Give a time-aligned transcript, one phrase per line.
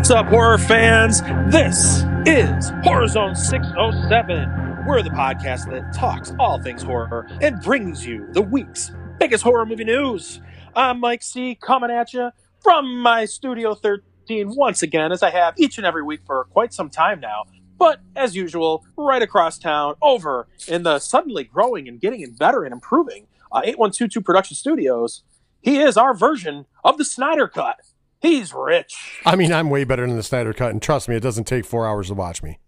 [0.00, 1.20] What's up, horror fans?
[1.52, 4.86] This is Horror Zone 607.
[4.86, 9.66] We're the podcast that talks all things horror and brings you the week's biggest horror
[9.66, 10.40] movie news.
[10.74, 12.30] I'm Mike C, coming at you
[12.62, 16.72] from my Studio 13 once again, as I have each and every week for quite
[16.72, 17.44] some time now.
[17.76, 22.72] But as usual, right across town, over in the suddenly growing and getting better and
[22.72, 25.24] improving uh, 8122 Production Studios,
[25.60, 27.76] he is our version of the Snyder Cut.
[28.20, 29.20] He's rich.
[29.24, 31.64] I mean, I'm way better than the Snyder Cut, and trust me, it doesn't take
[31.64, 32.58] four hours to watch me.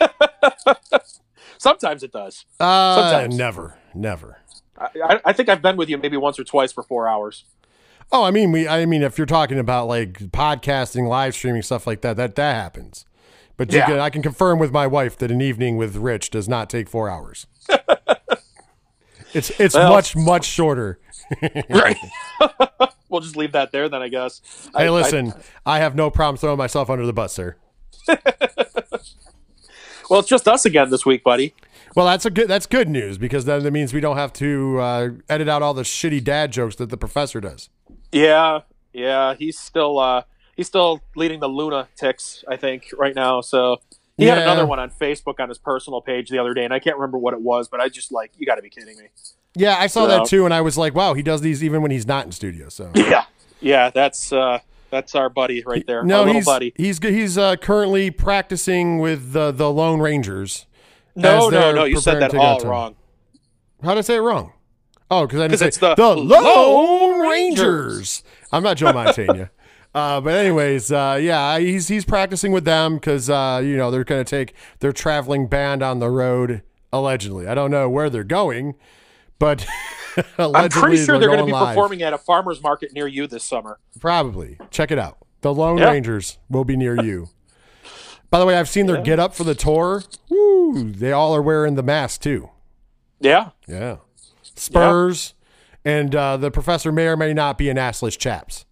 [1.58, 2.44] Sometimes it does.
[2.60, 3.36] Uh, Sometimes.
[3.36, 4.38] never, never.
[4.78, 7.44] I, I- think I've been with you maybe once or twice for four hours.
[8.12, 8.66] Oh, I mean, we.
[8.68, 12.54] I mean, if you're talking about like podcasting, live streaming, stuff like that, that that
[12.54, 13.04] happens.
[13.56, 13.86] But you Yeah.
[13.86, 16.88] can, I can confirm with my wife that an evening with Rich does not take
[16.88, 17.46] four hours.
[19.34, 20.98] it's it's Well- much much shorter.
[21.68, 21.96] Right.
[23.08, 24.40] We'll just leave that there then, I guess.
[24.76, 25.32] Hey, I- listen,
[25.64, 27.56] I, have no problem throwing myself under the bus, sir.
[30.08, 31.54] well, it's just us again this week, buddy.
[31.94, 34.78] Well, that's a good that's good news because then that means we don't have to
[34.78, 37.70] uh, edit out all the shitty dad jokes that the professor does.
[38.12, 38.60] Yeah,
[38.92, 39.34] yeah.
[39.34, 40.22] He's still uh
[40.56, 43.40] he's still leading the Luna lunatics, I think, right now.
[43.40, 43.80] So
[44.18, 46.80] he had another one on Facebook on his personal page the other day, and I
[46.80, 49.08] can't remember what it was, but I just like, you got to be kidding me.
[49.54, 50.18] Yeah, I saw Yeah.
[50.18, 52.32] that too, and I was like, wow, he does these even when he's not in
[52.32, 52.68] studio.
[52.68, 53.24] So Yeah,
[53.60, 53.90] yeah.
[53.90, 54.60] That's uh
[54.90, 56.02] that's our buddy right there.
[56.02, 56.72] no, he's buddy.
[56.76, 60.66] he's he's uh, currently practicing with the the Lone Rangers.
[61.14, 61.84] No, no, no.
[61.84, 62.96] You said that all wrong.
[63.82, 64.52] How did I say it wrong?
[65.10, 67.58] Oh, because I didn't say it's the Lone Lone Rangers.
[67.58, 68.22] Rangers.
[68.52, 69.50] I'm not Joe Montana.
[69.94, 74.04] Uh, but anyways, uh, yeah, he's he's practicing with them because uh, you know they're
[74.04, 77.48] going to take their traveling band on the road allegedly.
[77.48, 78.74] I don't know where they're going,
[79.38, 79.66] but
[80.38, 81.68] I'm pretty sure they're going to be live.
[81.74, 83.78] performing at a farmer's market near you this summer.
[84.00, 84.58] Probably.
[84.70, 85.18] Check it out.
[85.40, 85.90] The Lone Yeah.
[85.90, 87.28] Rangers will be near you.
[88.30, 90.02] By the way, I've seen their get up for the tour.
[90.28, 90.90] Woo!
[90.92, 92.50] They all are wearing the mask too.
[93.20, 93.50] Yeah.
[93.66, 93.96] Yeah.
[94.42, 95.34] Spurs.
[95.84, 98.66] And uh, the professor may or may not be in assless chaps.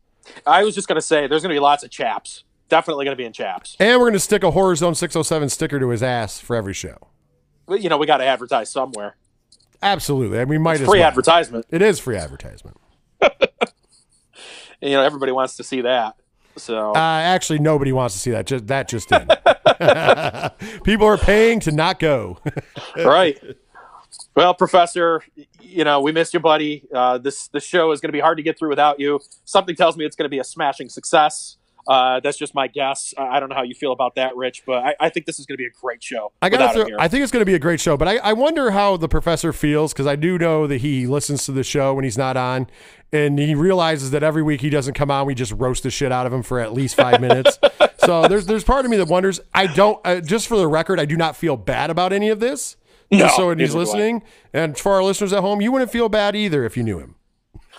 [0.47, 2.44] I was just going to say there's going to be lots of chaps.
[2.69, 3.76] Definitely going to be in chaps.
[3.78, 6.75] And we're going to stick a Horror Zone 607 sticker to his ass for every
[6.75, 6.97] show.
[7.66, 9.16] But, you know, we got to advertise somewhere.
[9.82, 10.38] Absolutely.
[10.41, 11.09] I mean, might as Free well.
[11.09, 11.66] advertisement.
[11.70, 12.76] It is free advertisement.
[14.82, 16.16] You know, everybody wants to see that.
[16.56, 18.47] So Uh, actually, nobody wants to see that.
[18.47, 19.26] Just, that just in.
[20.84, 22.38] People are paying to not go.
[22.97, 23.41] right.
[24.34, 25.22] Well, Professor,
[25.62, 26.84] you know we miss you, buddy.
[26.94, 29.19] Uh, this this show is going to be hard to get through without you.
[29.47, 31.56] Something tells me it's going to be a smashing success.
[31.88, 33.14] Uh, that's just my guess.
[33.16, 35.47] I don't know how you feel about that, Rich, but I, I think this is
[35.47, 36.32] going to be a great show.
[36.42, 36.97] I gotta him throw, here.
[36.98, 39.08] I think it's going to be a great show, but I, I wonder how the
[39.08, 42.36] professor feels because I do know that he listens to the show when he's not
[42.36, 42.66] on,
[43.12, 46.10] and he realizes that every week he doesn't come on, we just roast the shit
[46.10, 47.58] out of him for at least five minutes.
[48.06, 49.41] So there's there's part of me that wonders.
[49.52, 52.38] I don't uh, just for the record, I do not feel bad about any of
[52.38, 52.76] this.
[53.10, 53.82] No, so when he's neither do I.
[53.82, 57.00] listening, and for our listeners at home, you wouldn't feel bad either if you knew
[57.00, 57.16] him.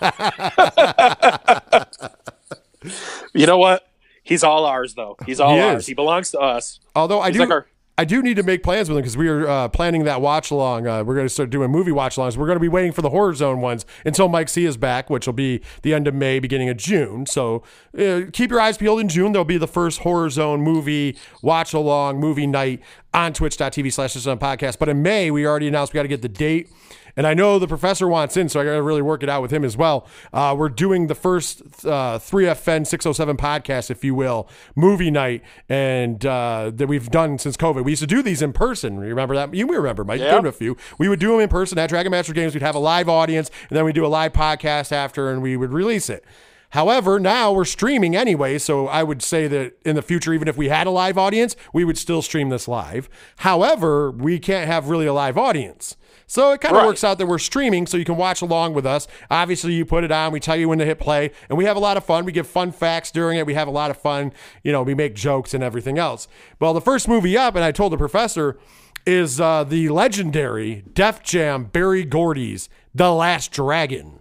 [3.34, 3.87] you know what?
[4.28, 5.16] He's all ours, though.
[5.26, 5.82] He's all He ours.
[5.82, 5.86] is.
[5.86, 6.78] He belongs to us.
[6.94, 7.66] Although I He's do, like our-
[8.00, 10.52] I do need to make plans with him because we are uh, planning that watch
[10.52, 10.86] along.
[10.86, 12.36] Uh, we're going to start doing movie watch alongs.
[12.36, 15.10] We're going to be waiting for the horror zone ones until Mike C is back,
[15.10, 17.26] which will be the end of May, beginning of June.
[17.26, 17.64] So
[17.98, 19.32] uh, keep your eyes peeled in June.
[19.32, 22.82] There'll be the first horror zone movie watch along movie night
[23.12, 24.78] on twitch.tv slash podcast.
[24.78, 26.68] But in May, we already announced we got to get the date.
[27.16, 29.42] And I know the professor wants in, so I got to really work it out
[29.42, 30.06] with him as well.
[30.32, 36.24] Uh, we're doing the first uh, 3FN 607 podcast, if you will, movie night, and
[36.24, 37.84] uh, that we've done since COVID.
[37.84, 38.98] We used to do these in person.
[38.98, 39.54] Remember that?
[39.54, 40.20] You may remember, Mike?
[40.20, 40.38] Yeah.
[40.38, 40.76] A few.
[40.98, 42.54] We would do them in person at Dragon Master Games.
[42.54, 45.56] We'd have a live audience, and then we'd do a live podcast after, and we
[45.56, 46.24] would release it.
[46.70, 50.56] However, now we're streaming anyway, so I would say that in the future, even if
[50.56, 53.08] we had a live audience, we would still stream this live.
[53.38, 55.96] However, we can't have really a live audience.
[56.30, 56.86] So it kind of Right.
[56.86, 59.08] works out that we're streaming so you can watch along with us.
[59.30, 61.76] Obviously, you put it on, we tell you when to hit play, and we have
[61.76, 62.24] a lot of fun.
[62.24, 63.46] We give fun facts during it.
[63.46, 64.32] We have a lot of fun.
[64.62, 66.28] You know, we make jokes and everything else.
[66.60, 68.58] Well, the first movie up, and I told the professor,
[69.06, 74.20] is uh, the legendary Def Jam Berry Gordy's The Last Dragon.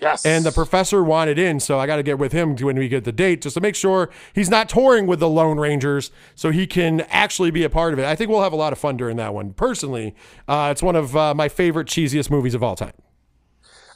[0.00, 0.26] Yes.
[0.26, 3.04] And the professor wanted in, so I got to get with him when we get
[3.04, 6.66] the date just to make sure he's not touring with the Lone Rangers so he
[6.66, 8.04] can actually be a part of it.
[8.04, 9.54] I think we'll have a lot of fun during that one.
[9.54, 10.14] Personally,
[10.48, 12.92] uh, it's one of uh, my favorite, cheesiest movies of all time.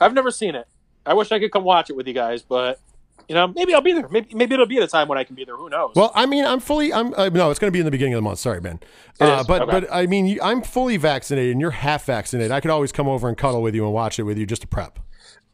[0.01, 0.67] I've never seen it.
[1.05, 2.81] I wish I could come watch it with you guys, but
[3.29, 4.09] you know, maybe I'll be there.
[4.09, 5.57] Maybe maybe it'll be at a time when I can be there.
[5.57, 5.93] Who knows?
[5.95, 6.93] Well, I mean, I'm fully.
[6.93, 7.51] I'm uh, no.
[7.51, 8.39] It's going to be in the beginning of the month.
[8.39, 8.81] Sorry, man.
[9.21, 9.71] Uh, but Okay.
[9.71, 12.51] but I mean, I'm fully vaccinated, and you're half vaccinated.
[12.51, 14.63] I could always come over and cuddle with you and watch it with you just
[14.63, 14.99] to prep.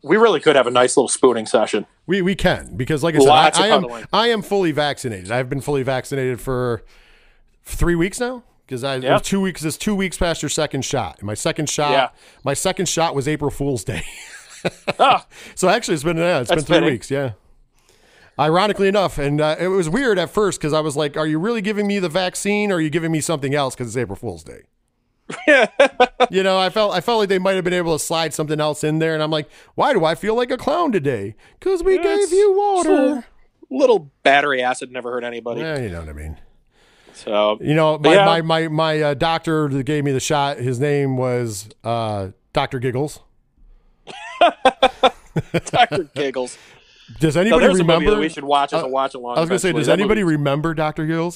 [0.02, 1.86] We really could have a nice little spooning session.
[2.06, 4.06] We we can because, like I said, Lots I, I am.
[4.12, 5.30] I am fully vaccinated.
[5.32, 6.82] I've been fully vaccinated for
[7.64, 9.18] three weeks now because I Yeah.
[9.18, 9.64] two weeks.
[9.64, 11.18] It's two weeks past your second shot.
[11.18, 11.90] And my second shot.
[11.92, 12.08] Yeah.
[12.44, 14.02] My second shot was April Fool's Day.
[14.98, 16.88] Ah, So actually, it's been yeah, it's been three fitting.
[16.90, 17.08] weeks.
[17.10, 17.32] Yeah.
[18.38, 21.38] Ironically enough, and uh, it was weird at first because I was like, "Are you
[21.38, 24.16] really giving me the vaccine, or are you giving me something else?" Because it's April
[24.16, 24.62] Fool's Day.
[26.30, 28.60] you know, I felt I felt like they might have been able to slide something
[28.60, 31.82] else in there, and I'm like, "Why do I feel like a clown today?" Because
[31.82, 33.24] we It's- gave you water.
[33.70, 35.60] little battery acid never hurt anybody.
[35.62, 36.36] Yeah, you know what I mean.
[37.14, 38.24] So You know, my Yeah.
[38.24, 42.78] my my, my uh, doctor that gave me the shot, his name was uh, Doctor
[42.78, 43.20] Giggles.
[44.40, 46.04] Dr.
[46.14, 46.56] Giggles.
[47.20, 48.10] Does No, anybody movie remember?
[48.12, 49.36] that we should watch as uh, a watch along.
[49.36, 51.06] I was gonna say, does anybody remember Doctor?
[51.06, 51.32] Horror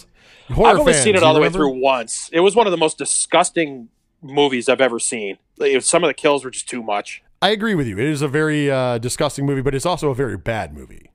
[0.69, 2.29] I've only fans, seen it all the way through once.
[2.33, 3.89] It was one of the most disgusting
[4.23, 5.39] movies I've ever seen.
[5.59, 7.23] Like, Some of the kills were just too much.
[7.43, 7.99] I agree with you.
[7.99, 11.11] It is a very uh, disgusting movie, but it's also a very bad movie.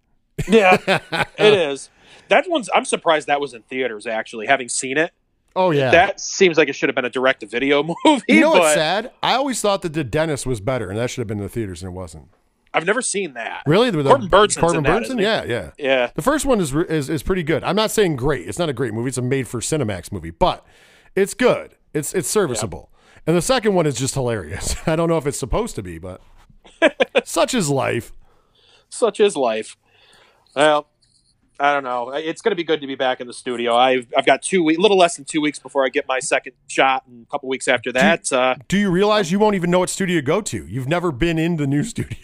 [0.48, 0.78] Yeah,
[1.38, 1.90] it is.
[2.30, 2.70] That one's.
[2.74, 4.08] I'm surprised that was in theaters.
[4.08, 5.12] Actually, having seen it,
[5.56, 5.92] Oh yeah.
[5.92, 8.24] that seems like it should have been a direct-to-video movie.
[8.28, 9.12] you know but what's sad?
[9.22, 11.50] I always thought that the dentist was better, and that should have been in the
[11.50, 12.30] theaters, and it wasn't.
[12.76, 13.64] I've never seen that.
[13.66, 14.60] Really, the, Corbin Bernsen.
[14.60, 15.22] Corbin Bernsen?
[15.22, 15.72] Yeah, yeah.
[15.78, 16.12] Yeah.
[16.14, 17.64] The first one is, is is pretty good.
[17.64, 18.48] I'm not saying great.
[18.48, 19.08] It's not a great movie.
[19.10, 20.66] It's a made for Cinemax movie, but
[21.16, 21.76] it's good.
[21.94, 22.92] It's it's serviceable.
[23.26, 24.76] And the second one is just hilarious.
[24.88, 26.22] I don't know if it's supposed to be, but
[27.24, 28.12] such is life.
[28.90, 29.78] Such is life.
[30.56, 30.88] Well,
[31.60, 32.10] I don't know.
[32.10, 33.76] It's going to be good to be back in the studio.
[33.76, 36.54] I've I've got two weeks, little less than two weeks before I get my second
[36.68, 38.32] shot, and a couple weeks after that.
[38.32, 40.66] Uh, Do you realize you won't even know what studio to go to?
[40.68, 42.18] You've never been in the new studio.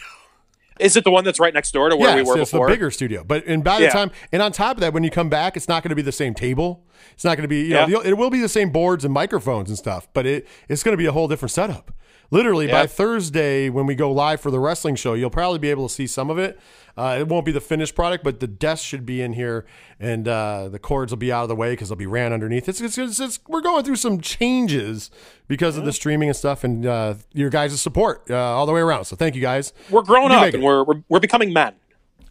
[0.82, 2.52] Is it the one that's right next door to where yeah, we it's, were it's
[2.52, 2.68] before?
[2.68, 3.24] the bigger studio.
[3.24, 3.92] But and by the Yeah.
[3.92, 6.02] time and on top of that, when you come back, it's not going to be
[6.02, 6.84] the same table.
[7.14, 7.86] It's not going to be you Yeah.
[7.86, 10.94] know it will be the same boards and microphones and stuff, but it it's going
[10.94, 11.92] to be a whole different setup.
[12.34, 15.88] Literally by Thursday when we go live for the wrestling show, you'll probably be able
[15.90, 16.58] to see some of it.
[16.98, 19.66] Uh, it won't be the finished product, but the desk should be in here,
[20.00, 22.68] and uh, the cords will be out of the way because they'll be ran underneath.
[22.68, 25.10] It's, it's, it's, it's we're going through some changes
[25.48, 28.82] because of the streaming and stuff, and uh, your guys' support uh, all the way
[28.82, 29.06] around.
[29.06, 29.74] So thank you guys.
[29.90, 31.74] We're growing You up and we're, we're we're becoming men.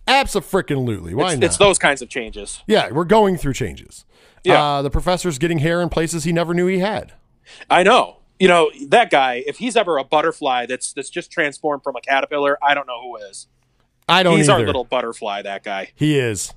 [0.06, 1.14] Absolutely.
[1.14, 1.46] Why It's, not?
[1.46, 2.62] it's those kinds of changes.
[2.66, 4.04] Yeah, we're going through changes.
[4.44, 4.62] Yeah.
[4.62, 7.12] Uh, the professor's getting hair in places he never knew he had.
[7.68, 8.18] I know.
[8.38, 9.42] You know that guy.
[9.46, 13.00] If he's ever a butterfly that's that's just transformed from a caterpillar, I don't know
[13.02, 13.48] who is.
[14.10, 14.60] I don't he's either.
[14.60, 15.42] our little butterfly.
[15.42, 15.90] That guy.
[15.94, 16.52] he is.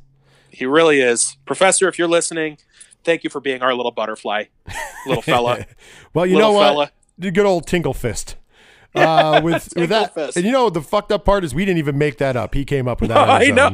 [0.50, 1.38] He really is.
[1.46, 2.58] Professor, if you're listening,
[3.04, 4.46] thank you for being our little butterfly,
[5.08, 5.66] little fella.
[6.14, 6.64] Well, you Little know what?
[6.68, 6.92] fella.
[7.18, 8.36] The good old Tinkle Fist.
[8.96, 10.38] Uh, with with that, Fist.
[10.38, 12.54] and you know the fucked up part is we didn't even make that up.
[12.54, 13.28] He came up with that.
[13.42, 13.72] I know.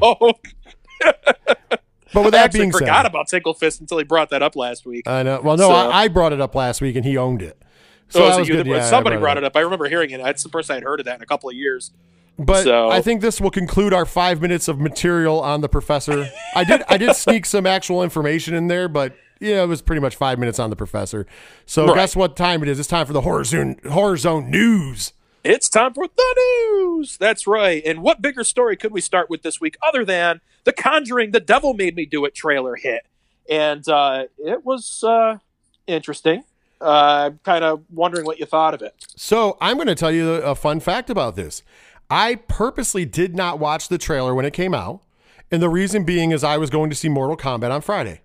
[2.14, 4.56] But with I that being forgot said, about Tinkle Fist until he brought that up
[4.56, 5.08] last week.
[5.08, 5.42] I know.
[5.44, 7.62] Well, no, So- I, I brought it up last week and he owned it.
[8.08, 8.66] So oh, is it was you good.
[8.66, 9.56] that- Yeah, somebody brought it up.
[9.56, 10.24] I remember hearing it.
[10.24, 11.92] That's the first I had heard of that in a couple of years.
[12.40, 16.30] But So- I think this will conclude our five minutes of material on the professor.
[16.56, 20.00] I did I did sneak some actual information in there, but yeah, it was pretty
[20.02, 21.26] much five minutes on the professor.
[21.66, 21.96] So Right.
[21.96, 22.80] guess what time it is?
[22.80, 25.14] It's time for the horror zone horror zone news.
[25.44, 27.18] It's time for the news.
[27.18, 27.82] That's right.
[27.86, 31.40] And what bigger story could we start with this week other than the Conjuring, the
[31.40, 33.06] Devil Made Me Do It trailer hit?
[33.50, 35.38] And uh, it was uh,
[35.88, 36.44] interesting.
[36.82, 38.94] Uh, I'm kind of wondering what you thought of it.
[39.16, 41.64] So I'm going to tell you a fun fact about this.
[42.10, 45.02] I purposely did not watch the trailer when it came out,
[45.52, 48.22] and the reason being is I was going to see Mortal Kombat on Friday.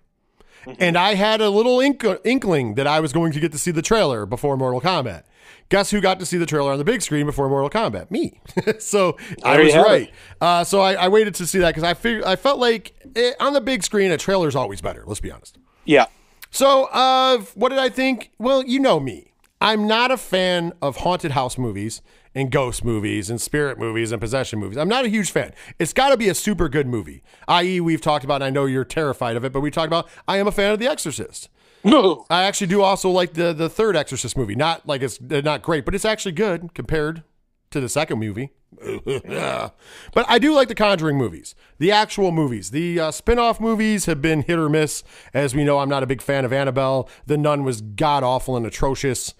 [0.79, 3.71] And I had a little ink- inkling that I was going to get to see
[3.71, 5.23] the trailer before Mortal Kombat.
[5.69, 8.11] Guess who got to see the trailer on the big screen before Mortal Kombat?
[8.11, 8.39] Me.
[8.79, 10.11] so I was right.
[10.41, 13.33] Uh, so I, I waited to see that because I figured I felt like eh,
[13.39, 15.03] on the big screen a trailer is always better.
[15.05, 15.57] Let's be honest.
[15.85, 16.05] Yeah.
[16.51, 18.31] So, uh, what did I think?
[18.37, 19.33] Well, you know me.
[19.59, 22.01] I'm not a fan of haunted house movies,
[22.35, 24.77] and ghost movies and spirit movies and possession movies.
[24.77, 25.53] I'm not a huge fan.
[25.79, 27.23] It's got to be a super good movie.
[27.47, 28.35] I.e., we've talked about.
[28.35, 30.09] And I know you're terrified of it, but we talked about.
[30.27, 31.49] I am a fan of The Exorcist.
[31.83, 32.25] No.
[32.29, 34.55] I actually do also like the the third Exorcist movie.
[34.55, 37.23] Not like it's uh, not great, but it's actually good compared
[37.71, 38.51] to the second movie.
[39.05, 42.71] but I do like the Conjuring movies, the actual movies.
[42.71, 45.03] The uh, spin off movies have been hit or miss.
[45.33, 47.07] As we know, I'm not a big fan of Annabelle.
[47.25, 49.33] The Nun was god awful and atrocious.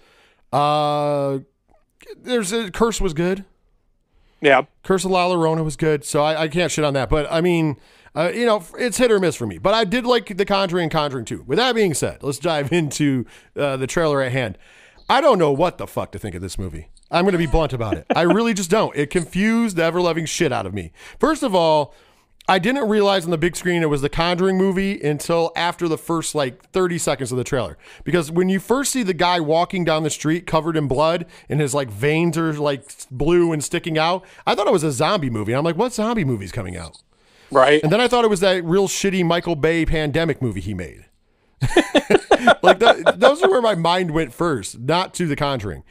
[0.52, 1.40] Uh,
[2.16, 3.44] there's a Curse was good.
[4.40, 4.62] Yeah.
[4.82, 7.08] Curse of La Llorona was good, so I, I can't shit on that.
[7.08, 7.76] But I mean,
[8.14, 9.58] uh, you know, it's hit or miss for me.
[9.58, 11.44] But I did like The Conjuring and Conjuring 2.
[11.46, 13.26] With that being said, let's dive into
[13.56, 14.58] uh, the trailer at hand.
[15.08, 16.88] I don't know what the fuck to think of this movie.
[17.10, 18.06] I'm going to be blunt about it.
[18.14, 18.96] I really just don't.
[18.96, 20.92] It confused the ever loving shit out of me.
[21.20, 21.94] First of all,
[22.48, 25.98] I didn't realize on the big screen it was the Conjuring movie until after the
[25.98, 27.76] first like 30 seconds of the trailer.
[28.04, 31.60] Because when you first see the guy walking down the street covered in blood and
[31.60, 35.30] his like veins are like blue and sticking out, I thought it was a zombie
[35.30, 35.54] movie.
[35.54, 37.02] I'm like, what zombie movie's coming out?
[37.50, 37.82] Right.
[37.82, 41.06] And then I thought it was that real shitty Michael Bay pandemic movie he made.
[42.62, 45.84] like that, those are where my mind went first, not to The Conjuring.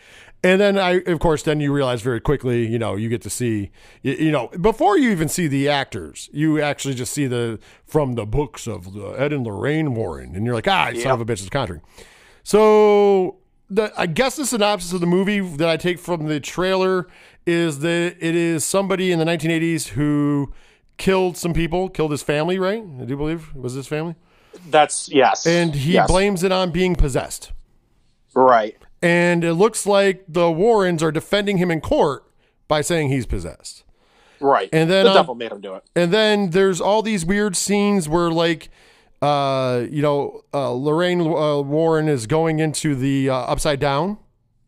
[0.46, 3.32] And then I, of course, then you realize very quickly, you know, you get to
[3.32, 3.72] see,
[4.04, 8.14] you, you know, before you even see the actors, you actually just see the from
[8.14, 11.26] the books of the Ed and Lorraine Warren, and you're like, ah, son of a
[11.26, 11.82] bitch, it's Conjuring.
[12.44, 13.38] So
[13.72, 17.08] the I guess the synopsis of the movie that I take from the trailer
[17.48, 20.54] is that it is somebody in the 1980s who
[20.98, 22.84] killed some people, killed his family, right?
[23.02, 24.14] I do believe it was his family,
[24.70, 25.48] That's yes.
[25.48, 26.08] and he Yes.
[26.08, 27.52] blames it on being possessed.
[28.36, 28.78] Right.
[29.02, 32.24] And it looks like the Warrens are defending him in court
[32.68, 33.84] by saying he's possessed.
[34.40, 34.70] Right.
[34.74, 35.84] And then, the devil made him do it.
[35.96, 38.70] And then there's all these weird scenes where, like,
[39.22, 44.18] uh, you know, uh, Lorraine uh, Warren is going into the uh, upside down.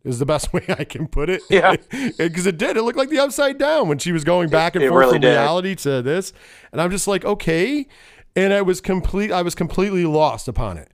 [0.04, 1.42] Is the best way I can put it.
[1.50, 1.76] Yeah.
[2.18, 2.78] because it did.
[2.78, 5.14] It looked like the upside down when she was going back and It forth really
[5.16, 5.32] from did.
[5.32, 6.32] reality to this,
[6.72, 7.88] and I'm just like, okay.
[8.36, 9.32] And I was complete.
[9.32, 10.92] I was completely lost upon it.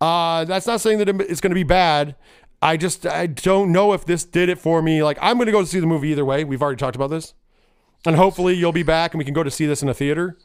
[0.00, 2.14] Uh, that's not saying that it's going to be bad.
[2.64, 5.02] I just I don't know if this did it for me.
[5.02, 6.42] Like I'm going to go to see the movie either way.
[6.44, 7.34] We've already talked about this,
[8.06, 10.36] and hopefully you'll be back and we can go to see this in a theater.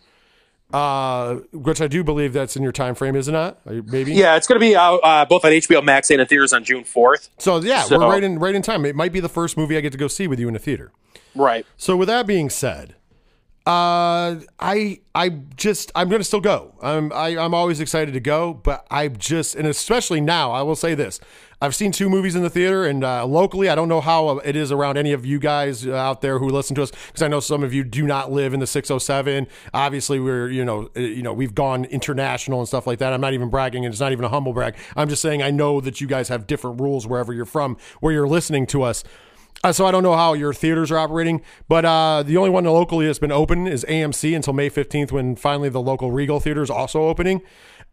[0.71, 3.57] Uh, which I do believe that's in your time frame, is it not?
[3.65, 4.13] Maybe.
[4.13, 6.63] Yeah, it's going to be out uh, both on HBO Max and in theaters on
[6.63, 7.29] June fourth.
[7.39, 8.85] So yeah, So- we're right in right in time.
[8.85, 10.59] It might be the first movie I get to go see with you in a
[10.59, 10.91] theater.
[11.33, 11.65] Right.
[11.77, 12.95] So with that being said,
[13.65, 16.73] uh, I I just I'm gonna still go.
[16.81, 20.77] I'm I, I'm always excited to go, but I just and especially now I will
[20.77, 21.19] say this:
[21.61, 24.55] I've seen two movies in the theater, and uh, locally I don't know how it
[24.55, 27.41] is around any of you guys out there who listen to us because I know
[27.41, 29.45] some of you do not live in the 607.
[29.73, 33.11] Obviously, we're you know uh, you know we've gone international and stuff like that.
[33.11, 34.77] I'm not even bragging, and it's not even a humble brag.
[34.95, 38.13] I'm just saying I know that you guys have different rules wherever you're from, where
[38.13, 39.03] you're listening to us.
[39.63, 42.63] Uh, so I don't know how your theaters are operating, but uh, the only one
[42.63, 46.61] locally that's been open is AMC until May 15th, when finally the local Regal theater
[46.61, 47.41] is also opening.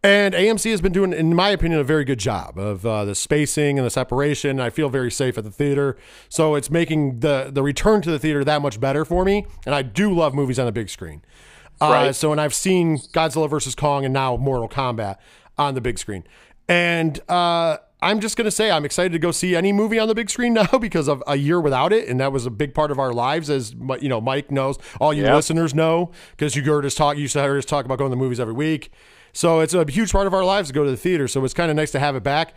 [0.03, 3.15] And AMC has been doing, in my opinion, a very good job of uh, the
[3.15, 4.59] spacing and the separation.
[4.59, 5.97] I feel very safe at the theater,
[6.29, 9.45] so it's making the the return to the theater that much better for me.
[9.65, 11.23] And I do love movies on the big screen.
[11.81, 12.15] Uh, Right.
[12.15, 15.17] So, and I've seen Godzilla versus Kong and now Mortal Kombat
[15.57, 16.23] on the big screen.
[16.69, 20.07] And uh, I'm just going to say I'm excited to go see any movie on
[20.07, 22.07] the big screen now because of a year without it.
[22.07, 25.13] And that was a big part of our lives, as you know, Mike knows, all
[25.13, 25.35] you Yeah.
[25.35, 28.11] listeners know, because you heard us talk, you used to hear us talk about going
[28.11, 28.91] to the movies every week.
[29.33, 31.27] So it's a huge part of our lives to go to the theater.
[31.27, 32.53] So it's kind of nice to have it back.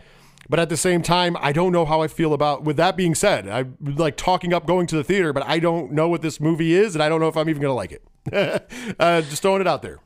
[0.49, 2.63] But at the same time, I don't know how I feel about.
[2.63, 5.91] With that being said, I like talking up going to the theater, but I don't
[5.91, 7.91] know what this movie is, and I don't know if I'm even going to like
[7.91, 8.95] it.
[8.99, 9.99] uh, just throwing it out there.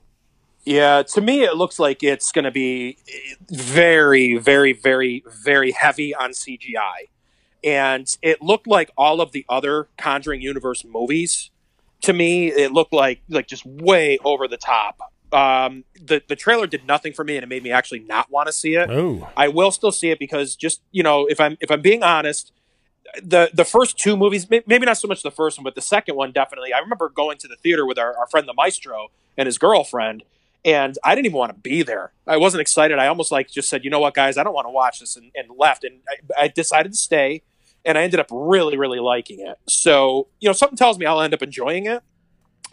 [0.65, 2.97] Yeah, to me, it looks like it's going to be
[3.49, 7.09] very, very, very, very heavy on CGI.
[7.63, 11.51] And it looked like all of the other Conjuring universe movies.
[12.01, 14.99] To me, it looked like like just way over the top.
[15.31, 18.47] Um, the the trailer did nothing for me, and it made me actually not want
[18.47, 18.89] to see it.
[18.89, 22.03] Oh, I will still see it because just you know, if I'm if I'm being
[22.03, 22.51] honest,
[23.23, 26.15] the the first two movies, maybe not so much the first one, but the second
[26.15, 26.73] one definitely.
[26.73, 29.07] I remember going to the theater with our, our friend the Maestro
[29.37, 30.23] and his girlfriend,
[30.65, 32.11] and I didn't even want to be there.
[32.25, 32.97] I wasn't excited.
[32.97, 35.15] I almost like just said, you know what, guys, I don't want to watch this,
[35.15, 35.83] and, and left.
[35.83, 37.43] And I, I decided to stay,
[37.85, 39.57] and I ended up really, really liking it.
[39.69, 42.03] So you know, something tells me I'll end up enjoying it.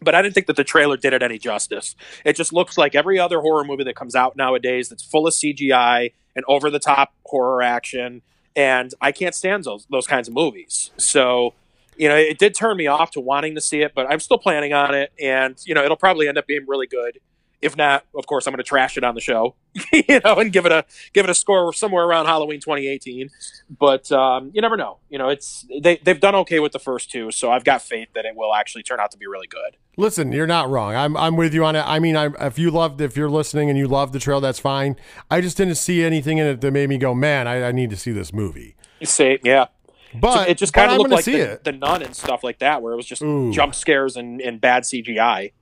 [0.00, 1.94] But I didn't think that the trailer did it any justice.
[2.24, 5.34] It just looks like every other horror movie that comes out nowadays that's full of
[5.34, 8.22] CGI and over the top horror action.
[8.56, 10.90] And I can't stand those those kinds of movies.
[10.96, 11.54] So,
[11.96, 14.38] you know, it did turn me off to wanting to see it, but I'm still
[14.38, 15.12] planning on it.
[15.20, 17.20] And, you know, it'll probably end up being really good.
[17.62, 19.54] If not, of course, I'm going to trash it on the show,
[19.92, 23.30] you know, and give it a give it a score somewhere around Halloween 2018.
[23.70, 24.98] But um, you never know.
[25.08, 28.08] You know, it's they they've done okay with the first two, so I've got faith
[28.14, 29.76] that it will actually turn out to be really good.
[29.96, 30.96] Listen, you're not wrong.
[30.96, 31.84] I'm I'm with you on it.
[31.86, 34.58] I mean, I, if you loved, if you're listening and you love the trail, that's
[34.58, 34.96] fine.
[35.30, 37.90] I just didn't see anything in it that made me go, man, I, I need
[37.90, 38.74] to see this movie.
[38.98, 39.66] You say, yeah.
[40.14, 42.82] But it just kind of looked like see the, the nun and stuff like that,
[42.82, 43.52] where it was just Ooh.
[43.52, 45.52] jump scares and, and bad CGI.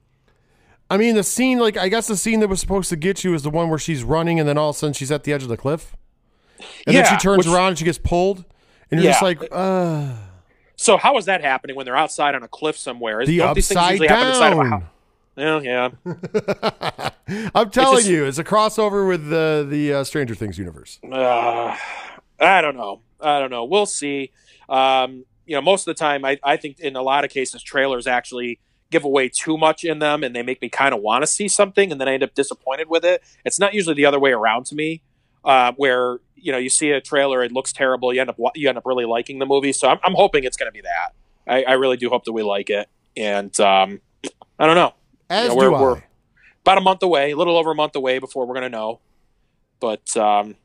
[0.91, 3.33] I mean, the scene, like I guess the scene that was supposed to get you
[3.33, 5.33] is the one where she's running and then all of a sudden she's at the
[5.33, 5.97] edge of the cliff,
[6.87, 8.45] and then she turns which- around and she gets pulled,
[8.91, 10.13] and you're just like, uh,
[10.77, 13.25] So how is that happening when they're outside on a cliff somewhere?
[13.25, 14.67] the Don't upside usually of a down.
[14.71, 14.83] house?
[15.37, 15.61] Yeah,
[16.05, 17.11] yeah.
[17.55, 20.99] I'm telling just- you, it's a crossover with the the uh, Stranger Things universe.
[21.05, 21.77] Uh,
[22.41, 23.01] I don't know.
[23.21, 23.65] I don't know.
[23.65, 24.33] We'll see.
[24.69, 27.63] Um, you know, most of the time, I, I think in a lot of cases,
[27.63, 28.59] trailers actually
[28.91, 31.49] give away too much in them, and they make me kind of want to see
[31.49, 33.23] something, and then I end up disappointed with it.
[33.45, 35.03] It's not usually the other way around to me,
[35.45, 38.69] uh, where you know you see a trailer, it looks terrible, you end up you
[38.69, 39.73] end up really liking the movie.
[39.73, 41.15] So I'm, I'm hoping it's going to be that.
[41.47, 44.01] I, I really do hope that we like it, and um,
[44.59, 44.95] I don't know.
[45.29, 45.81] As Yeah, do we're- I.
[45.81, 46.03] we're-
[46.63, 49.01] About a month away, a little over a month away before we're going to know.
[49.81, 50.57] But um,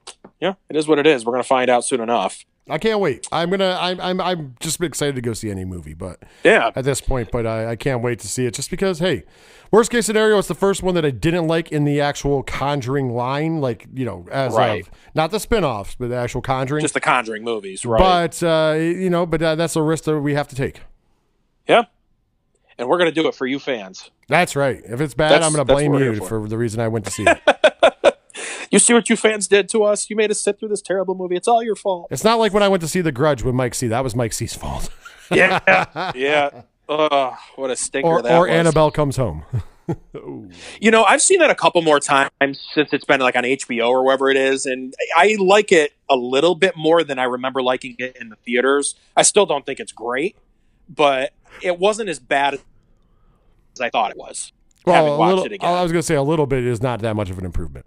[0.41, 1.25] yeah, it is what it is.
[1.25, 2.43] We're going to find out soon enough.
[2.67, 3.27] I can't wait.
[3.31, 3.77] I'm gonna.
[3.79, 3.99] I'm.
[4.01, 4.19] I'm.
[4.19, 7.71] I'm just excited to go see any movie, but Yeah, at this point, but I,
[7.71, 8.55] I can't wait to see it.
[8.55, 9.23] Just because, hey,
[9.71, 13.09] worst case scenario, it's the first one that I didn't like in the actual Conjuring
[13.13, 14.81] line, like you know, as Right.
[14.81, 16.81] of not the spin-offs, but the actual Conjuring.
[16.81, 17.99] just the Conjuring movies, right?
[17.99, 20.81] But uh, you know, but uh, that's a risk that we have to take.
[21.67, 21.83] yeah,
[22.79, 24.09] and we're going to do it for you fans.
[24.27, 24.81] That's right.
[24.83, 26.41] If it's bad, That's- I'm going to blame you for.
[26.41, 26.47] for.
[26.47, 27.39] the reason I went to see it.
[28.75, 30.09] You see what you fans did to us?
[30.09, 31.37] You made us sit through this terrible movie.
[31.37, 32.07] It's all your fault.
[32.11, 33.87] it's not like when I went to see The Grudge with Mike C.
[33.87, 34.89] That was Mike C's fault.
[35.31, 36.63] Yeah, yeah.
[36.89, 38.49] Ugh, what a stinker or that or was.
[38.49, 39.45] Annabelle comes home.
[40.81, 43.87] You know, I've seen that a couple more times since it's been like on HBO
[43.87, 47.61] or wherever it is, and I like it a little bit more than I remember
[47.61, 48.95] liking it in the theaters.
[49.15, 50.37] I still don't think it's great,
[50.89, 54.53] but it wasn't as bad as I thought it was.
[54.87, 55.69] having well, a little, it again.
[55.69, 57.85] I was going to say a little bit is not that much of an improvement.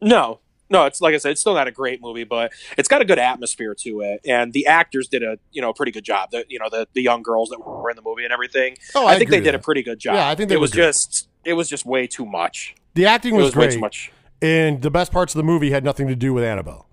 [0.00, 0.40] No,
[0.70, 3.04] no, it's like I said, it's still not a great movie, but it's got a
[3.04, 6.30] good atmosphere to it, and the actors did a you know pretty good job.
[6.30, 8.76] The you know the the young girls that were in the movie and everything.
[8.94, 10.14] Oh, I, I think they did a pretty good job.
[10.14, 10.86] Yeah, I think they it was good.
[10.92, 12.74] just it was just way too much.
[12.94, 14.12] The acting was, was way great, too much.
[14.42, 16.86] and the best parts of the movie had nothing to do with Annabelle.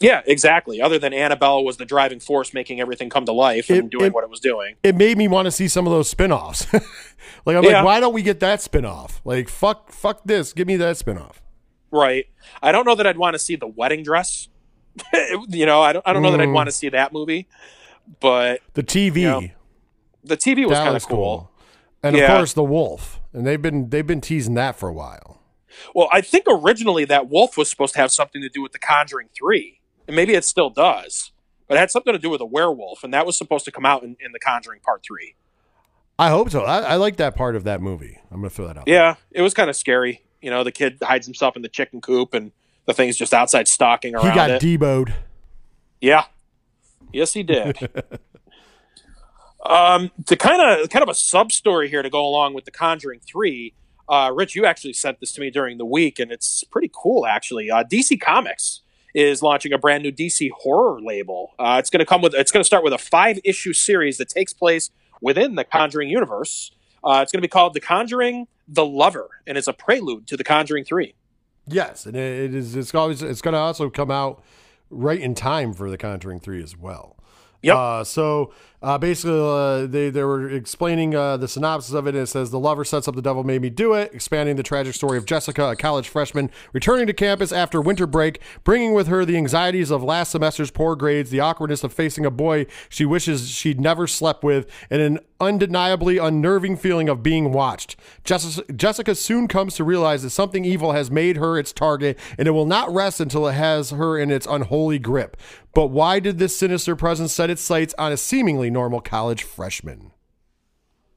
[0.00, 0.82] Yeah, exactly.
[0.82, 4.06] Other than Annabelle was the driving force, making everything come to life and It- doing
[4.06, 4.74] it- what it was doing.
[4.82, 6.66] It made me want to see some of those spin-offs.
[7.46, 7.76] like I'm Yeah.
[7.76, 9.20] like, why don't we get that spin-off?
[9.24, 10.52] Like fuck, fuck this.
[10.52, 11.40] Give me that spin-off.
[11.96, 12.26] Right.
[12.62, 14.48] I don't know that I'd want to see the wedding dress.
[15.48, 16.06] you know, I don't.
[16.06, 16.54] I don't know that I'd Mm.
[16.54, 17.48] want to see that movie,
[18.20, 19.22] but The TV.
[19.22, 19.40] Yeah.
[20.24, 21.16] the TV was kind of cool.
[21.16, 21.50] cool.
[22.02, 23.20] And of course, the wolf.
[23.32, 25.40] And they've been they've been teasing that for a while.
[25.94, 28.78] Well, I think originally that wolf was supposed to have something to do with The
[28.78, 29.80] Conjuring 3.
[30.06, 31.32] And maybe it still does.
[31.66, 33.84] But it had something to do with a werewolf, and that was supposed to come
[33.86, 35.34] out in, in The Conjuring Part 3.
[36.18, 36.60] I hope so.
[36.62, 38.18] I, I like that part of that movie.
[38.30, 38.84] I'm gonna throw that out.
[38.86, 40.22] Yeah, it was kind of scary.
[40.44, 42.52] You know, the kid hides himself in the chicken coop, and
[42.86, 44.28] the thing's just outside stalking around.
[44.28, 44.62] he got it.
[44.62, 45.12] deboed.
[46.00, 46.26] yeah.
[47.12, 47.78] Yes, he did.
[49.64, 52.72] um, to kind of kind of a sub story here to go along with The
[52.72, 53.72] Conjuring 3,
[54.08, 57.24] uh, Rich, you actually sent this to me during the week, and it's pretty cool,
[57.24, 57.70] actually.
[57.70, 58.82] Uh, DC Comics
[59.14, 61.52] is launching a brand new DC horror label.
[61.58, 64.18] Uh, it's going to come with it's going to start with a five issue series
[64.18, 64.90] that takes place
[65.22, 66.72] within the Conjuring universe.
[67.02, 70.36] Uh, it's going to be called The Conjuring: The Lover, and it's a prelude to
[70.36, 71.14] The Conjuring Three.
[71.66, 72.76] Yes, and it is.
[72.76, 73.22] It's always.
[73.22, 74.42] It's going to also come out
[74.90, 77.16] right in time for the Conjuring Three as well.
[77.64, 77.76] Yep.
[77.76, 82.10] Uh, so uh, basically, uh, they they were explaining uh, the synopsis of it.
[82.10, 84.62] And it says the lover sets up the devil made me do it, expanding the
[84.62, 89.06] tragic story of Jessica, a college freshman returning to campus after winter break, bringing with
[89.06, 93.06] her the anxieties of last semester's poor grades, the awkwardness of facing a boy she
[93.06, 97.96] wishes she'd never slept with, and an undeniably unnerving feeling of being watched.
[98.24, 102.48] Jessica, Jessica soon comes to realize that something evil has made her its target, and
[102.48, 105.36] it will not rest until it has her in its unholy grip.
[105.74, 110.12] But why did this sinister presence set its sights on a seemingly normal college freshman?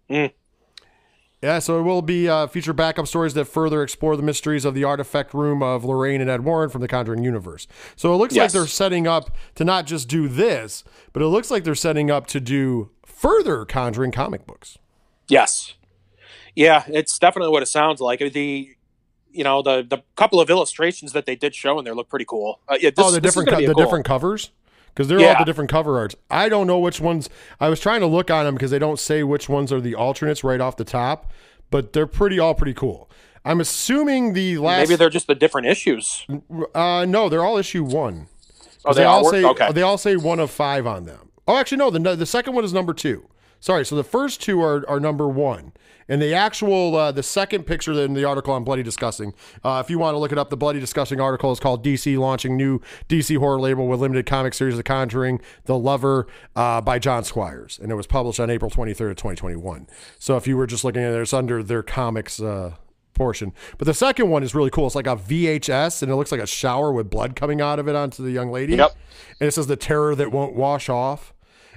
[0.10, 0.34] Mm.
[1.42, 4.74] Yeah, so it will be uh, feature backup stories that further explore the mysteries of
[4.74, 7.68] the artifact room of Lorraine and Ed Warren from the Conjuring universe.
[7.96, 11.52] So it looks like they're setting up to not just do this, but it looks
[11.52, 14.78] like they're setting up to do further Conjuring comic books.
[15.28, 15.74] Yes.
[16.56, 18.20] Yeah, it's definitely what it sounds like.
[18.20, 18.76] The
[19.32, 22.26] you know the the couple of illustrations that they did show in there look pretty
[22.26, 22.60] cool.
[22.68, 24.52] Uh, yeah, this, oh, the different co- the different covers
[24.88, 26.16] because they're all the different cover arts.
[26.32, 27.30] I don't know which ones.
[27.60, 29.94] I was trying to look on them because they don't say which ones are the
[29.94, 31.32] alternates right off the top,
[31.70, 33.10] but they're pretty all pretty cool.
[33.46, 34.90] I'm assuming the last.
[34.90, 36.26] Maybe they're just the different issues.
[36.74, 38.28] Uh, no, they're all issue one.
[38.84, 39.32] Oh, they all were?
[39.32, 39.72] say Okay.
[39.72, 41.27] they all say one of five on them.
[41.48, 41.90] Oh, actually, no.
[41.90, 43.28] The the second one is number two.
[43.60, 43.86] Sorry.
[43.86, 45.74] So the first two are are number one.
[46.10, 49.34] And the actual, uh, the second picture in the article on Bloody Disgusting,
[49.64, 52.18] uh, if you want to look it up, the Bloody Disgusting article is called DC
[52.18, 52.80] Launching New
[53.10, 57.26] DC Horror Label with Limited Comic Series of The Conjuring, The Lover uh, by John
[57.26, 57.78] Squires.
[57.82, 59.88] And it was published on April 23rd of 2021.
[60.18, 62.76] So if you were just looking at it, it's under their comics uh,
[63.14, 63.52] portion.
[63.78, 64.86] But the second one is really cool.
[64.88, 67.90] It's like a VHS and it looks like a shower with blood coming out of
[67.90, 68.76] it onto the young lady.
[68.76, 68.96] Yep.
[69.42, 71.34] And it says the terror that won't wash off.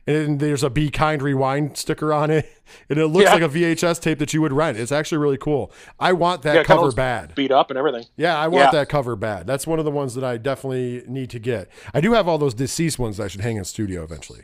[0.07, 2.49] And there's a Be Kind Rewind sticker on it.
[2.89, 3.35] And it looks Yeah.
[3.35, 4.79] like a VHS tape that you would rent.
[4.79, 5.73] It's actually really cool.
[5.99, 7.35] I want that Yeah, cover bad.
[7.35, 8.05] Beat up and everything.
[8.17, 8.71] Yeah, I want Yeah.
[8.71, 9.45] that cover bad.
[9.49, 11.69] That's one of the ones that I definitely need to get.
[11.93, 14.43] I do have all those DCeased ones that I should hang in studio eventually.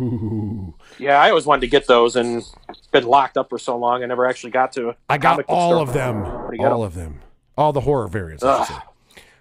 [0.00, 0.74] Ooh.
[0.98, 2.44] Yeah, I always wanted to get those and
[2.90, 4.94] been locked up for so long I never actually got to.
[5.08, 6.22] I got all of them.
[6.22, 7.20] Where do you get All of them.
[7.56, 8.42] All the horror variants.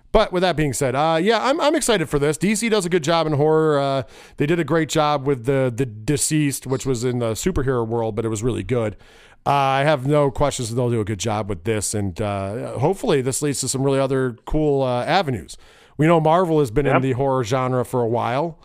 [0.07, 0.13] I should say.
[0.13, 2.37] But with that being said, uh, yeah, I'm, I'm excited for this.
[2.37, 3.79] DC does a good job in horror.
[3.79, 4.03] Uh,
[4.37, 8.15] they did a great job with the the DCeased, which was in the superhero world,
[8.15, 8.95] but it was really good.
[9.45, 12.77] Uh, I have no questions that they'll do a good job with this, and uh,
[12.79, 15.57] hopefully this leads to some really other cool uh, avenues.
[15.97, 18.59] We know Marvel has been in the horror genre for a while.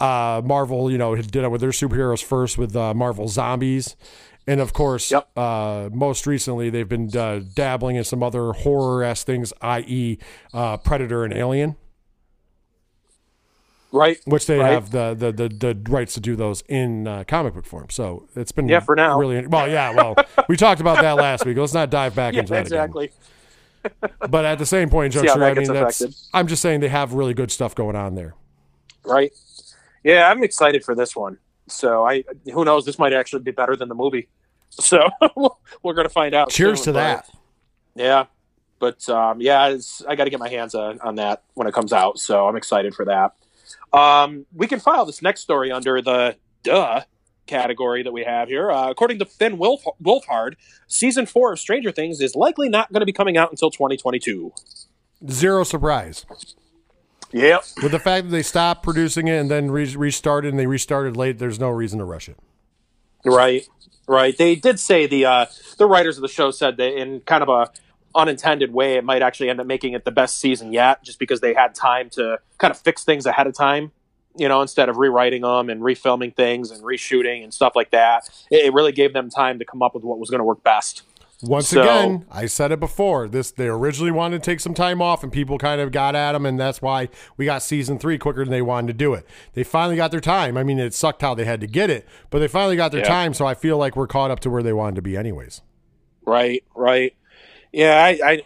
[0.00, 3.96] Uh, Marvel, you know, did it with their superheroes first with uh, Marvel Zombies.
[4.46, 5.28] And of course, Yep.
[5.38, 10.18] uh, most recently, they've been uh, dabbling in some other horror ass things, i.e.,
[10.52, 11.76] uh, Predator and Alien,
[13.90, 14.18] Right.
[14.26, 14.72] which they Right.
[14.72, 17.86] have the, the the the rights to do those in uh, comic book form.
[17.90, 19.18] So it's been Yeah, for now.
[19.18, 19.68] really well.
[19.68, 20.16] Yeah, well,
[20.48, 21.56] we talked about that last week.
[21.56, 22.78] Let's not dive back Yeah, into that again.
[22.84, 23.10] exactly.
[24.30, 26.28] But at the same point, juncture, I mean, that's.
[26.32, 28.34] I'm just saying they have really good stuff going on there.
[29.04, 29.30] Right.
[30.02, 31.38] Yeah, I'm excited for this one.
[31.66, 34.28] So I, who knows, this might actually be better than the movie.
[34.70, 35.08] So
[35.82, 36.50] we're gonna find out.
[36.50, 37.30] Cheers soon, to that.
[37.94, 38.26] Yeah,
[38.78, 41.74] but um, yeah, it's, I got to get my hands on, on that when it
[41.74, 42.18] comes out.
[42.18, 43.34] So I'm excited for that.
[43.96, 47.02] Um, we can file this next story under the duh
[47.46, 48.70] category that we have here.
[48.70, 50.54] Uh, according to Finn Wolf- Wolfhard,
[50.86, 54.52] season four of Stranger Things is likely not going to be coming out until 2022.
[55.30, 56.26] Zero surprise.
[57.34, 57.64] Yep.
[57.82, 61.16] With the fact that they stopped producing it and then re- restarted and they restarted
[61.16, 62.38] late, there's no reason to rush it.
[63.24, 63.68] Right,
[64.06, 64.38] right.
[64.38, 67.48] They did say the uh, the writers of the show said that in kind of
[67.48, 67.70] a
[68.14, 71.40] unintended way, it might actually end up making it the best season yet, just because
[71.40, 73.90] they had time to kind of fix things ahead of time.
[74.36, 78.28] You know, instead of rewriting them and refilming things and reshooting and stuff like that,
[78.48, 80.62] it, it really gave them time to come up with what was going to work
[80.62, 81.02] best.
[81.46, 83.28] Once So- again, I said it before.
[83.28, 86.32] This they originally wanted to take some time off, and people kind of got at
[86.32, 89.26] them, and that's why we got season three quicker than they wanted to do it.
[89.54, 90.56] They finally got their time.
[90.56, 93.00] I mean, it sucked how they had to get it, but they finally got their
[93.02, 93.08] Yeah.
[93.08, 93.34] time.
[93.34, 95.60] So I feel like we're caught up to where they wanted to be, anyways.
[96.26, 97.14] Right, right.
[97.72, 98.42] Yeah, I, I,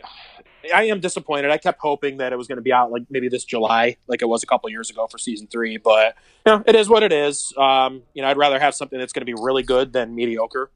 [0.75, 1.51] I am disappointed.
[1.51, 4.23] I kept hoping that it was going to be out like maybe this July, like
[4.23, 5.77] it was a couple years ago for season three.
[5.77, 6.15] But
[6.47, 7.53] you know, it is what it is.
[7.57, 10.71] Um, you know, I'd rather have something that's going to be really good than mediocre.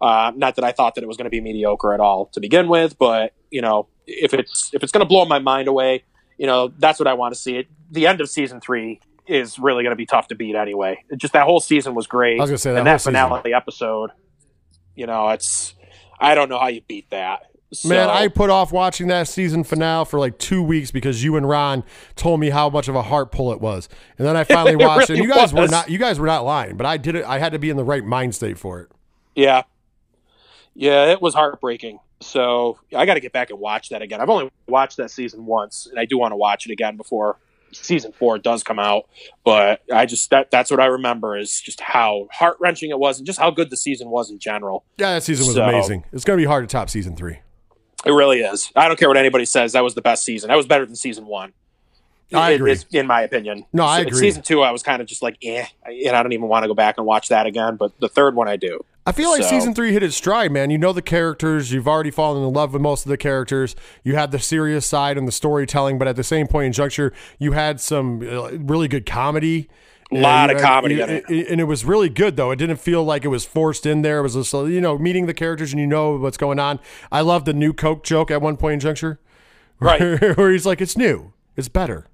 [0.00, 2.40] Uh, not that I thought that it was going to be mediocre at all to
[2.40, 6.04] begin with, but you know, if it's if it's going to blow my mind away,
[6.38, 7.56] you know, that's what I want to see.
[7.56, 11.02] It the end of season three is really going to be tough to beat anyway.
[11.10, 12.38] It just that whole season was great.
[12.38, 14.10] I was gonna say, that and that finale episode,
[14.94, 15.74] you know, it's
[16.20, 17.46] I don't know how you beat that.
[17.84, 21.48] Man, I put off watching that season finale for like two weeks because you and
[21.48, 21.82] Ron
[22.14, 25.10] told me how much of a heart pull it was, and then I finally watched
[25.10, 25.14] it.
[25.14, 27.24] really And you guys were not you guys were not lying, but I did it.
[27.24, 28.90] I had to be in the right mind state for it.
[29.34, 29.64] Yeah.
[30.76, 31.98] Yeah, it was heartbreaking.
[32.20, 34.20] So I got to get back and watch that again.
[34.20, 37.38] I've only watched that season once, and I do want to watch it again before
[37.72, 39.08] season four does come out.
[39.44, 43.18] But I just that that's what I remember is just how heart wrenching it was,
[43.18, 44.84] and just how good the season was in general.
[44.98, 46.04] Yeah, that season was So- amazing.
[46.12, 47.38] It's going to be hard to top season three.
[48.04, 48.70] It really is.
[48.76, 49.72] I don't care what anybody says.
[49.72, 50.48] That was the best season.
[50.48, 51.52] That was better than season one.
[52.34, 52.72] I agree.
[52.72, 53.66] it's- in my opinion.
[53.72, 54.18] No, I agree.
[54.18, 56.68] Season two, I was kind of just like, eh, and I don't even want to
[56.68, 57.76] go back and watch that again.
[57.76, 58.84] But the third one, I do.
[59.08, 60.70] I feel like So- season three hit its stride, man.
[60.70, 61.72] You know the characters.
[61.72, 63.76] You've already fallen in love with most of the characters.
[64.02, 67.12] You had the serious side and the storytelling, but at the same point in juncture,
[67.38, 69.68] you had some uh, really good comedy.
[70.12, 71.48] A lot And of comedy and, it.
[71.48, 72.52] and it was really good though.
[72.52, 74.20] It didn't feel like it was forced in there.
[74.20, 76.78] It was just you know meeting the characters and you know what's going on.
[77.10, 79.18] I love the new Coke joke at one point in juncture,
[79.80, 80.00] Right.
[80.36, 82.06] where he's like, "It's new, it's better."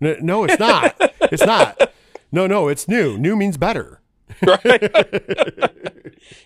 [0.00, 0.94] No, it's not.
[1.22, 1.92] it's not.
[2.34, 3.18] No, no, it's new.
[3.18, 4.00] New means better.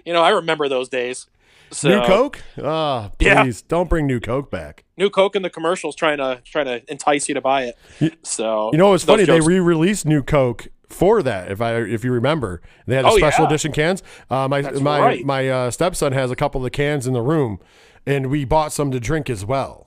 [0.04, 1.26] You know, I remember those days.
[1.70, 2.40] So, New Coke?
[2.62, 3.42] Ah, Yeah.
[3.42, 4.84] please don't bring new Coke back.
[4.96, 8.14] New Coke in the commercials trying to trying to entice you to buy it.
[8.22, 9.24] So You know those funny?
[9.26, 11.50] jokes- They re-released new Coke for that.
[11.50, 13.48] If I if you remember, they had a Oh, special yeah.
[13.48, 14.02] edition cans.
[14.30, 15.24] Uh, my That's my right.
[15.24, 17.58] my uh, stepson has a couple of the cans in the room,
[18.06, 19.85] and we bought some to drink as well.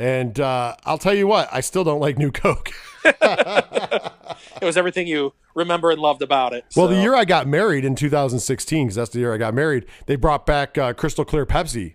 [0.00, 2.70] And uh, I'll tell you what, I still don't like New Coke.
[4.62, 6.64] It was everything you remember and loved about it.
[6.76, 9.86] Well, the year I got married in 2016, because that's the year I got married,
[10.06, 11.94] they brought back uh, Crystal Clear Pepsi,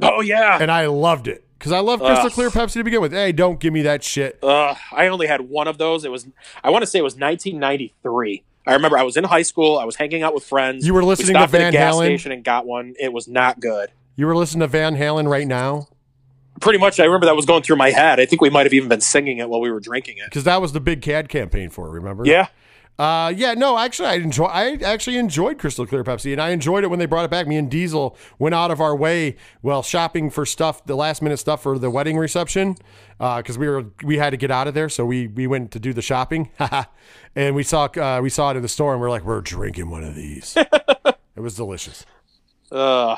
[0.00, 0.58] Oh yeah.
[0.60, 2.32] and I loved it because I love Crystal Ugh.
[2.32, 3.12] Clear Pepsi to begin with.
[3.12, 4.38] Hey, don't give me that shit.
[4.42, 6.04] Uh, I only had one of those.
[6.04, 6.26] It was
[6.64, 8.42] I want to say it was 1993.
[8.66, 9.78] I remember I was in high school.
[9.78, 10.84] I was hanging out with friends.
[10.86, 12.04] You were We listening to stopped at a Van gas Halen.
[12.06, 12.94] station and got one.
[13.00, 13.90] It was not good.
[14.16, 15.88] You were listening to Van Halen right now
[16.62, 18.20] Pretty much, I remember that was going through my head.
[18.20, 20.26] I think we might have even been singing it while we were drinking it.
[20.26, 21.90] because that was the big CAD campaign for it.
[21.90, 22.24] Remember?
[22.24, 22.48] Yeah.
[22.98, 24.44] Uh, yeah, no, actually, I enjoy.
[24.44, 27.48] I actually enjoyed Crystal Clear Pepsi, and I enjoyed it when they brought it back.
[27.48, 31.38] Me and Diesel went out of our way while shopping for stuff, the last minute
[31.38, 32.76] stuff for the wedding reception,
[33.18, 35.80] because we were we had to get out of there, so we we went to
[35.80, 36.50] do the shopping,
[37.34, 39.88] and we saw uh, we saw it in the store, and we're like, we're drinking
[39.90, 40.54] one of these.
[40.56, 42.04] it was delicious.
[42.70, 43.16] Uh,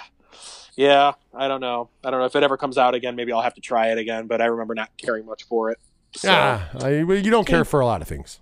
[0.77, 1.13] yeah.
[1.35, 1.89] I don't know.
[2.05, 3.17] I don't know if it ever comes out again.
[3.17, 4.27] Maybe I'll have to try it again.
[4.27, 5.79] But I remember not caring much for it.
[6.17, 8.41] So, Ah, I, well, you don't care for a lot of things.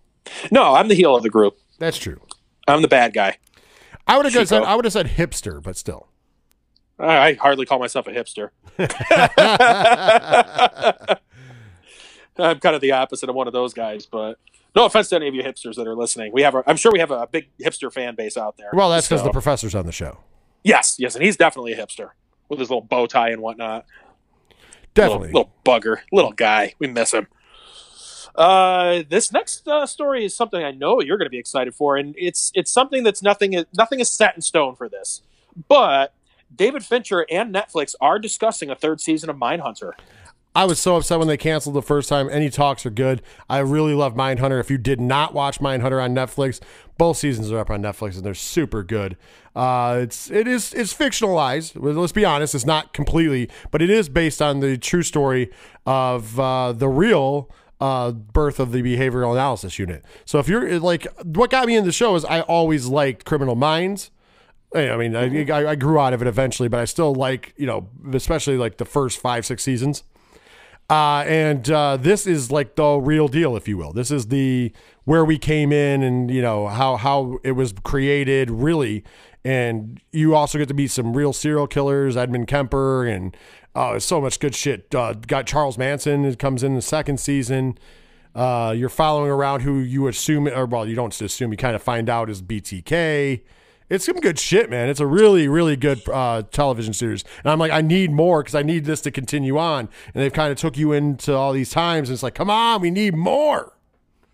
[0.51, 1.59] no, I'm the heel of the group.
[1.79, 2.21] That's true.
[2.69, 3.39] I'm the bad guy.
[4.07, 6.09] I would have said I would have said hipster, but still.
[6.99, 8.51] I I hardly call myself a hipster.
[12.39, 14.39] I'm kind of the opposite of one of those guys, but
[14.75, 16.33] no offense to any of you hipsters that are listening.
[16.33, 18.71] We have, a, I'm sure we have a big hipster fan base out there.
[18.73, 20.19] Well, that's because So- the professor's on the show.
[20.65, 22.11] yes, yes, and he's definitely a hipster
[22.53, 23.87] with his little bow tie and whatnot.
[24.95, 25.29] Definitely.
[25.29, 26.75] little, little bugger, little guy.
[26.79, 27.27] We miss him.
[28.35, 31.97] Uh, this next uh, story is something I know you're going to be excited for,
[31.97, 35.23] and it's it's something that's nothing nothing is set in stone for this,
[35.69, 36.15] but
[36.55, 39.93] David Fincher and Netflix are discussing a third season of Mindhunter.
[40.55, 42.29] I was so upset when they canceled the first time.
[42.31, 43.23] Any talks are good.
[43.49, 44.61] I really love Mindhunter.
[44.61, 46.61] If you did not watch Mindhunter on Netflix,
[46.99, 49.17] both seasons are up on Netflix and they're super good.
[49.57, 51.73] Uh, it's it is it's fictionalized.
[51.77, 55.51] Let's be honest, it's not completely, but it is based on the true story
[55.87, 60.05] of uh, the real uh, birth of the behavioral analysis unit.
[60.25, 63.57] So if you're like, what got me in the show is I always liked Criminal
[63.57, 64.11] Minds.
[64.75, 67.67] I mean, I, I I grew out of it eventually, but I still like you
[67.67, 70.03] know, especially like the first five six seasons.
[70.93, 73.95] Uh, and uh, this is like the real deal, if you will.
[73.95, 74.71] This is the
[75.05, 79.03] where we came in, and you know how how it was created, really.
[79.43, 83.35] And you also get to meet some real serial killers, Edmund Kemper, and
[83.75, 84.95] uh, so much good shit.
[84.95, 87.79] Uh, got Charles Manson it comes in the second season.
[88.35, 91.83] Uh, you're following around who you assume, or well, you don't assume, you kind of
[91.83, 93.41] find out is BTK.
[93.93, 94.89] It's some good shit, man.
[94.89, 98.55] It's a really, really good uh, television series, and I'm like, I need more because
[98.55, 99.91] I need this to continue on.
[100.15, 102.81] And they've kind of took you into all these times, and it's like, come on,
[102.81, 103.77] we need more.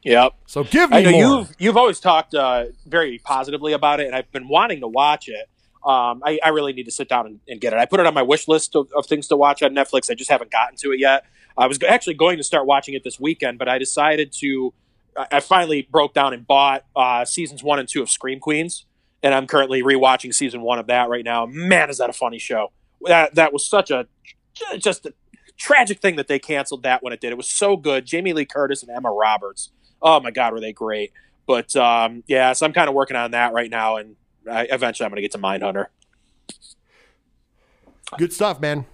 [0.04, 0.34] Yep.
[0.46, 1.20] So give me I know more.
[1.20, 5.28] you've you've always talked uh, very positively about it, and I've been wanting to watch
[5.28, 5.48] it.
[5.84, 7.80] Um, I, I really need to sit down and, and get it.
[7.80, 10.08] I put it on my wish list of, of things to watch on Netflix.
[10.08, 11.24] I just haven't gotten to it yet.
[11.56, 14.72] I was actually going to start watching it this weekend, but I decided to.
[15.32, 18.84] I finally broke down and bought uh, seasons one and two of Scream Queens,
[19.22, 21.46] and I'm currently rewatching season one of that right now.
[21.46, 22.72] Man, is that a funny show?
[23.04, 24.07] That that was such a
[24.78, 25.14] just a
[25.57, 27.31] tragic thing that they canceled that when it did.
[27.33, 28.07] It was so good.
[28.07, 29.70] Jamie Lee Curtis and Emma Roberts.
[30.00, 31.12] Oh my God, were they great?
[31.46, 34.16] But um, yeah, so I'm kind of working on that right now, and
[34.50, 35.87] I, eventually I'm going to get to Mindhunter.
[38.16, 38.87] Good stuff, man.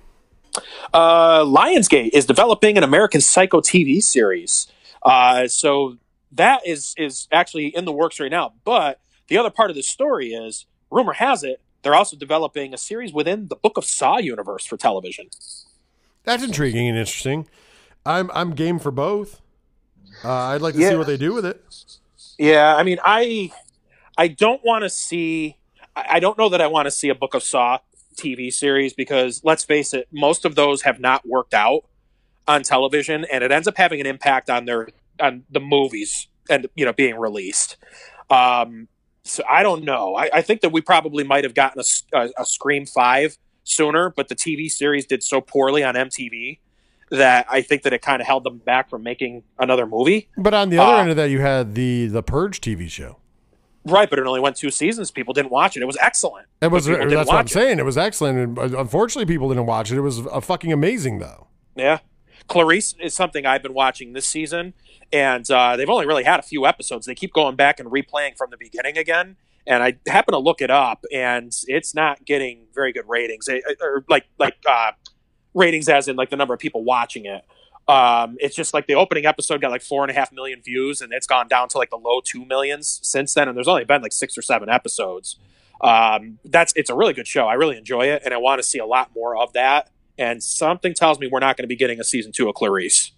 [0.92, 4.68] Uh, Lionsgate is developing an American Psycho TV series.
[5.02, 5.96] Uh, so
[6.32, 8.54] that is is actually in the works right now.
[8.64, 12.78] But the other part of the story is, rumor has it, they're also developing a
[12.78, 15.28] series within the Book of Saw universe for television.
[16.24, 17.46] That's intriguing and interesting.
[18.06, 19.40] I'm I'm game for both.
[20.24, 21.62] Uh, I'd like to see what they do with it.
[22.38, 23.52] Yeah, I mean, I
[24.16, 25.58] I don't want to see.
[25.94, 27.78] I I don't know that I want to see a Book of Saw
[28.16, 31.84] TV series because let's face it, most of those have not worked out
[32.48, 34.88] on television, and it ends up having an impact on their
[35.20, 37.76] on the movies and you know being released.
[38.30, 38.88] Um,
[39.24, 40.14] so I don't know.
[40.16, 41.82] I, I think that we probably might have gotten
[42.12, 46.58] a a Scream Five sooner, but the TV series did so poorly on MTV
[47.10, 50.28] that I think that it kind of held them back from making another movie.
[50.36, 53.18] But on the other Uh, end of that, you had the the Purge TV show.
[53.86, 55.10] Right, but it only went two seasons.
[55.10, 55.82] People didn't watch it.
[55.82, 56.46] It was excellent.
[56.62, 57.50] It was But people didn't that's what I'm it.
[57.50, 57.78] saying.
[57.78, 58.38] It was excellent.
[58.38, 59.98] And uh, unfortunately, people didn't watch it.
[59.98, 61.48] It was fucking amazing, though.
[61.76, 61.98] Yeah.
[62.48, 64.74] Clarice is something I've been watching this season,
[65.12, 67.06] and uh, they've only really had a few episodes.
[67.06, 69.36] They keep going back and replaying from the beginning again.
[69.66, 73.48] And I happen to look it up, and it's not getting very good ratings,
[73.80, 74.92] or like like uh,
[75.54, 77.42] ratings as in like the number of people watching it.
[77.88, 81.00] Um, it's just like the opening episode got like four and a half million views,
[81.00, 83.48] and it's gone down to like the low two millions since then.
[83.48, 85.38] And there's only been like six or seven episodes.
[85.80, 87.46] Um, that's it's a really good show.
[87.46, 90.42] I really enjoy it, and I want to see a lot more of that and
[90.42, 93.12] something tells me we're not going to be getting a season two of Clarice.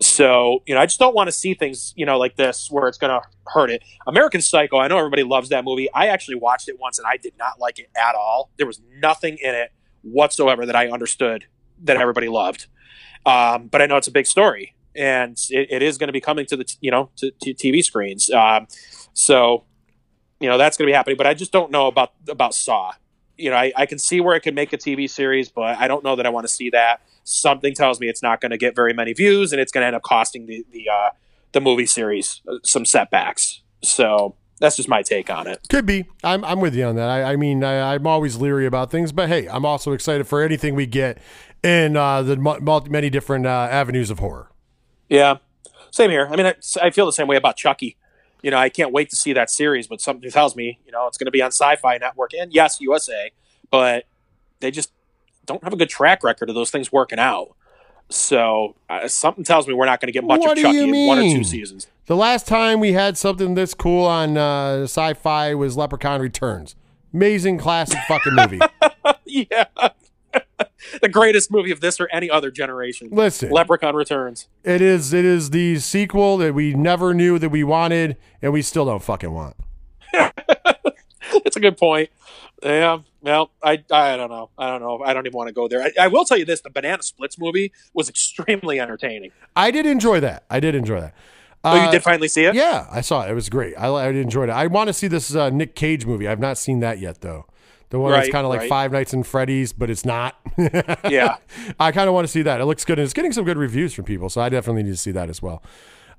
[0.00, 2.86] So, you know, I just don't want to see things, you know, like this where
[2.86, 3.82] it's going to hurt it.
[4.06, 5.90] American Psycho, I know everybody loves that movie.
[5.92, 8.50] I actually watched it once and I did not like it at all.
[8.58, 9.72] There was nothing in it
[10.02, 11.46] whatsoever that I understood
[11.84, 12.66] that everybody loved.
[13.24, 16.20] Um, but I know it's a big story and it, it is going to be
[16.20, 18.30] coming to the, t- you know, to, to TV screens.
[18.30, 18.66] Um,
[19.14, 19.64] so,
[20.40, 22.92] you know, that's going to be happening, but I just don't know about, about Saw.
[23.36, 25.88] You know, I, I can see where it could make a TV series, but I
[25.88, 28.56] don't know that I want to see that something tells me it's not going to
[28.56, 31.10] get very many views and it's going to end up costing the the uh,
[31.52, 33.62] the movie series uh, some setbacks.
[33.82, 35.60] So that's just my take on it.
[35.68, 36.06] Could be.
[36.24, 37.08] I'm I'm with you on that.
[37.08, 40.42] I, I mean, I, I'm always leery about things, but hey, I'm also excited for
[40.42, 41.18] anything we get
[41.62, 44.50] in uh, the multi, many different uh, avenues of horror.
[45.08, 45.38] Yeah,
[45.90, 46.28] same here.
[46.30, 47.96] I mean, I, I feel the same way about Chucky.
[48.46, 51.08] You know, I can't wait to see that series, but something tells me, you know,
[51.08, 53.32] it's going to be on Sci-Fi Network and yes, USA,
[53.72, 54.04] but
[54.60, 54.92] they just
[55.46, 57.56] don't have a good track record of those things working out.
[58.08, 61.08] So uh, something tells me we're not going to get much What of Chucky in
[61.08, 61.88] one or two seasons.
[62.04, 66.76] The last time we had something this cool on uh, sci-fi was Leprechaun Returns.
[67.12, 68.60] Amazing classic fucking movie.
[69.24, 69.64] yeah.
[71.02, 73.08] the greatest movie of this or any other generation.
[73.12, 74.48] Listen, Leprechaun Returns.
[74.64, 78.62] it is it is the sequel that we never knew that we wanted, and we
[78.62, 79.56] still don't fucking want.
[81.44, 82.10] It's a good point.
[82.62, 82.98] Yeah.
[83.20, 84.50] Well, I I don't know.
[84.56, 85.02] I don't know.
[85.04, 85.82] I don't even want to go there.
[85.82, 89.32] I, I will tell you this: the Banana Splits movie was extremely entertaining.
[89.56, 90.44] I did enjoy that.
[90.48, 91.14] I did enjoy that.
[91.64, 92.54] Oh, you Uh, did finally see it?
[92.54, 93.30] Yeah, I saw it.
[93.30, 93.74] It was great.
[93.76, 94.52] I, I enjoyed it.
[94.52, 96.28] I want to see this uh, Nick Cage movie.
[96.28, 97.46] I've not seen that yet, though.
[97.90, 98.68] The one that's kind of like right.
[98.68, 100.36] Five Nights in Freddy's, but it's not.
[101.08, 101.36] Yeah.
[101.78, 102.60] I kind of want to see that.
[102.60, 104.90] It looks good, and it's getting some good reviews from people, so I definitely need
[104.90, 105.62] to see that as well.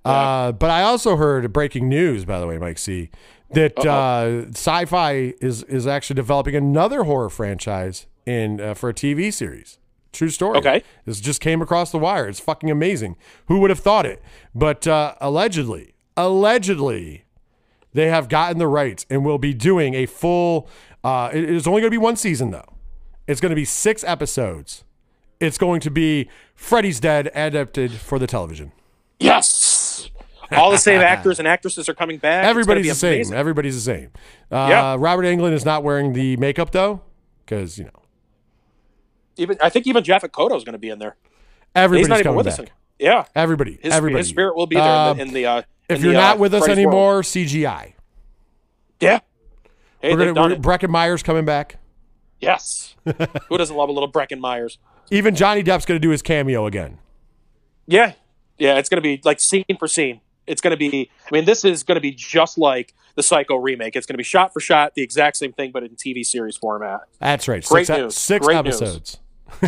[0.06, 3.10] Uh, but I also heard breaking news, by the way, Mike C,
[3.52, 9.34] that uh, Sci-Fi is is actually developing another horror franchise in uh, for a TV
[9.34, 9.80] series.
[10.14, 10.58] True story.
[10.60, 10.84] Okay.
[11.06, 12.28] This just came across the wire.
[12.28, 13.18] It's fucking amazing.
[13.48, 14.22] Who would have thought it?
[14.56, 17.26] But uh, allegedly, allegedly,
[17.94, 20.70] they have gotten the rights and will be doing a full.
[21.08, 22.74] Uh, it is only going to be one season though.
[23.28, 24.84] It's going to be six episodes.
[25.40, 28.72] It's going to be Freddy's Dead adapted for the television.
[29.20, 30.10] Yes.
[30.52, 32.46] All the same actors and actresses are coming back.
[32.46, 33.14] Everybody's be the same.
[33.16, 33.38] amazing.
[33.38, 34.10] Everybody's the same.
[34.52, 34.96] Uh, Yeah.
[35.00, 37.02] Robert Englund is not wearing the makeup though,
[37.46, 38.02] because you know
[39.38, 41.16] Even I think even Yaphet Kotto is going to be in there.
[41.22, 42.60] He's everybody's not even coming with back.
[42.60, 42.68] us.
[43.00, 43.26] Yeah.
[43.36, 44.20] Everybody, His, everybody.
[44.22, 45.30] his spirit will be there Um, in the.
[45.30, 46.96] In the uh, if in you're the, not uh, with us Freddy's world.
[46.96, 47.94] anymore, CGI.
[49.00, 49.20] Yeah.
[50.02, 51.24] Hey, We're they've gonna, done we're, it.
[51.24, 51.78] Coming back.
[52.40, 52.96] Yes.
[53.50, 54.78] Who doesn't love a little Breckin Meyers?
[55.10, 57.00] Even Johnny Depp's going to do his cameo again.
[57.88, 58.14] Yeah.
[58.58, 60.22] Yeah, it's going to be like scene for scene.
[60.46, 63.56] It's going to be, I mean, this is going to be just like the Psycho
[63.56, 63.96] remake.
[63.96, 66.56] It's going to be shot for shot, the exact same thing, but in TV series
[66.58, 67.02] format.
[67.20, 67.64] That's right.
[67.66, 68.16] Great six, news.
[68.18, 68.82] six Great news.
[68.82, 69.18] episodes.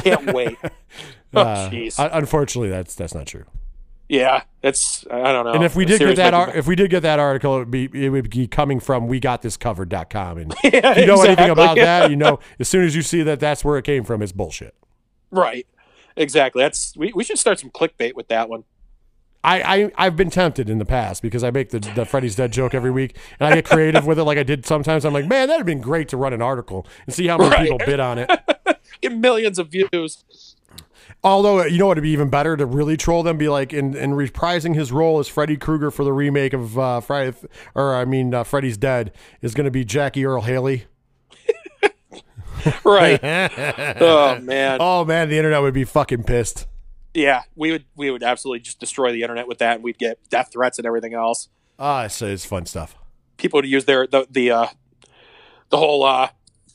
[0.03, 0.57] Can't wait.
[1.33, 1.99] oh, Uh, jeez.
[1.99, 3.45] un- unfortunately, that's that's not true.
[4.09, 5.53] Yeah, it's, I don't know.
[5.53, 7.71] and if we did get that, ar- if we did get that article, it would
[7.71, 10.37] be it would be coming from WeGotThisCovered.com.
[10.39, 11.51] And be- Yeah, if you know anything exactly.
[11.51, 14.21] about that, you know as soon as you see that that's where it came from,
[14.21, 14.75] it's bullshit.
[15.31, 15.65] Right.
[16.15, 16.61] Exactly.
[16.63, 18.63] That's we, we should start some clickbait with that one.
[19.41, 22.51] I, I I've been tempted in the past because I make the the Freddy's Dead
[22.51, 25.05] joke every week, and I get creative with it like I did sometimes.
[25.05, 27.49] I'm like, man, that'd have been great to run an article and see how many
[27.51, 27.61] Right.
[27.61, 28.29] people bid on it.
[29.01, 30.25] Get millions of views.
[31.23, 33.93] Although you know what would be even better to really troll them, be like in,
[33.95, 37.35] in reprising his role as Freddy Krueger for the remake of uh, Friday,
[37.75, 40.85] or I mean uh, Freddy's Dead is going to be Jackie Earle Haley.
[42.83, 43.19] Right.
[44.01, 44.79] oh man.
[44.81, 46.67] Oh man, the internet would be fucking pissed.
[47.13, 50.19] Yeah, we would we would absolutely just destroy the internet with that and we'd get
[50.29, 51.49] death threats and everything else.
[51.77, 52.95] Ah, it's, it's fun stuff.
[53.37, 54.67] People would use their the the uh
[55.69, 56.29] the whole uh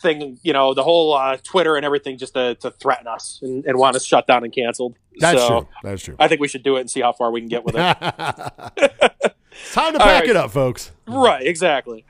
[0.04, 3.64] thing, you know, the whole uh Twitter and everything just to, to threaten us and,
[3.64, 4.94] and want us shut down and canceled.
[5.18, 5.68] That's so true.
[5.82, 6.16] That's true.
[6.20, 7.80] I think we should do it and see how far we can get with it.
[9.72, 10.30] Time to pack right.
[10.30, 10.92] it up, folks.
[11.06, 12.04] Right, exactly.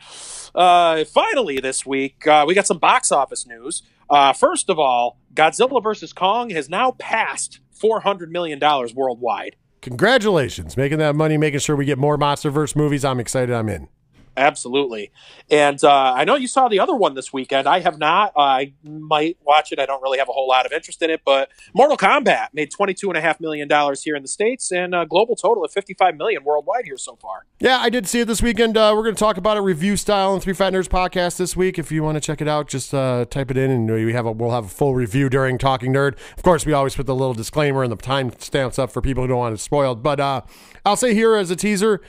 [0.55, 3.83] Uh, finally, this week, uh, we got some box office news.
[4.09, 6.13] Uh, first of all, Godzilla vs.
[6.13, 8.61] Kong has now passed $400 million
[8.95, 9.57] worldwide.
[9.83, 13.05] Congratulations, making that money, making sure we get more MonsterVerse movies.
[13.05, 13.55] I'm excited.
[13.55, 13.89] I'm in.
[14.37, 15.13] Absolutely.
[15.51, 17.69] And uh, I know you saw the other one this weekend.
[17.69, 18.33] I have not.
[18.37, 19.79] I might watch it.
[19.79, 22.73] I don't really have a whole lot of interest in it, but Mortal Kombat made
[22.73, 23.69] $22.5 million
[24.03, 27.47] here in the States and a global total of 55 million worldwide here so far.
[27.61, 28.77] Yeah, I did see it this weekend.
[28.77, 31.57] Uh, we're going to talk about it review style on Three Fat Nerds podcast this
[31.57, 31.79] week.
[31.79, 34.27] If you want to check it out, just uh, type it in, and we have
[34.27, 36.17] a we'll have a full review during Talking Nerd.
[36.37, 39.23] Of course, we always put the little disclaimer and the time stamps up for people
[39.23, 40.03] who don't want it spoiled.
[40.03, 40.43] But uh,
[40.85, 42.01] I'll say here as a teaser,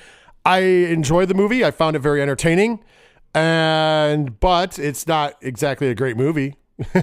[0.46, 1.66] I enjoyed the movie.
[1.66, 2.84] I found it very entertaining,
[3.34, 6.56] and but it's not exactly a great movie.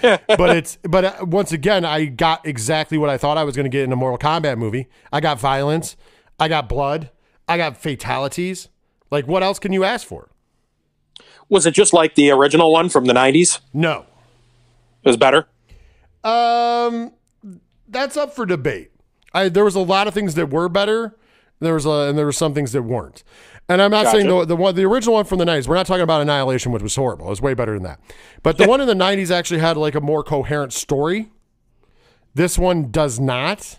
[0.00, 3.64] but it's but uh, once again, I got exactly what I thought I was going
[3.64, 4.88] to get in a Mortal Kombat movie.
[5.12, 5.96] I got violence,
[6.38, 7.10] I got blood,
[7.48, 8.68] I got fatalities.
[9.10, 10.30] Like, what else can you ask for?
[11.48, 13.60] Was it just like the original one from the 90s?
[13.74, 14.06] No.
[15.04, 15.46] It was better?
[16.24, 17.12] Um,
[17.88, 18.90] that's up for debate.
[19.34, 21.16] I there was a lot of things that were better.
[21.62, 23.22] There was a, and there were some things that weren't.
[23.68, 24.18] And I'm not Gotcha.
[24.18, 25.68] saying the the one the original one from the 90s.
[25.68, 27.26] We're not talking about Annihilation, which was horrible.
[27.26, 28.00] It was way better than that.
[28.42, 31.30] But the one in the 90s actually had like a more coherent story.
[32.34, 33.78] This one does not.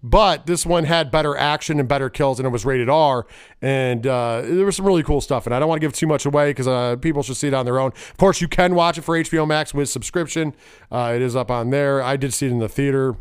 [0.00, 3.26] But this one had better action and better kills, and it was rated R.
[3.60, 5.44] And uh, there was some really cool stuff.
[5.44, 7.54] And I don't want to give too much away because uh, people should see it
[7.54, 7.88] on their own.
[7.90, 10.54] Of course, you can watch it for HBO Max with subscription.
[10.92, 12.00] Uh, it is up on there.
[12.00, 13.16] I did see it in the theater.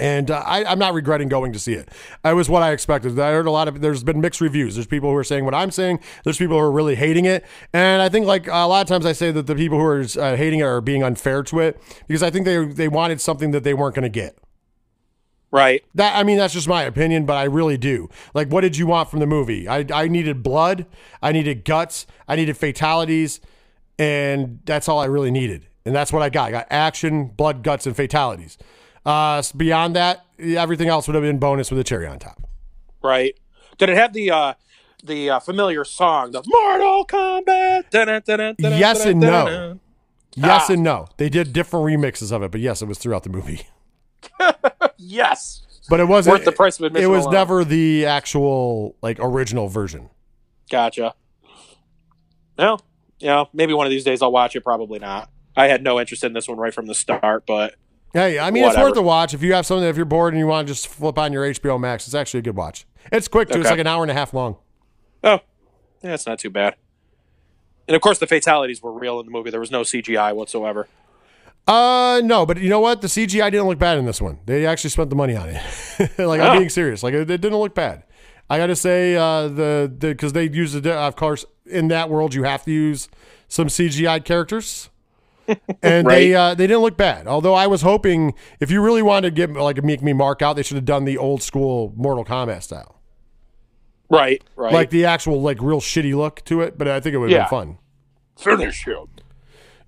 [0.00, 1.88] And uh, I, I'm not regretting going to see it.
[2.24, 3.18] It was what I expected.
[3.18, 3.80] I heard a lot of.
[3.80, 4.74] There's been mixed reviews.
[4.74, 6.00] There's people who are saying what I'm saying.
[6.24, 7.44] There's people who are really hating it.
[7.72, 10.00] And I think like a lot of times I say that the people who are
[10.00, 13.50] uh, hating it are being unfair to it because I think they they wanted something
[13.52, 14.38] that they weren't going to get.
[15.50, 15.82] Right.
[15.94, 18.08] That I mean that's just my opinion, but I really do.
[18.34, 19.66] Like, what did you want from the movie?
[19.66, 20.86] I I needed blood.
[21.22, 22.06] I needed guts.
[22.26, 23.40] I needed fatalities,
[23.98, 25.66] and that's all I really needed.
[25.86, 26.48] And that's what I got.
[26.48, 28.58] I got action, blood, guts, and fatalities.
[29.08, 32.42] Uh, beyond that, everything else would have been bonus with a cherry on top.
[33.02, 33.34] Right.
[33.78, 34.54] Did it have the uh
[35.02, 37.84] the uh, familiar song, the Mortal Kombat?
[38.58, 39.78] Yes and no.
[40.36, 40.72] Yes Ah.
[40.72, 41.06] and no.
[41.16, 43.62] They did different remixes of it, but yes, it was throughout the movie.
[45.00, 45.62] Yes.
[45.88, 47.34] But it wasn't Worth the price of admission It was alone.
[47.34, 50.10] never the actual like original version.
[50.70, 51.14] Gotcha.
[52.58, 52.82] Well,
[53.20, 54.62] yeah, maybe one of these days I'll watch it.
[54.64, 55.30] Probably not.
[55.56, 57.76] I had no interest in this one right from the start, but
[58.12, 59.86] Hey, I mean, it's worth a watch if you have something.
[59.86, 62.38] If you're bored and you want to just flip on your HBO Max, it's actually
[62.38, 62.86] a good watch.
[63.12, 63.60] It's quick too.
[63.60, 64.56] It's like an hour and a half long.
[65.24, 65.40] oh,
[66.02, 66.76] yeah, it's not too bad.
[67.86, 69.50] And of course, the fatalities were real in the movie.
[69.50, 70.88] There was no CGI whatsoever.
[71.66, 73.02] Uh, no, but you know what?
[73.02, 74.38] The CGI didn't look bad in this one.
[74.46, 75.62] They actually spent the money on it.
[76.18, 76.58] like I'm Oh.
[76.58, 77.02] being serious.
[77.02, 78.04] Like it, didn't look bad.
[78.48, 82.32] I got to say, uh, the because they use the of course in that world
[82.34, 83.08] you have to use
[83.48, 84.88] some CGI characters.
[85.82, 87.26] And they uh, they didn't look bad.
[87.26, 90.42] Although I was hoping if you really wanted to get like a make me mark
[90.42, 93.00] out, they should have done the old school Mortal Kombat style.
[94.10, 94.72] Right, right.
[94.72, 96.78] like the actual like real shitty look to it.
[96.78, 97.44] But I think it would have Yeah.
[97.44, 97.78] been fun.
[98.58, 99.06] finish him.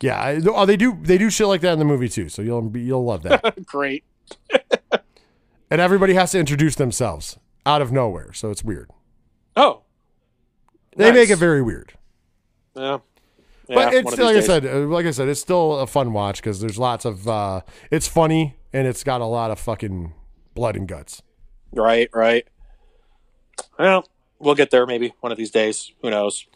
[0.03, 2.29] Yeah, I, oh, they do they do shit like that in the movie too.
[2.29, 3.65] So you'll you'll love that.
[3.67, 4.05] Great.
[5.71, 8.91] and everybody has to introduce themselves out of nowhere, so it's weird.
[9.57, 9.83] Oh,
[10.97, 11.15] They Nice.
[11.15, 11.95] make it very weird.
[12.75, 12.99] yeah.
[13.75, 16.43] But Yeah, it's like I said, uh, like I said, it's still a fun watch
[16.43, 17.29] because there's lots of.
[17.29, 17.61] uh
[17.91, 20.12] It's funny and it's got a lot of fucking
[20.55, 21.23] blood and guts.
[21.73, 22.47] Right, right.
[23.79, 24.09] Well,
[24.39, 25.93] we'll get there maybe one of these days.
[26.03, 26.47] Who knows?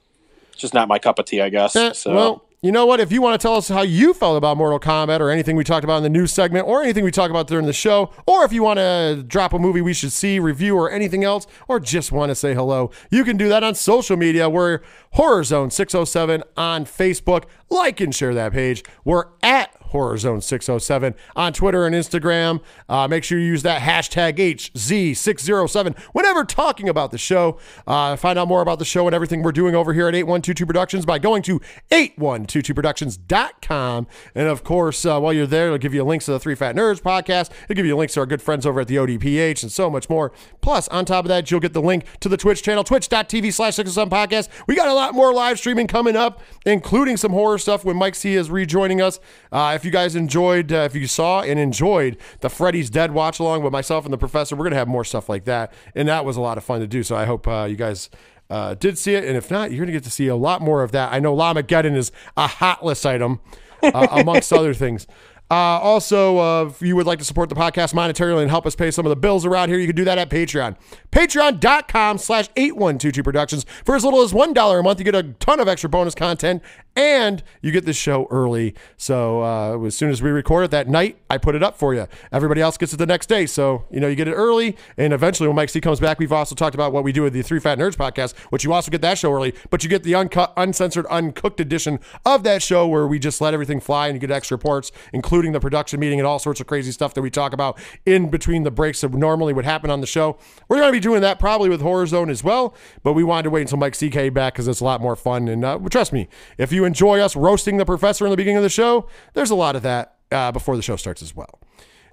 [0.53, 1.77] It's just not my cup of tea, I guess.
[1.77, 2.99] Eh, so, Well, you know what?
[2.99, 5.65] If you want to tell us how you felt about Mortal Kombat or anything we
[5.65, 8.43] talked about in the news segment or anything we talk about during the show, or
[8.43, 11.79] if you want to drop a movie we should see, review, or anything else, or
[11.79, 14.49] just want to say hello, you can do that on social media.
[14.49, 14.81] We're
[15.13, 17.45] Horror Zone 607 on Facebook.
[17.69, 18.83] Like and share that page.
[19.05, 22.61] We're at Horror Zone 607 on Twitter and Instagram.
[22.89, 27.59] Uh, make sure you use that hashtag HZ607 whenever talking about the show.
[27.87, 30.67] Uh, find out more about the show and everything we're doing over here at 8122
[30.67, 31.61] Productions by going to
[31.93, 34.09] 8122productions.com.
[34.35, 36.75] And of course, uh, while you're there, it'll give you links to the Three Fat
[36.75, 37.53] Nerds podcast.
[37.63, 40.11] It'll give you links to our good friends over at the ODPH and so much
[40.11, 40.33] more.
[40.61, 43.77] Plus, on top of that, you'll get the link to the Twitch channel, twitch.tv slash
[43.77, 44.49] 607 podcast.
[44.67, 48.17] We got a lot more live streaming coming up, including some horror stuff when Mike
[48.17, 49.21] C is rejoining us.
[49.53, 53.39] Uh, if you guys enjoyed, uh, if you saw and enjoyed the Freddy's Dead watch
[53.39, 55.73] along with myself and the professor, we're going to have more stuff like that.
[55.95, 57.03] And that was a lot of fun to do.
[57.03, 58.11] So I hope uh, you guys
[58.51, 59.25] uh, did see it.
[59.25, 61.13] And if not, you're going to get to see a lot more of that.
[61.13, 63.41] I know Llamageddon is a hot list item,
[63.83, 65.07] uh, amongst other things.
[65.51, 68.75] Uh, also, uh, if you would like to support the podcast monetarily and help us
[68.75, 70.77] pay some of the bills around here, you can do that at Patreon.
[71.13, 73.67] Patreon.com slash 8122 Productions.
[73.85, 76.63] For as little as $1 a month, you get a ton of extra bonus content
[76.97, 78.75] and you get this show early.
[78.97, 81.95] So uh, as soon as we record it that night, I put it up for
[81.95, 82.07] you.
[82.33, 83.47] Everybody else gets it the next day.
[83.47, 84.77] So, you know, you get it early.
[84.97, 87.33] And eventually, when Mike C comes back, we've also talked about what we do with
[87.33, 90.05] the Three Fat Nerds podcast, which you also get that show early, but you get
[90.05, 94.17] the uncut, uncensored, uncooked edition of that show where we just let everything fly and
[94.17, 97.23] you get extra reports, including the production meeting and all sorts of crazy stuff that
[97.23, 100.39] we talk about in between the breaks that normally would happen on the show.
[100.69, 103.45] We're going to be doing that probably with Horror Zone as well, but we wanted
[103.45, 105.49] to wait until Mike C came back because it's a lot more fun.
[105.49, 106.29] And uh, trust me,
[106.59, 109.57] if you enjoy us roasting the professor in the beginning of the show, there's a
[109.57, 111.59] lot of that uh, before the show starts as well.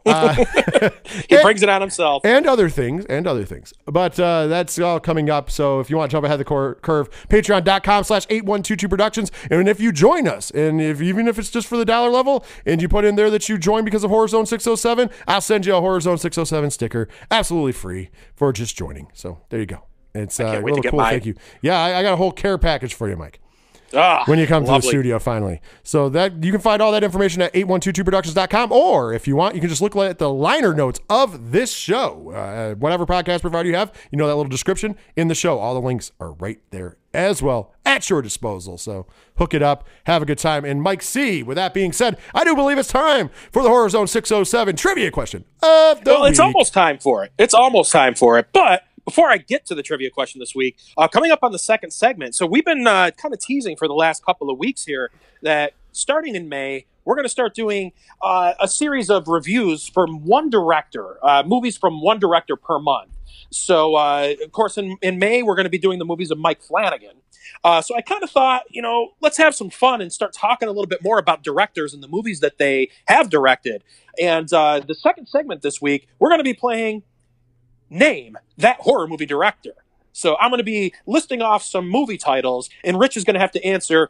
[1.30, 2.26] he brings it on himself.
[2.26, 3.74] and other things and other things.
[3.86, 5.52] But uh, that's all coming up.
[5.52, 9.32] So if you want to jump ahead of the cor- curve patreon.com slash 8122 productions.
[9.50, 12.46] And if you join us and if even if it's just for the dollar level
[12.66, 15.66] and you put in there that you joined because of horror zone 607 i'll send
[15.66, 19.10] you a horror zone 607 sticker absolutely free for just joining.
[19.14, 19.84] So there you go.
[20.16, 21.12] It's uh, a can't wait to little cool mine.
[21.12, 21.36] thank you.
[21.62, 23.41] Yeah I, I got a whole care package for you mike
[23.94, 25.62] Ah, when you come to the studio finally.
[25.84, 29.62] So that you can find all that information at 8122productions.com or if you want, you
[29.62, 32.32] can just look at the liner notes of this show.
[32.32, 35.60] Uh, whatever podcast provider you have, you know that little description in the show.
[35.60, 38.78] All the links are right there as well at your disposal.
[38.78, 39.06] So
[39.38, 40.64] hook it up, have a good time.
[40.66, 43.90] And Mike C, with that being said, I do believe it's time for the Horror
[43.90, 47.34] Zone 607 trivia question of the Well, it's almost time for it.
[47.38, 48.48] It's almost time for it.
[48.54, 51.60] But before I get to the trivia question this week, uh, coming up on the
[51.60, 54.86] second segment, so we've been uh, kind of teasing for the last couple of weeks
[54.86, 57.92] here that starting in May, we're going to start doing
[58.22, 63.12] uh, a series of reviews from one director, uh, movies from one director per month.
[63.50, 66.38] So, uh, of course, in, in May, we're going to be doing the movies of
[66.38, 67.18] Mike Flanagan.
[67.66, 70.70] Uh, so I kind of thought, you know, let's have some fun and start talking
[70.70, 73.84] a little bit more about directors and the movies that they have directed.
[74.22, 77.04] And the second segment this week, we're going to be playing
[77.92, 79.74] Name That Horror Movie Director.
[80.14, 83.40] So I'm going to be listing off some movie titles, and Rich is going to
[83.40, 84.10] have to answer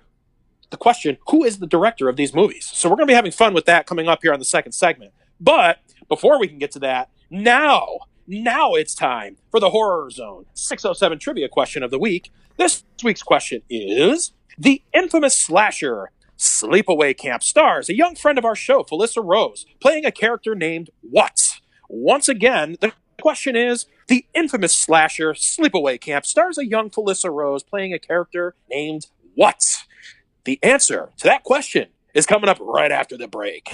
[0.70, 2.70] the question who is the director of these movies?
[2.74, 4.72] So we're going to be having fun with that coming up here on the second
[4.72, 5.12] segment.
[5.40, 10.46] But before we can get to that, now, now it's time for the Horror Zone
[10.54, 12.32] 607 trivia question of the week.
[12.58, 18.56] This week's question is The infamous slasher Sleepaway Camp stars a young friend of our
[18.56, 21.60] show, Felissa Rose, playing a character named What?
[21.88, 27.64] Once again, the question is The infamous slasher Sleepaway Camp stars a young Felissa Rose
[27.64, 29.84] playing a character named What?
[30.44, 33.70] The answer to that question is coming up right after the break.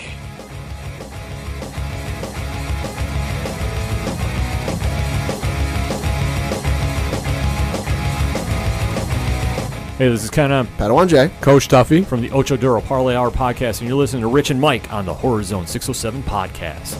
[9.97, 10.67] Hey, this is Ken M.
[10.77, 11.31] Padawan J.
[11.41, 14.61] Coach Duffy from the Ocho Duro Parlay Hour podcast, and you're listening to Rich and
[14.61, 16.93] Mike on the Horror Zone 607 podcast.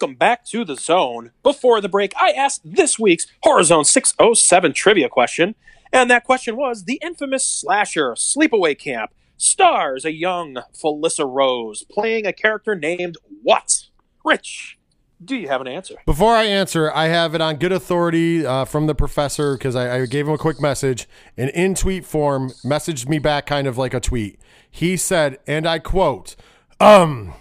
[0.00, 1.32] Welcome back to the zone.
[1.42, 5.56] Before the break, I asked this week's Horror Zone 607 trivia question.
[5.92, 12.26] And that question was The infamous slasher Sleepaway Camp stars a young Felissa Rose playing
[12.26, 13.86] a character named What?
[14.24, 14.78] Rich,
[15.24, 15.96] do you have an answer?
[16.06, 20.02] Before I answer, I have it on good authority uh, from the professor because I,
[20.02, 23.76] I gave him a quick message and in tweet form messaged me back kind of
[23.76, 24.38] like a tweet.
[24.70, 26.36] He said, and I quote,
[26.78, 27.34] um,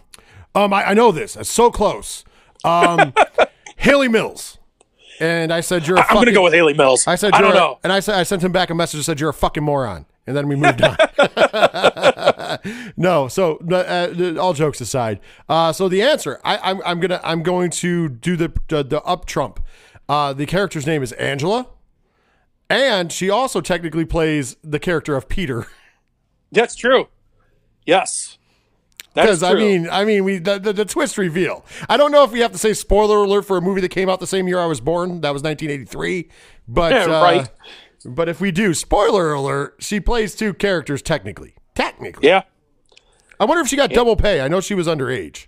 [0.56, 1.36] um, I, I know this.
[1.36, 2.24] It's so close.
[2.68, 3.14] Um,
[3.78, 4.58] Hayley Mills.
[5.20, 7.08] And I said, you're a I'm going to go with Hayley Mills.
[7.08, 7.80] I said, I don't "You're a-" know.
[7.84, 10.06] And I said, I sent him back a message that said, you're a fucking moron.
[10.28, 10.98] And then we moved on.
[12.98, 17.44] no, so uh, all jokes aside, uh, so the answer, I, I'm, I'm gonna, I'm
[17.44, 19.62] going to do the the, the up trump.
[20.10, 21.68] Uh, the character's name is Angela,
[22.70, 25.68] and she also technically plays the character of Peter.
[26.52, 27.08] That's true.
[27.86, 28.37] Yes.
[29.24, 31.66] Because I mean, I mean, we the, the, the twist reveal.
[31.90, 34.10] I don't know if we have to say spoiler alert for a movie that came
[34.10, 35.22] out the same year I was born.
[35.22, 36.30] That was 1983.
[36.68, 37.50] But Yeah, uh, right.
[38.06, 41.56] But if we do spoiler alert, she plays two characters technically.
[41.74, 42.44] Technically, yeah,
[43.40, 44.42] I wonder if she got double pay.
[44.42, 45.48] I know she was underage.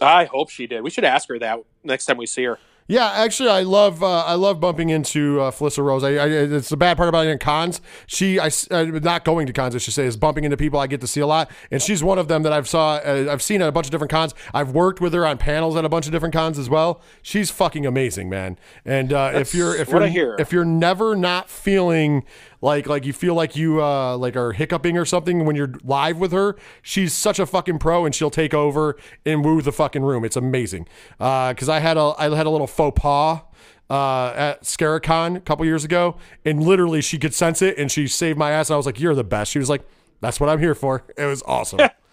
[0.00, 0.82] I hope she did.
[0.82, 2.58] We should ask her that next time we see her.
[2.88, 6.04] Yeah, actually, I love uh, I love bumping into uh, Felissa Rose.
[6.04, 7.80] I, I, it's the bad part about it in cons.
[8.06, 10.86] She, I, uh, not going to cons, I should say, is bumping into people I
[10.86, 13.42] get to see a lot, and she's one of them that I've saw uh, I've
[13.42, 14.34] seen at a bunch of different cons.
[14.54, 17.00] I've worked with her on panels at a bunch of different cons as well.
[17.22, 18.56] She's fucking amazing, man.
[18.84, 22.24] And uh, if you're if you're if you're never not feeling
[22.66, 26.18] like like you feel like you uh like are hiccuping or something when you're live
[26.18, 30.02] with her she's such a fucking pro and she'll take over and woo the fucking
[30.02, 30.86] room it's amazing
[31.20, 33.40] uh because i had a i had a little faux pas
[33.88, 38.08] uh, at Scare-A-Con a couple years ago, and literally she could sense it, and she
[38.08, 38.68] saved my ass.
[38.68, 39.82] And I was like, "You're the best." She was like,
[40.20, 41.78] "That's what I'm here for." It was awesome.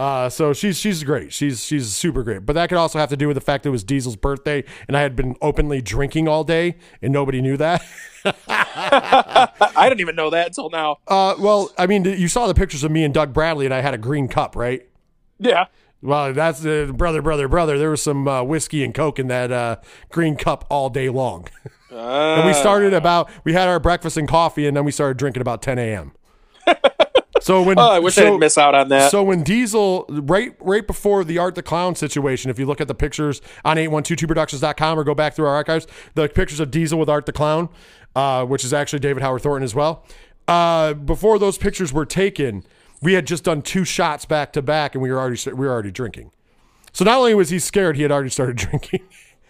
[0.00, 1.30] Uh, so she's she's great.
[1.30, 2.46] She's she's super great.
[2.46, 4.64] But that could also have to do with the fact that it was Diesel's birthday,
[4.88, 7.82] and I had been openly drinking all day, and nobody knew that.
[8.48, 10.96] I didn't even know that until now.
[11.06, 13.82] Uh, well, I mean, you saw the pictures of me and Doug Bradley, and I
[13.82, 14.88] had a green cup, right?
[15.38, 15.66] Yeah.
[16.00, 17.76] Well, that's uh, brother, brother, brother.
[17.76, 19.76] There was some uh, whiskey and coke in that uh,
[20.08, 21.46] green cup all day long.
[21.90, 25.42] and we started about we had our breakfast and coffee, and then we started drinking
[25.42, 26.12] about 10 a.m.
[27.40, 29.10] so when Oh, I wish I didn't miss out on that.
[29.10, 32.88] So when Diesel right right before the Art the Clown situation, if you look at
[32.88, 37.08] the pictures on 8122productions.com or go back through our archives, the pictures of Diesel with
[37.08, 37.68] Art the Clown,
[38.14, 40.04] uh, which is actually David Howard Thornton as well.
[40.48, 42.64] Uh, before those pictures were taken,
[43.02, 45.72] we had just done two shots back to back, and we were already we were
[45.72, 46.32] already drinking.
[46.92, 49.00] So not only was he scared, he had already started drinking.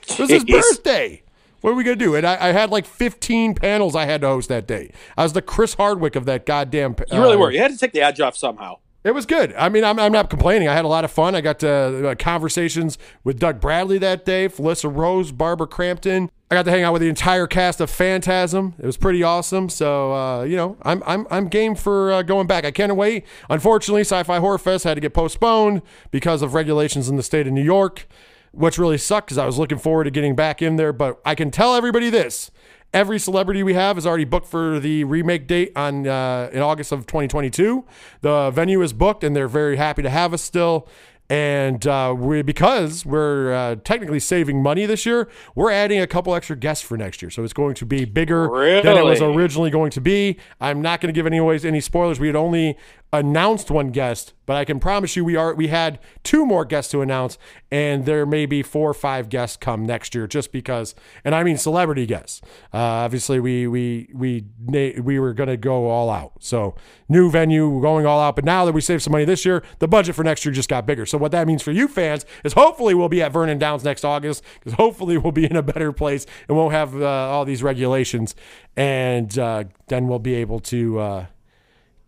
[0.09, 1.23] it was his birthday.
[1.61, 2.15] What are we gonna do?
[2.15, 4.93] And I, I had like 15 panels I had to host that day.
[5.17, 6.97] I was the Chris Hardwick of that goddamn.
[7.11, 7.51] you really uh, were.
[7.51, 8.79] You had to take the edge off somehow.
[9.05, 9.55] it was good.
[9.55, 10.69] I mean, I'm, I'm not complaining.
[10.69, 11.35] I had a lot of fun.
[11.35, 16.31] I got uh, uh, conversations with Doug Bradley that day, Felissa Rose, Barbara Crampton.
[16.53, 18.75] I got to hang out with the entire cast of Phantasm.
[18.81, 19.69] It was pretty awesome.
[19.69, 22.65] So, uh, you know, I'm, I'm, I'm game for uh, going back.
[22.65, 23.25] I can't wait.
[23.49, 27.47] Unfortunately, Sci Fi Horror Fest had to get postponed because of regulations in the state
[27.47, 28.09] of New York,
[28.53, 30.93] which really sucked because I was looking forward to getting back in there.
[30.93, 32.51] But I can tell everybody this
[32.93, 36.91] Every celebrity we have is already booked for the remake date on uh, in August
[36.91, 37.85] of 2022.
[38.21, 40.89] The venue is booked, and they're very happy to have us still.
[41.29, 46.35] And uh, we because we're uh, technically saving money this year, we're adding a couple
[46.35, 47.31] extra guests for next year.
[47.31, 48.49] So it's going to be bigger
[48.83, 50.39] than it was originally going to be.
[50.61, 52.19] I'm not going to give any ways any spoilers.
[52.19, 52.77] We had only
[53.13, 56.91] announced one guest, but I can promise you we are we had two more guests
[56.93, 57.39] to announce,
[57.71, 60.95] and there may be four or five guests come next year just because,
[61.25, 62.41] and I mean celebrity guests.
[62.73, 64.45] Uh, obviously, we we we
[65.01, 66.33] we were going to go all out.
[66.41, 66.77] So
[67.09, 68.37] new venue, going all out.
[68.37, 70.69] But now that we saved some money this year, the budget for next year just
[70.69, 71.07] got bigger.
[71.07, 74.05] So what that means for you fans is hopefully we'll be at Vernon Downs next
[74.05, 77.63] August because hopefully we'll be in a better place and won't have uh, all these
[77.63, 78.37] regulations,
[78.77, 81.27] and uh, then we'll be able to.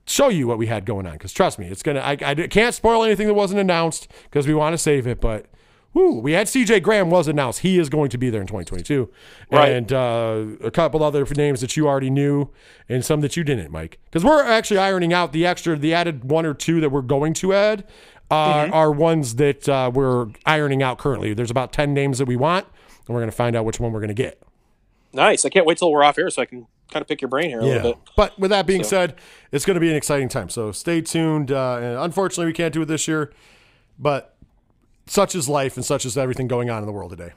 [0.06, 2.74] Show you what we had going on because trust me it's gonna I, I can't
[2.74, 5.46] spoil anything that wasn't announced because we want to save it but
[5.94, 7.60] whoo, we had cj graham was announced.
[7.60, 9.08] He is going to be there in 2022
[9.52, 9.70] Right.
[9.70, 12.50] and uh, a couple other names that you already knew
[12.88, 13.98] and some that you didn't mike.
[14.06, 17.32] Because we're actually ironing out the extra the added one or two that we're going
[17.34, 17.84] to add
[18.30, 21.32] uh, are ones that uh, we're ironing out currently.
[21.34, 22.66] There's about 10 names that we want
[23.06, 24.42] and we're going to find out which one we're going to get.
[25.12, 25.44] Nice.
[25.44, 27.48] I can't wait till we're off air so I can kind of pick your brain
[27.50, 27.98] here a little bit.
[28.16, 29.14] But with that being So- said,
[29.50, 30.48] it's going to be an exciting time.
[30.48, 31.50] So stay tuned.
[31.50, 33.32] Uh, and unfortunately, we can't do it this year,
[33.98, 34.34] but
[35.06, 37.32] such is life and such is everything going on in the world today.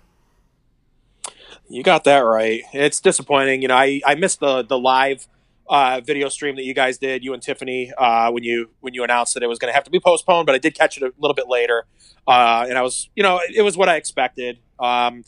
[1.68, 2.62] You got that right.
[2.74, 3.62] It's disappointing.
[3.62, 5.28] You know, I, I missed the the live
[5.68, 9.04] uh, video stream that you guys did, you and Tiffany, uh, when you when you
[9.04, 10.46] announced that it was going to have to be postponed.
[10.46, 11.86] But I did catch it a little bit later,
[12.28, 14.60] uh, and I was, you know, it was what I expected.
[14.80, 15.24] Um,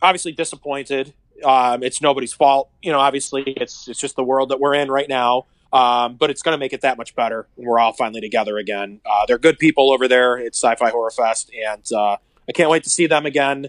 [0.00, 1.14] obviously disappointed.
[1.44, 2.70] Um, it's nobody's fault.
[2.82, 5.46] You know, obviously it's it's just the world that we're in right now.
[5.72, 8.58] Um, but it's going to make it that much better when we're all finally together
[8.58, 9.00] again.
[9.06, 12.84] Uh, they're good people over there at Sci-Fi Horror Fest, and uh, I can't wait
[12.84, 13.68] to see them again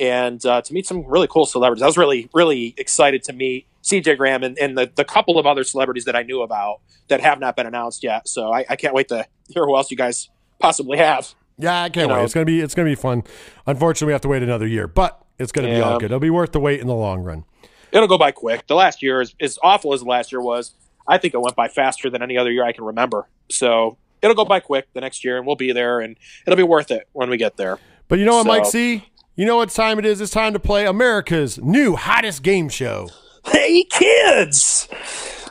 [0.00, 1.80] and uh, to meet some really cool celebrities.
[1.82, 5.46] I was really, really excited to meet CJ Graham and, and the, the couple of
[5.46, 8.26] other celebrities that I knew about that have not been announced yet.
[8.26, 11.32] So I, I can't wait to hear who else you guys possibly have.
[11.56, 12.18] Yeah, I can't You wait.
[12.18, 12.24] know.
[12.24, 13.22] It's gonna be it's gonna be fun.
[13.64, 16.06] Unfortunately, we have to wait another year, but it's gonna be all good.
[16.06, 17.44] It'll be worth the wait in the long run.
[17.92, 18.66] It'll go by quick.
[18.66, 20.72] The last year, is as awful as the last year was,
[21.06, 23.28] I think it went by faster than any other year I can remember.
[23.50, 26.16] So it'll go by quick the next year, and we'll be there, and
[26.46, 27.78] it'll be worth it when we get there.
[28.08, 29.04] But you know what, So- Mike C?
[29.36, 30.20] You know what time it is?
[30.20, 33.08] It's time to play America's new hottest game show.
[33.46, 34.88] Hey, kids!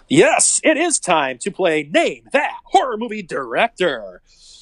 [0.07, 4.21] Yes, it is time to play Name That Horror Movie Director.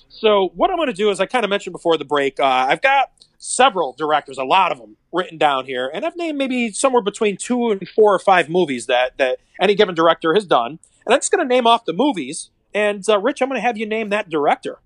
[0.09, 2.45] So, what I'm going to do is, I kind of mentioned before the break, uh,
[2.45, 3.11] I've got
[3.43, 7.37] several directors, a lot of them written down here, and I've named maybe somewhere between
[7.37, 10.77] two and four or five movies that, that any given director has done.
[11.05, 12.51] And I'm just going to name off the movies.
[12.73, 14.79] And, uh, Rich, I'm going to have you name that director.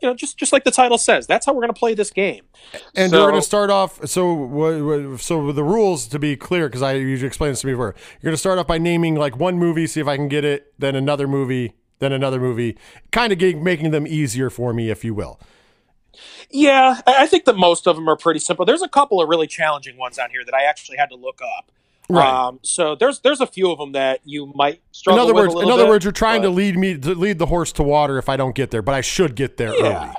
[0.00, 1.26] You know, just, just like the title says.
[1.26, 2.44] That's how we're going to play this game.
[2.94, 4.06] And So- we're going to start off.
[4.06, 7.66] So, wha- wha- so the rules to be clear, because I usually explain this to
[7.66, 7.94] me before.
[8.20, 10.44] You're going to start off by naming like one movie, see if I can get
[10.44, 12.76] it, then another movie, then another movie,
[13.12, 15.40] kind of getting, making them easier for me, if you will.
[16.50, 18.64] Yeah, I think that most of them are pretty simple.
[18.64, 21.40] There's a couple of really challenging ones on here that I actually had to look
[21.58, 21.70] up.
[22.08, 22.26] Right.
[22.26, 25.54] Um, so there's there's a few of them that you might In struggle other with
[25.54, 27.82] words, in other bit, words, you're trying to lead me to lead the horse to
[27.82, 30.04] water if I don't get there, but I should get there Yeah.
[30.08, 30.14] early.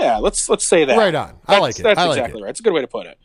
[0.00, 0.96] Yeah, let's let's say that.
[0.96, 1.30] Right on.
[1.46, 1.82] I That's- like it.
[1.84, 2.44] That's I like exactly it.
[2.44, 2.50] right.
[2.50, 3.18] It's a good way to put it.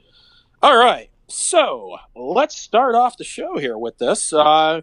[0.61, 4.31] All right, so let's start off the show here with this.
[4.33, 4.81] Uh,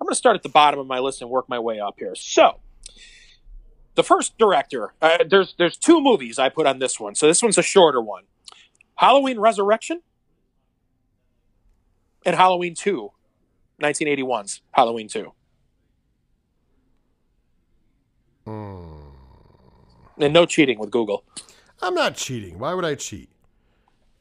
[0.00, 1.96] I'm going to start at the bottom of my list and work my way up
[1.98, 2.14] here.
[2.14, 2.60] So,
[3.98, 4.94] the first director.
[5.02, 8.00] Uh, there's there's two movies I put on this one, so this one's a shorter
[8.00, 8.22] one.
[8.94, 10.02] Halloween Resurrection
[12.24, 13.10] and Halloween Two,
[13.82, 15.32] 1981's Halloween Two.
[18.46, 21.24] And no cheating with Google.
[21.82, 22.60] I'm not cheating.
[22.60, 23.28] Why would I cheat?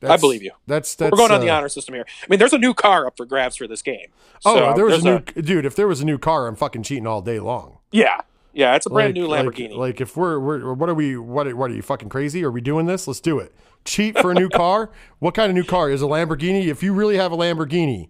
[0.02, 0.52] I believe you.
[0.66, 1.12] That's that's.
[1.12, 2.06] We're going on the uh, honor system here.
[2.24, 4.08] I mean, there's a new car up for grabs for this game.
[4.44, 5.66] Oh, So there was a new dude.
[5.66, 7.78] If there was a new car, I'm fucking cheating all day long.
[7.92, 8.22] yeah,
[8.58, 9.70] yeah, it's a brand new Lamborghini.
[9.70, 12.44] Like, like if we're, we're what are we what are, what are you fucking crazy?
[12.44, 13.08] Are we doing this?
[13.08, 13.54] Let's do it.
[13.86, 14.90] Cheat for a new car?
[15.20, 16.66] What kind of new car is a Lamborghini?
[16.66, 18.10] If you really have a Lamborghini,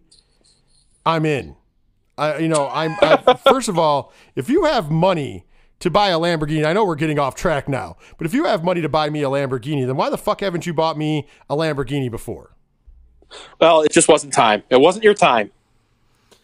[1.06, 1.58] I'm in.
[2.18, 5.46] I you know I'm I, first of all, if you have money
[5.82, 8.64] to buy a Lamborghini, I know we're getting off track now, but if you have
[8.64, 11.58] money to buy me a Lamborghini, then why the fuck haven't you bought me a
[11.58, 12.56] Lamborghini before?
[13.60, 14.64] well, it just wasn't time.
[14.70, 15.52] It wasn't your time,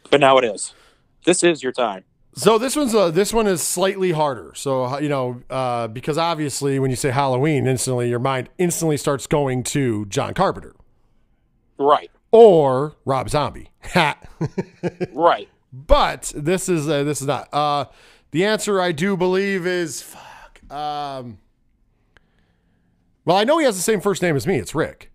[0.09, 0.73] but now it is.
[1.23, 2.03] This is your time.
[2.35, 4.53] So this one's uh, this one is slightly harder.
[4.55, 9.27] So you know, uh, because obviously when you say Halloween, instantly your mind instantly starts
[9.27, 10.73] going to John Carpenter
[11.77, 13.71] Right, or Rob Zombie.
[15.11, 15.47] Right.
[15.71, 17.53] but this is uh, this is not.
[17.53, 17.85] Uh,
[18.31, 20.59] the answer I do believe is fuck.
[20.71, 21.37] Um,
[23.25, 24.57] well, I know he has the same first name as me.
[24.57, 25.11] It's Rick.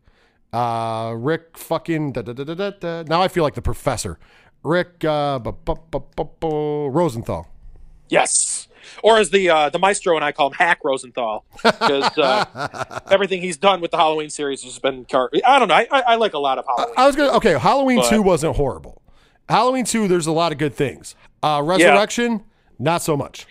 [0.52, 3.02] Uh, Rick fucking da, da, da.
[3.02, 4.18] Now I feel like the professor.
[4.62, 7.48] Rick uh, bu- bu- bu- Rosenthal.
[8.08, 8.68] Yes.
[9.02, 13.42] Or as the uh, the maestro and I call him Hack Rosenthal, because uh, everything
[13.42, 15.04] he's done with the Halloween series has been.
[15.04, 15.74] Car- I don't know.
[15.74, 16.94] I, I, I like a lot of Halloween.
[16.96, 17.58] I was gonna okay.
[17.58, 19.02] Halloween But- two wasn't horrible.
[19.48, 21.14] Halloween two, there's a lot of good things.
[21.42, 22.44] Uh, Resurrection,
[22.78, 23.46] not so much.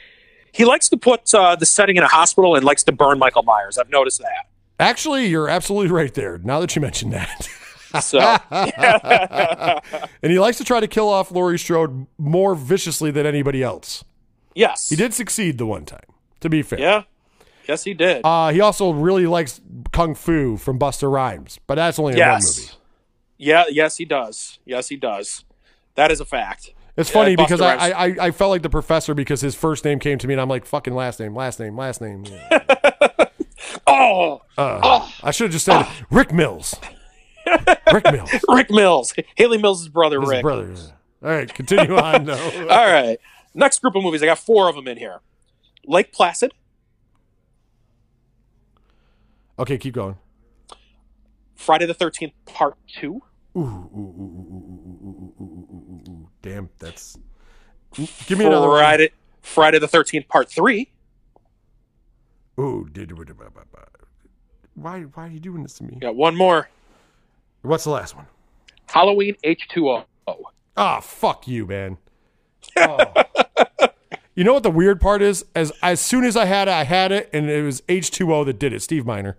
[0.51, 3.43] he likes to put uh, the setting in a hospital and likes to burn Michael
[3.43, 3.77] Myers.
[3.77, 4.47] I've noticed that.
[4.79, 6.37] Actually, you're absolutely right there.
[6.39, 7.47] Now that you mention that,
[8.01, 8.19] So
[8.51, 9.81] and
[10.31, 14.03] he likes to try to kill off Laurie Strode more viciously than anybody else.
[14.55, 15.99] yes, He did succeed the one time.
[16.41, 17.03] To be fair, Yeah,
[17.67, 18.21] yes, he did.
[18.23, 19.59] Uh, he also really likes
[19.91, 22.59] kung fu from Busta Rhymes, but that's only in one yes.
[22.59, 22.71] movie.
[23.37, 23.63] Yeah.
[23.69, 24.59] Yes, he does.
[24.65, 25.45] Yes, he does.
[25.95, 26.73] That is a fact.
[26.95, 29.83] It's funny Busta because I, I I I felt like the professor because his first
[29.85, 32.23] name came to me and I'm like fucking last name, last name, last name.
[33.89, 36.75] Oh, I should have just said Rick Mills.
[37.93, 38.31] Rick Mills.
[38.49, 40.41] Rick Mills, Hayley Mills' brother, His Rick.
[40.41, 40.73] brother.
[41.23, 42.25] All right, continue on.
[42.25, 42.33] No.
[42.69, 43.17] All right.
[43.53, 44.21] Next group of movies.
[44.21, 45.19] I got four of them in here.
[45.85, 46.51] Lake Placid,
[49.59, 50.17] Okay, keep going.
[51.55, 53.21] Friday the Thirteenth Part Two,
[56.43, 57.17] Damn, that's.
[58.27, 58.77] Give me another one.
[58.79, 59.09] Friday
[59.41, 60.91] Friday the Thirteenth Part Three,
[62.59, 63.11] Ooh, did
[64.75, 65.97] why why are you doing this to me?
[65.99, 66.69] got one more.
[67.67, 68.25] What's the last one?
[68.87, 70.05] Halloween H two O.
[70.75, 71.97] Ah, fuck you, man.
[72.77, 72.97] Oh.
[74.35, 75.45] you know what the weird part is?
[75.55, 78.33] As as soon as I had it, I had it, and it was H two
[78.33, 78.81] O that did it.
[78.81, 79.37] Steve Miner.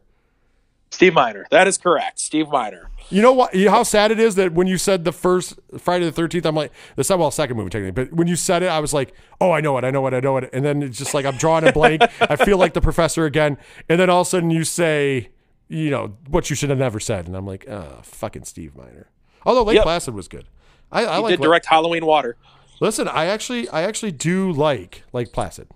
[0.90, 1.46] Steve Miner.
[1.50, 2.18] That is correct.
[2.18, 2.90] Steve Miner.
[3.10, 3.54] You know what?
[3.54, 6.44] You know how sad it is that when you said the first Friday the Thirteenth,
[6.44, 8.92] I'm like the second, well, second movie technically, but when you said it, I was
[8.92, 11.14] like, oh, I know it, I know it, I know it, and then it's just
[11.14, 12.02] like I'm drawing a blank.
[12.20, 13.58] I feel like the professor again,
[13.88, 15.28] and then all of a sudden you say,
[15.68, 19.08] you know, what you should have never said, and I'm like, oh, fucking Steve Miner.
[19.44, 19.84] Although Lake Yep.
[19.84, 20.46] Placid was good.
[20.90, 21.30] I, I like.
[21.32, 22.36] did direct Halloween Water.
[22.80, 25.68] listen, I actually, I actually do like Lake Placid.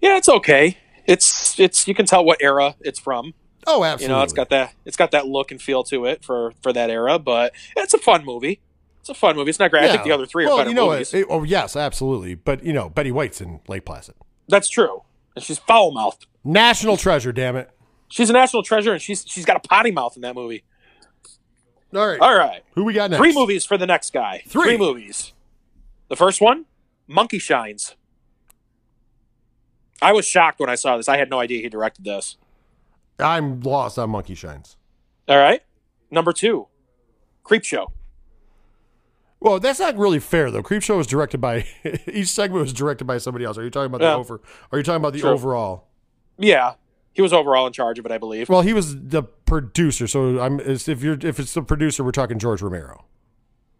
[0.00, 0.78] Yeah, it's okay.
[1.06, 3.34] It's it's you can tell what era it's from.
[3.66, 4.14] Oh, absolutely.
[4.14, 6.72] You know, it's got that it's got that look and feel to it for for
[6.72, 8.60] that era, but it's a fun movie.
[9.00, 9.50] It's a fun movie.
[9.50, 9.84] It's not great.
[9.84, 11.14] I think the other three are well, better you know, movies.
[11.14, 12.34] It- oh, yes, absolutely.
[12.34, 14.14] But you know, Betty White's in Lake Placid.
[14.48, 15.02] That's true.
[15.36, 16.26] And she's foul mouthed.
[16.42, 17.70] National treasure, damn it.
[18.08, 20.64] She's a national treasure, and she's she's got a potty mouth in that movie.
[21.94, 22.20] All right.
[22.20, 23.18] All right, Who we got next?
[23.20, 24.42] three movies for the next guy.
[24.46, 24.76] Three.
[24.76, 25.32] movies.
[26.08, 26.66] The first one,
[27.08, 27.94] Monkey Shines.
[30.02, 31.08] I was shocked when I saw this.
[31.08, 32.36] I had no idea he directed this.
[33.18, 34.76] I'm lost on Monkey Shines.
[35.28, 35.62] All right.
[36.10, 36.68] Number two,
[37.44, 37.86] Creepshow.
[39.40, 40.62] Well, that's not really fair though.
[40.62, 41.66] Creepshow was directed by
[42.06, 43.56] each segment was directed by somebody else.
[43.58, 44.14] Are you talking about the Yeah.
[44.16, 44.40] over?
[44.70, 45.30] Are you talking about the True.
[45.30, 45.86] overall?
[46.38, 46.74] Yeah,
[47.16, 48.48] he was overall in charge of it, I believe.
[48.48, 50.06] Well, he was the producer.
[50.06, 53.06] So I'm if you're if it's the producer, we're talking George Romero.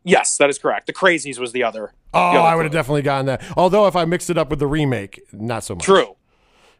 [0.05, 0.87] Yes, that is correct.
[0.87, 1.93] The Crazies was the other.
[2.15, 3.43] Oh, the other I would have definitely gotten that.
[3.57, 5.85] Although if I mixed it up with the remake, not so much.
[5.85, 6.17] True.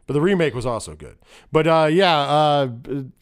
[0.07, 1.17] But the remake was also good.
[1.51, 2.69] But uh, yeah, uh,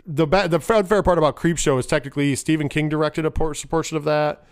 [0.06, 3.98] the ba- the fair part about Creepshow is technically Stephen King directed a por- portion
[3.98, 4.46] of that.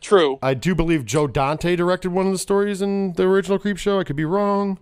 [0.00, 0.38] True.
[0.42, 4.00] I do believe Joe Dante directed one of the stories in the original Creepshow.
[4.00, 4.80] I could be wrong.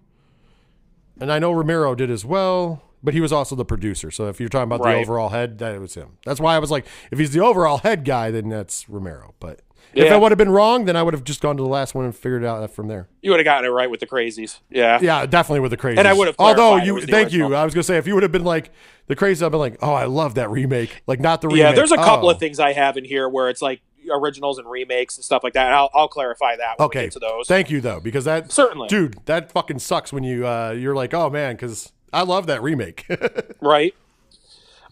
[1.21, 4.11] And I know Romero did as well, but he was also the producer.
[4.11, 4.95] So if you're talking about Right.
[4.95, 6.19] the overall head, that was him.
[6.25, 9.35] That's why I was like, if he's the overall head guy, then that's Romero.
[9.41, 9.61] But
[9.95, 11.95] If I would have been wrong, then I would have just gone to the last
[11.95, 13.09] one and figured it out from there.
[13.21, 14.61] You would have gotten it right with the crazies.
[14.71, 14.99] Yeah.
[15.03, 15.99] Yeah, definitely with the crazies.
[15.99, 17.55] And I would have Although you, thank you.
[17.55, 18.71] I was gonna say if you would have been like
[19.09, 21.03] the crazies, I've been like, oh, I love that remake.
[21.07, 21.61] Like not the remake.
[21.61, 22.33] Yeah, there's a couple Oh.
[22.33, 25.53] of things I have in here where it's like originals and remakes and stuff like
[25.53, 25.73] that.
[25.73, 27.47] I'll, I'll clarify that when we Okay, get to those.
[27.47, 28.89] thank you though, because that Certainly.
[28.89, 32.63] dude, that fucking sucks when you uh you're like, oh man, because I love that
[32.63, 33.07] remake.
[33.61, 33.95] right?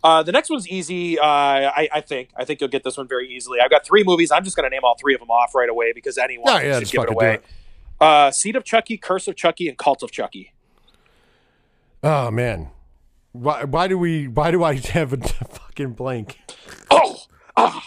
[0.03, 1.19] Uh, the next one's easy.
[1.19, 2.31] Uh, I, I think.
[2.37, 3.59] I think you'll get this one very easily.
[3.61, 4.31] I've got three movies.
[4.31, 6.61] I'm just going to name all three of them off right away because anyone Yeah,
[6.63, 7.35] yeah, should just give it away.
[7.35, 7.45] it.
[8.01, 10.53] Uh, Seed of Chucky, Curse of Chucky, and Cult of Chucky.
[12.03, 12.71] oh man,
[13.33, 16.39] why why do we why do I have a fucking blank?
[16.91, 17.17] Oh,
[17.59, 17.83] oh,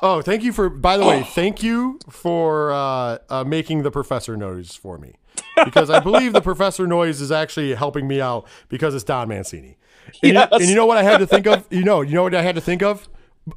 [0.00, 0.68] Oh, thank you for.
[0.68, 5.14] By the way, thank you for uh, uh, making the professor noise for me,
[5.64, 9.76] because I believe the professor noise is actually helping me out because it's Don Mancini.
[10.22, 10.48] And, Yes.
[10.52, 11.66] you, and you know what I had to think of?
[11.70, 13.08] You know, you know what I had to think of?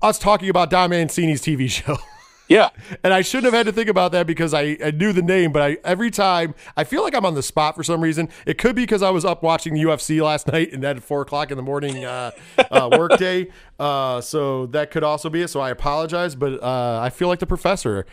[0.02, 1.98] Us talking about Don Mancini's TV show.
[2.50, 2.70] yeah.
[3.04, 5.52] And I shouldn't have had to think about that because I, I knew the name,
[5.52, 8.30] but I every time I feel like I'm on the spot for some reason.
[8.46, 11.04] It could be because I was up watching the UFC last night and that at
[11.04, 12.32] four o'clock in the morning uh,
[12.72, 13.50] uh, work day.
[13.80, 15.50] Uh, so that could also be it.
[15.50, 18.06] So I apologize, but uh, I feel like the professor,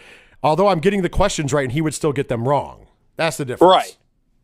[0.42, 2.86] although I'm getting the questions right and he would still get them wrong.
[3.16, 3.70] That's the difference.
[3.70, 3.96] Right.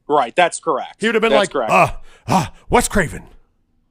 [0.08, 0.34] Right.
[0.36, 1.00] That's correct.
[1.00, 1.70] He would have been That's like, correct.
[1.72, 1.92] uh,
[2.26, 3.28] uh, Wes Craven.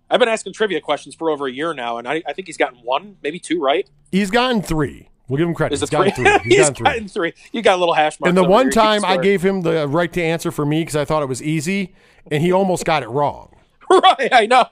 [0.10, 2.58] I've been asking trivia questions for over a year now, and I, I think he's
[2.58, 3.88] gotten one, maybe two right.
[4.12, 5.08] He's gotten three.
[5.28, 5.76] We'll give him credit.
[5.76, 6.10] Is He's three?
[6.10, 6.40] gotten three.
[6.56, 6.84] He's gotten three.
[6.86, 7.34] gotten three.
[7.52, 8.30] You got a little hash mark.
[8.30, 11.06] And the one time I gave him the right to answer for me because I
[11.06, 11.94] thought it was easy,
[12.32, 13.56] and he almost got it wrong.
[13.90, 14.68] right, I know.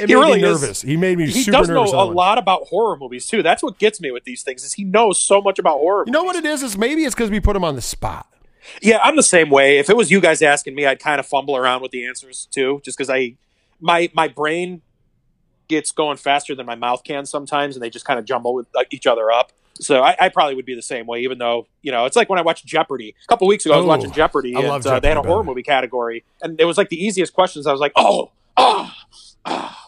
[0.00, 0.60] It He made really me is.
[0.60, 0.82] nervous.
[0.82, 1.92] He made me He super does know nervous.
[1.92, 3.40] a lot about horror movies too.
[3.40, 6.02] That's what gets me with these things is he knows so much about horror.
[6.06, 6.64] You know what it is?
[6.64, 8.26] Is maybe it's because we put him on the spot.
[8.82, 9.78] Yeah, I'm the same way.
[9.78, 12.48] If it was you guys asking me, I'd kind of fumble around with the answers
[12.50, 13.36] too, just because I
[13.80, 14.82] my my brain
[15.68, 18.66] gets going faster than my mouth can sometimes, and they just kind of jumble with
[18.90, 19.52] each other up.
[19.74, 22.28] So I, I probably would be the same way, even though you know it's like
[22.28, 23.74] when I watched Jeopardy a couple weeks ago.
[23.74, 25.46] I was Oh, watching Jeopardy, and uh, they had a horror by the way.
[25.46, 27.66] movie category, and it was like the easiest questions.
[27.66, 28.92] I was like, oh, oh,
[29.46, 29.79] ah,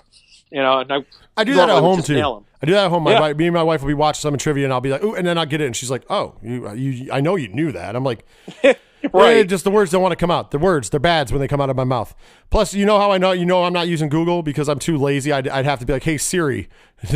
[0.53, 0.99] you know, and I
[1.37, 2.45] I do that at home too.
[2.63, 3.03] I do that at home.
[3.05, 3.21] My Yeah.
[3.21, 5.15] wife, me and my wife will be watching some trivia, and I'll be like, "Ooh,"
[5.17, 7.73] and then I'll get it, and she's like, "Oh, you, you, I know you knew
[7.73, 8.25] that." I'm like,
[9.13, 9.39] Right.
[9.39, 10.53] "Eh, just the words don't want to come out.
[10.53, 12.15] The words, they're bads when they come out of my mouth.
[12.51, 13.33] Plus, you know how I know?
[13.33, 15.33] You know, I'm not using Google because I'm too lazy.
[15.33, 16.69] I'd, I'd have to be like, "Hey Siri,"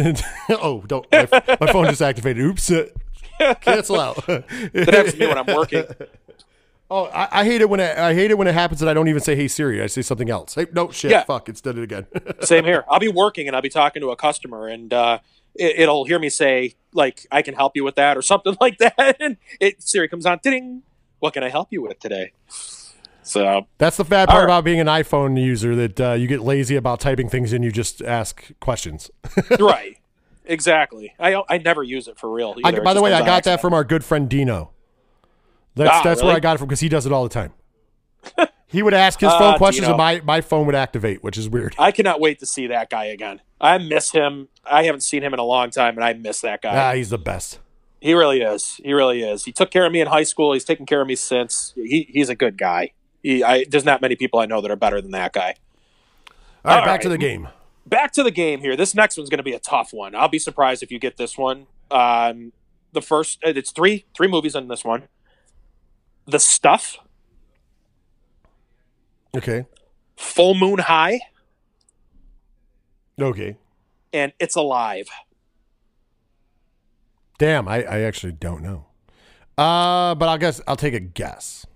[0.51, 1.07] oh, don't.
[1.13, 1.29] My,
[1.61, 2.43] my phone just activated.
[2.43, 2.73] Oops.
[3.61, 4.17] Cancel out.
[4.27, 5.85] That happens to me when I'm working.
[6.91, 8.95] Oh, I, I hate it when it, I hate it when it happens that I
[8.95, 10.55] don't even say "Hey Siri." I say something else.
[10.55, 11.11] Hey, no shit.
[11.11, 11.25] Yeah.
[11.25, 11.49] Fuck.
[11.49, 12.07] It's done it again.
[12.41, 12.85] Same here.
[12.89, 15.19] I'll be working and I'll be talking to a customer and uh,
[15.59, 18.79] it, it'll hear me say like, "I can help you with that" or something like
[18.79, 20.83] that, and it Siri comes on, ding.
[21.19, 22.33] What can I help you with today?
[23.23, 24.45] So That's the bad part right.
[24.45, 27.63] about being an iPhone user that uh, you get lazy about typing things in.
[27.65, 29.11] You just ask questions.
[29.59, 29.99] right,
[30.45, 31.13] exactly.
[31.19, 32.55] I I never use it for real.
[32.63, 34.71] I, by the way, I got that from our good friend Dino.
[35.77, 36.35] That's Ah, that's where?
[36.35, 37.53] I got it from because he does it all the time.
[38.67, 39.95] he would ask his Ah, phone questions Dino.
[39.95, 41.75] and my, my phone would activate, which is weird.
[41.79, 43.41] I cannot wait to see that guy again.
[43.61, 44.49] I miss him.
[44.65, 46.75] I haven't seen him in a long time, and I miss that guy.
[46.77, 47.61] Ah, he's the best.
[48.01, 48.81] He really is.
[48.83, 49.45] He really is.
[49.45, 50.53] He took care of me in high school.
[50.53, 51.73] He's taken care of me since.
[51.77, 52.93] He, he's a good guy.
[53.23, 55.55] He, I, there's not many people I know that are better than that guy.
[56.65, 57.49] All right, All back to the game.
[57.87, 58.77] Back to the game here.
[58.77, 60.15] This next one's going to be a tough one.
[60.15, 61.67] I'll be surprised if you get this one.
[61.91, 62.53] Um,
[62.93, 65.05] the first, uh, it's three three movies in this one.
[66.27, 66.99] The Stuff,
[69.37, 69.67] Okay.
[70.17, 71.21] Full Moon High,
[73.21, 73.57] Okay.
[74.13, 75.07] and It's Alive.
[77.39, 78.87] Damn, I, I actually don't know.
[79.59, 81.67] Uh, but I guess I'll take a guess.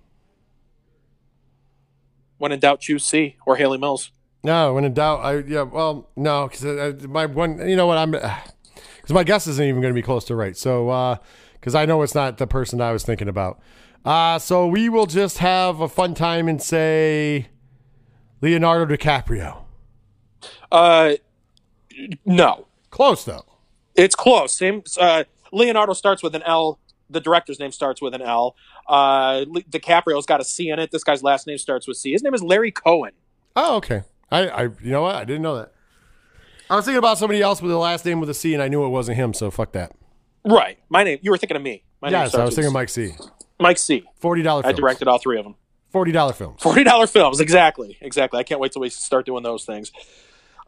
[2.39, 4.11] When in doubt, choose C or Hayley Mills.
[4.43, 5.63] No, when in doubt, I yeah.
[5.63, 9.93] Well, no, because my one, you know what, I'm because my guess isn't even going
[9.93, 10.57] to be close to right.
[10.57, 11.19] So,
[11.55, 13.61] because I know it's not the person I was thinking about.
[14.05, 17.49] Uh so we will just have a fun time and say
[18.41, 19.63] Leonardo DiCaprio.
[20.73, 21.15] Uh,
[22.25, 23.45] no, Close though.
[23.95, 24.55] it's close.
[24.55, 24.83] Same.
[24.99, 26.79] Uh, Leonardo starts with an L.
[27.11, 28.57] The director's name starts with an L.
[28.89, 30.91] Uh, DiCaprio's got a C in it.
[30.91, 32.13] This guy's last name starts with C.
[32.13, 33.13] His name is Larry Cohen.
[33.57, 34.03] Oh, okay.
[34.31, 35.17] I, I, you know what?
[35.17, 35.73] I didn't know that.
[36.71, 38.69] I was thinking about somebody else with the last name with a C, and I
[38.69, 39.35] knew it wasn't him.
[39.35, 39.93] So fuck that.
[40.45, 40.79] Right.
[40.89, 41.19] My name.
[41.21, 41.83] You were thinking of me.
[42.01, 43.15] My I was thinking Mike C.
[43.59, 44.05] Mike C.
[44.17, 44.67] Forty dollar.
[44.67, 45.55] I directed all three of them.
[45.91, 46.63] Forty dollar films.
[46.63, 48.39] Forty dollar films, exactly, exactly.
[48.39, 49.93] I can't wait till we start doing those things.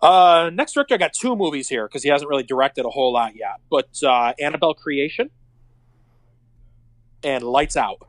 [0.03, 3.13] Uh, next director, I got two movies here because he hasn't really directed a whole
[3.13, 3.61] lot yet.
[3.71, 5.31] But uh, Annabelle Creation
[7.23, 8.07] and Lights Out.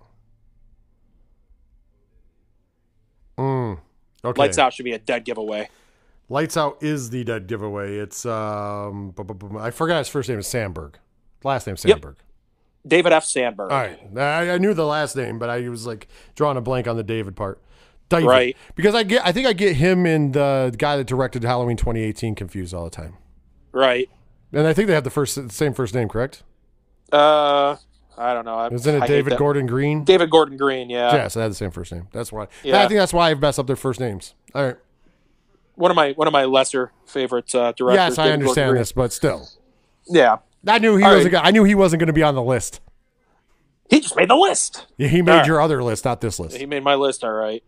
[3.37, 3.79] Mm,
[4.25, 4.39] okay.
[4.39, 5.69] Lights Out should be a dead giveaway.
[6.29, 7.97] Lights Out is the dead giveaway.
[7.97, 9.13] It's um,
[9.59, 10.95] I forgot his first name is Sandberg.
[11.43, 12.15] Last name Yep.
[12.85, 13.23] David F.
[13.23, 13.71] Sandberg.
[13.71, 13.99] All right.
[14.17, 17.03] I, I knew the last name, but I was like drawing a blank on the
[17.03, 17.61] David part.
[18.09, 18.27] David.
[18.27, 18.57] Right.
[18.75, 22.35] Because I get I think I get him and the guy that directed Halloween 2018
[22.35, 23.15] confused all the time.
[23.71, 24.09] Right.
[24.51, 26.43] And I think they have the first same first name, correct?
[27.11, 27.77] Uh,
[28.17, 28.55] I don't know.
[28.55, 30.03] I, Isn't it hate David Gordon Green?
[30.03, 30.89] David Gordon Green.
[30.89, 31.15] Yeah.
[31.15, 32.07] yeah, so they had the same first name.
[32.11, 32.47] That's why.
[32.63, 32.83] Yeah.
[32.83, 34.35] I think that's why I've messed up their first names.
[34.53, 34.77] All right.
[35.75, 37.95] One of my one of my lesser favorite uh, directors.
[37.95, 39.49] Yes, I David understand this, but still.
[40.07, 40.37] Yeah.
[40.67, 41.39] I knew he All wasn't right.
[41.39, 42.79] gonna, I knew he wasn't going to be on the list.
[43.89, 44.85] He just made the list.
[44.97, 45.47] Yeah, He made All right.
[45.47, 46.57] your other list, not this list.
[46.57, 47.23] He made my list.
[47.23, 47.63] All right.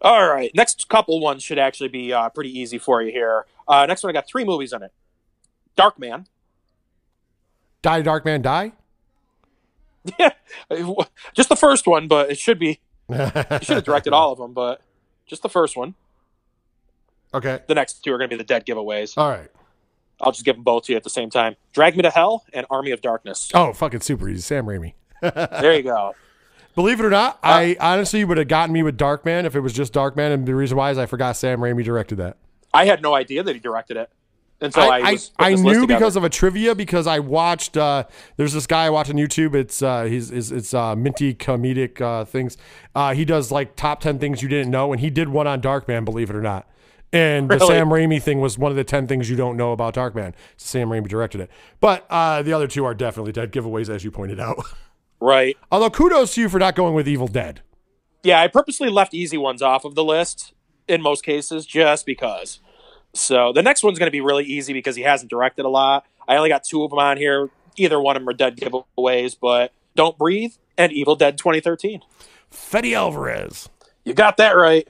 [0.00, 0.50] All right.
[0.54, 3.44] Next couple ones should actually be uh, pretty easy for you here.
[3.66, 4.92] Uh, next one, I got three movies in it.
[5.76, 6.26] Darkman.
[7.82, 8.72] Die Darkman Die?
[10.20, 10.30] Yeah.
[11.34, 12.78] Just the first one, but it should be.
[13.08, 13.16] You
[13.62, 14.80] should have directed all of them, but
[15.26, 15.94] just the first one.
[17.34, 17.58] Okay.
[17.66, 19.18] The next two are going to be the dead giveaways.
[19.18, 19.50] All right.
[20.20, 21.56] I'll just give them both to you at the same time.
[21.72, 23.50] Drag Me to Hell and Army of Darkness.
[23.54, 24.40] Oh, fucking super easy.
[24.40, 24.94] Sam Raimi.
[25.22, 26.14] There you go.
[26.74, 29.60] Believe it or not, Uh, I honestly would have gotten me with Darkman if it
[29.60, 32.36] was just Darkman, and the reason why is I forgot Sam Raimi directed that.
[32.74, 34.10] I had no idea that he directed it
[34.60, 37.78] until I, I, I, I knew because of a trivia because I watched.
[37.78, 38.04] Uh,
[38.36, 39.54] there's this guy I watch on YouTube.
[39.54, 42.58] It's uh, he's it's, it's uh, minty comedic uh, things.
[42.94, 45.62] Uh, he does like top ten things you didn't know, and he did one on
[45.62, 46.04] Darkman.
[46.04, 46.68] Believe it or not.
[47.12, 49.94] And the Sam Raimi thing was one of the ten things you don't know about
[49.94, 50.34] Darkman.
[50.56, 51.50] Sam Raimi directed it,
[51.80, 54.58] but uh, the other two are definitely dead giveaways, as you pointed out.
[55.20, 55.56] right.
[55.70, 57.62] Although kudos to you for not going with Evil Dead.
[58.22, 60.52] Yeah, I purposely left easy ones off of the list
[60.88, 62.60] in most cases just because.
[63.14, 66.04] So the next one's going to be really easy because he hasn't directed a lot.
[66.28, 67.50] I only got two of them on here.
[67.76, 72.00] Either one of them are dead giveaways, but Don't Breathe and Evil Dead 2013.
[72.50, 73.68] Fede Alvarez.
[74.04, 74.88] You got that right.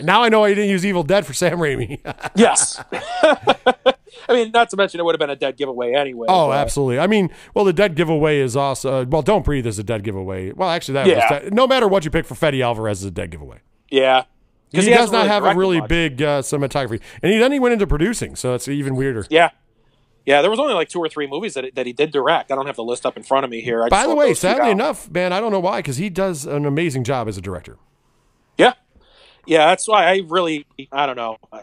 [0.00, 2.00] Now I know I didn't use Evil Dead for Sam Raimi.
[2.36, 2.82] Yes.
[4.26, 6.26] I mean, not to mention it would have been a dead giveaway anyway.
[6.30, 6.98] Oh, but- absolutely.
[6.98, 9.22] I mean, well, the dead giveaway is also uh, well.
[9.22, 10.52] Don't breathe is a dead giveaway.
[10.52, 11.42] Well, actually, that Yeah.
[11.44, 13.58] was no matter what you pick for Fede Alvarez is a dead giveaway.
[13.90, 14.24] Yeah.
[14.70, 17.60] Because he, Because does not have a really big uh, cinematography, and he then he
[17.60, 19.24] went into producing, so it's even weirder.
[19.30, 19.50] Yeah.
[20.26, 22.50] Yeah, there was only like two or three movies that, that he did direct.
[22.50, 23.84] I don't have the list up in front of me here.
[23.84, 26.64] I By the way, sadly enough, man, I don't know why because he does an
[26.64, 27.76] amazing job as a director.
[28.56, 28.72] Yeah,
[29.46, 29.66] yeah.
[29.66, 31.38] That's why I really, I don't know.
[31.52, 31.62] I,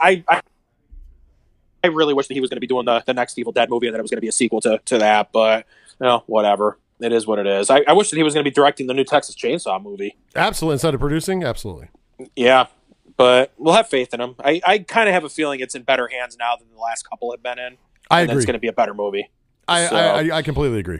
[0.00, 0.40] I, I,
[1.84, 3.70] I really wish that he was going to be doing the, the next Evil Dead
[3.70, 5.30] movie and that it was going to be a sequel to, to that.
[5.32, 5.66] But
[6.00, 6.78] you know, whatever.
[7.00, 7.70] It is what it is.
[7.70, 10.16] I, I wish that he was going to be directing the new Texas Chainsaw movie.
[10.34, 11.90] Absolutely, instead of producing, absolutely.
[12.34, 12.66] Yeah,
[13.16, 14.34] but we'll have faith in him.
[14.42, 17.08] I, I kind of have a feeling it's in better hands now than the last
[17.08, 17.76] couple have been in.
[18.10, 18.38] I and agree.
[18.40, 19.30] It's going to be a better movie.
[19.68, 20.98] I, so- I, I I completely agree.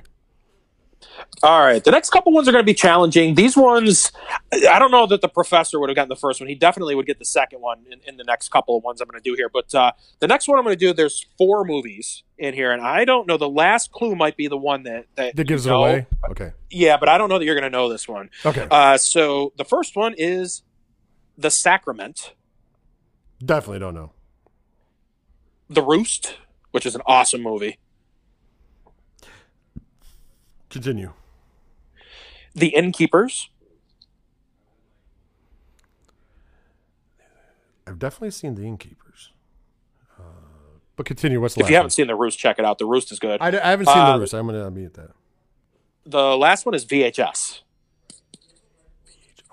[1.43, 3.35] All right, the next couple ones are going to be challenging.
[3.35, 4.13] These ones,
[4.53, 6.49] I don't know that the professor would have gotten the first one.
[6.49, 9.09] He definitely would get the second one in, in the next couple of ones I'm
[9.09, 9.49] going to do here.
[9.49, 12.83] But uh, the next one I'm going to do, there's four movies in here, and
[12.83, 13.37] I don't know.
[13.37, 16.07] The last clue might be the one that that, That gives you it away.
[16.31, 16.53] Okay.
[16.71, 18.31] Yeah, but I don't know that you're going to know this one.
[18.45, 18.67] Okay.
[18.71, 20.63] Uh, so the first one is
[21.37, 22.33] The Sacrament,
[23.45, 24.13] Definitely don't know.
[25.71, 26.39] The Roost,
[26.73, 27.79] which is an awesome movie,
[30.71, 31.13] Continue.
[32.55, 33.51] The Innkeepers,
[37.87, 39.31] I've definitely seen The Innkeepers.
[40.19, 40.23] Uh,
[40.97, 41.41] but continue.
[41.41, 41.91] What's the If you haven't one?
[41.91, 42.79] seen The Roost, check it out.
[42.79, 43.41] The Roost is good.
[43.41, 44.35] I, I haven't seen Uh, The Roost.
[44.35, 45.11] I'm to mute that.
[46.05, 47.61] the last one is VHS.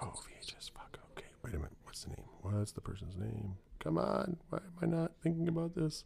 [0.01, 0.72] Oh, VHS.
[0.72, 0.97] Fuck.
[1.18, 1.28] Okay.
[1.43, 1.72] Wait a minute.
[1.84, 2.26] What's the name?
[2.41, 3.55] What's the person's name?
[3.80, 4.38] Come on.
[4.49, 6.03] Why am I not thinking about this?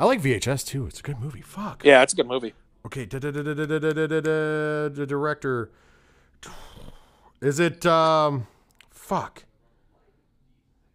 [0.00, 0.86] I like VHS too.
[0.86, 1.42] It's a good movie.
[1.42, 1.84] Fuck.
[1.84, 2.54] Yeah, it's a good movie.
[2.86, 3.18] Okay, the
[5.06, 5.70] director.
[7.42, 8.46] Is it um
[8.88, 9.44] fuck.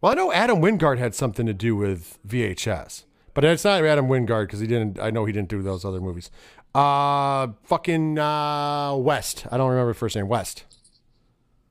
[0.02, 3.04] Well, I know Adam Wingard had something to do with VHS.
[3.36, 6.02] But it's not Adam Wingard cuz he didn't I know he didn't do those other
[6.02, 6.32] movies.
[6.74, 9.46] Uh fucking uh West.
[9.52, 10.28] I don't remember the first name.
[10.28, 10.64] West.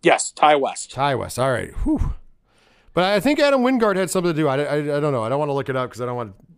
[0.04, 0.92] Yes, Ti West.
[0.94, 1.40] Ti West.
[1.40, 1.72] All right.
[1.78, 2.14] Whew.
[2.92, 4.46] But I think Adam Wingard had something to do.
[4.46, 5.24] I, I, I don't know.
[5.24, 6.53] I don't want to look it up because I don't want to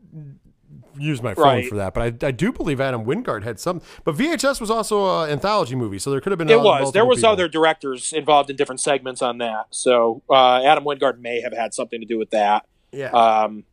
[0.98, 1.68] use my phone Right.
[1.68, 1.94] for that.
[1.94, 3.80] But I, I do believe Adam Wingard had some.
[4.04, 6.48] But VHS was also an anthology movie, so there could have been.
[6.50, 6.92] It was.
[6.92, 7.30] There was people.
[7.30, 9.66] other directors involved in different segments on that.
[9.70, 12.66] So uh, Adam Wingard may have had something to do with that.
[12.92, 13.10] Yeah.
[13.10, 13.64] Um,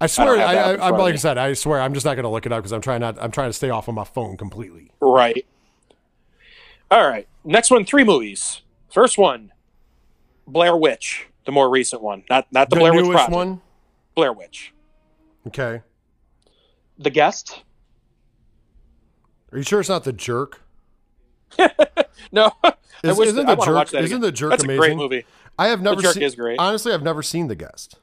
[0.00, 0.36] I swear.
[0.38, 1.38] I, I, like I said.
[1.38, 1.80] I swear.
[1.80, 3.16] I'm just not going to look it up because I'm trying not.
[3.20, 4.90] I'm trying to stay off of my phone completely.
[5.00, 5.46] right.
[6.90, 7.26] All right.
[7.44, 8.62] Next one, three movies.
[8.92, 9.52] First one,
[10.46, 13.30] Blair Witch, the more recent one, not not the, The Blair Witch Project.
[13.32, 13.60] one.
[14.14, 14.72] Blair Witch.
[15.48, 15.82] Okay.
[16.98, 17.62] The Guest.
[19.52, 20.62] Are you sure it's not the jerk?
[22.32, 23.16] No, Is- that,
[23.46, 24.20] the Jerk- isn't again.
[24.20, 24.98] The Jerk That's a great amazing?
[24.98, 25.24] movie.
[25.58, 26.22] I have never Jerk seen.
[26.24, 26.58] is great.
[26.58, 27.98] Honestly, I've never seen the guest.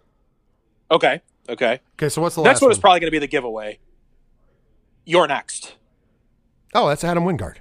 [0.90, 1.22] Okay.
[1.50, 1.82] Okay.
[2.00, 2.72] Okay, so what's the Next last one one?
[2.72, 3.80] is probably going to be the giveaway.
[5.04, 5.76] You're next.
[6.74, 7.58] oh, that's Adam Wingard.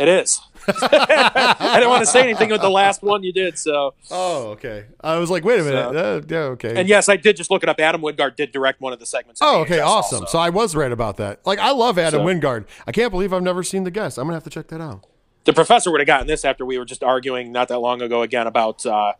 [0.00, 0.40] It is.
[0.66, 3.58] I didn't want to say anything with the last one you did.
[3.58, 4.86] So, Oh, okay.
[5.00, 5.92] I was like, wait a minute.
[5.92, 6.74] So- Uh, yeah, okay.
[6.78, 7.78] and yes, I did just look it up.
[7.80, 9.40] Adam Wingard did direct one of the segments.
[9.42, 10.20] Oh, okay, awesome.
[10.22, 10.30] also.
[10.32, 11.40] So I was right about that.
[11.46, 12.66] Like, I love Adam So- Wingard.
[12.86, 14.16] I can't believe I've never seen the guest.
[14.18, 15.04] I'm gonna have to check that out.
[15.44, 18.22] the professor would have gotten this after we were just arguing not that long ago
[18.22, 19.12] again about uh,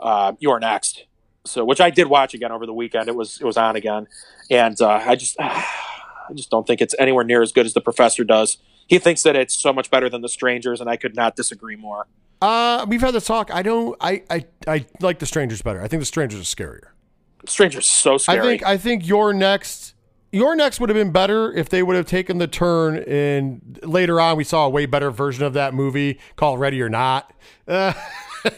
[0.00, 1.04] uh, You're Next.
[1.44, 3.08] So, which I did watch again over the weekend.
[3.08, 4.06] It was it was on again,
[4.50, 7.80] and uh, I just I just don't think it's anywhere near as good as the
[7.80, 8.58] professor does.
[8.88, 11.76] He thinks that it's so much better than the Strangers, and I could not disagree
[11.76, 12.06] more.
[12.42, 13.50] Uh, we've had this talk.
[13.52, 13.96] I don't.
[14.00, 15.80] I I I like the Strangers better.
[15.82, 16.88] I think the Strangers are scarier.
[17.46, 18.40] Strangers so scary.
[18.40, 19.94] I think I think your next
[20.32, 24.20] your next would have been better if they would have taken the turn and later
[24.20, 27.32] on we saw a way better version of that movie called Ready or Not.
[27.66, 27.92] Uh,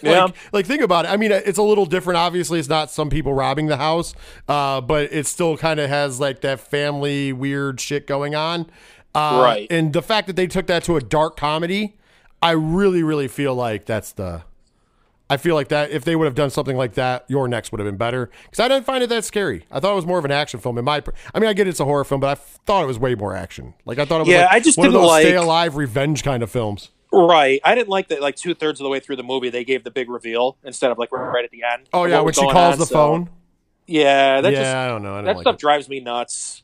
[0.02, 0.24] Yeah.
[0.24, 1.08] like, like think about it.
[1.08, 2.18] I mean, it's a little different.
[2.18, 4.14] Obviously, it's not some people robbing the house,
[4.46, 8.70] uh, but it still kind of has like that family weird shit going on.
[9.14, 9.66] Uh, Right.
[9.70, 11.96] And the fact that they took that to a dark comedy,
[12.42, 14.42] I really, really feel like that's the.
[15.28, 17.78] I feel like that if they would have done something like that, your next would
[17.78, 18.30] have been better.
[18.44, 19.64] Because I didn't find it that scary.
[19.70, 20.76] I thought it was more of an action film.
[20.76, 21.02] In my,
[21.32, 22.34] I mean, I get it's a horror film, but I
[22.66, 23.74] thought it was way more action.
[23.84, 25.76] Like I thought it was Yeah, like I just one didn't those like- stay alive
[25.76, 26.90] revenge kind of films.
[27.12, 27.60] right.
[27.64, 28.20] I didn't like that.
[28.20, 30.90] Like two thirds of the way through the movie, they gave the big reveal instead
[30.90, 31.88] of like right at the end.
[31.92, 33.30] Oh yeah, when she calls on, the so- phone.
[33.86, 35.12] Yeah, that yeah, just I don't know.
[35.12, 35.60] I don't that like stuff it.
[35.60, 36.62] drives me nuts.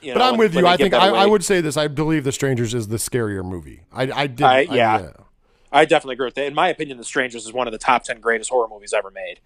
[0.00, 0.66] You But know, I'm when- with you.
[0.66, 1.76] I think I, I would say this.
[1.76, 3.82] I believe The Strangers is the scarier movie.
[3.92, 4.42] I, I did.
[4.44, 5.10] I- I- yeah.
[5.70, 6.46] I definitely agree with that.
[6.46, 9.10] In my opinion, The Strangers is one of the top ten greatest horror movies ever
[9.10, 9.40] made.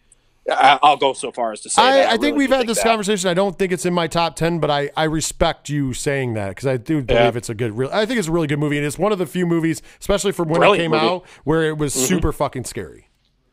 [0.50, 2.06] I, I'll go so far as to say I, that.
[2.06, 2.84] I, think really we've had think this that.
[2.88, 3.30] conversation.
[3.30, 6.50] I don't think it's in my top ten, but I, I respect you saying that
[6.50, 7.32] because I do believe Yeah.
[7.36, 7.76] it's a good.
[7.76, 9.82] Real, I think it's a really good movie, and it's one of the few movies,
[10.00, 11.04] especially from when Brilliant it came movie.
[11.04, 11.14] Mm-hmm.
[11.14, 13.08] out, where it was super fucking scary.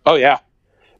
[0.06, 0.39] Oh yeah,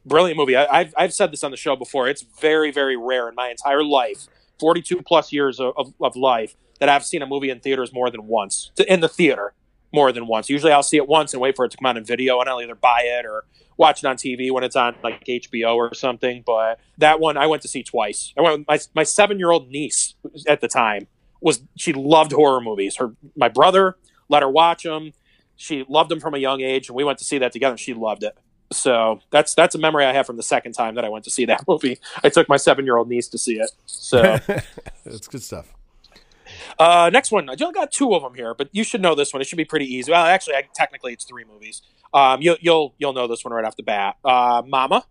[0.06, 0.56] brilliant movie.
[0.56, 2.08] I, I've I've said this on the show before.
[2.08, 4.26] It's very very rare in my entire life,
[4.60, 7.92] forty two plus years of, of, of life, that I've seen a movie in theaters
[7.92, 9.54] more than once to, in the theater
[9.92, 10.48] more than once.
[10.48, 12.48] Usually I'll see it once and wait for it to come out in video, and
[12.48, 13.44] I'll either buy it or
[13.76, 16.42] watch it on TV when it's on like HBO or something.
[16.46, 18.32] But that one I went to see twice.
[18.38, 20.14] I went with my my seven year old niece
[20.46, 21.06] at the time
[21.40, 22.96] was she loved horror movies.
[22.96, 23.96] Her my brother
[24.28, 25.12] let her watch them.
[25.56, 27.76] She loved them from a young age, and we went to see that together.
[27.76, 28.36] She loved it.
[28.72, 31.30] So that's that's a memory I have from the second time that I went to
[31.30, 31.98] see that movie.
[32.22, 33.70] I took my seven year old niece to see it.
[33.86, 34.22] So
[35.04, 35.72] that's good stuff.
[36.78, 39.32] uh, next one, I only got two of them here, but you should know this
[39.32, 39.40] one.
[39.42, 40.12] It should be pretty easy.
[40.12, 41.82] Well, actually, I, technically, it's three movies.
[42.14, 44.16] Um, you'll you'll you'll know this one right off the bat.
[44.24, 45.04] Uh, Mama,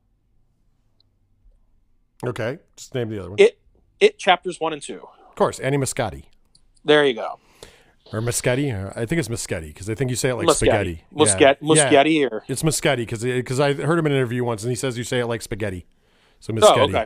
[2.25, 3.39] Okay, just name the other one.
[3.39, 3.59] it
[3.99, 5.01] it chapters one and two.
[5.29, 6.23] of course, Annie Muscati
[6.83, 7.39] There you go.
[8.13, 8.73] Or Muschetti.
[8.73, 10.55] or- I think it's Muschetti because I think you say it like Muschetti.
[10.55, 11.03] spaghetti.
[11.11, 11.67] Muscat Yeah.
[11.67, 12.27] Muschetti Yeah.
[12.31, 14.97] or It's Muschetti because because I heard him in an interview once and he says
[14.97, 15.85] you say it like spaghetti.
[16.39, 17.05] So oh okay.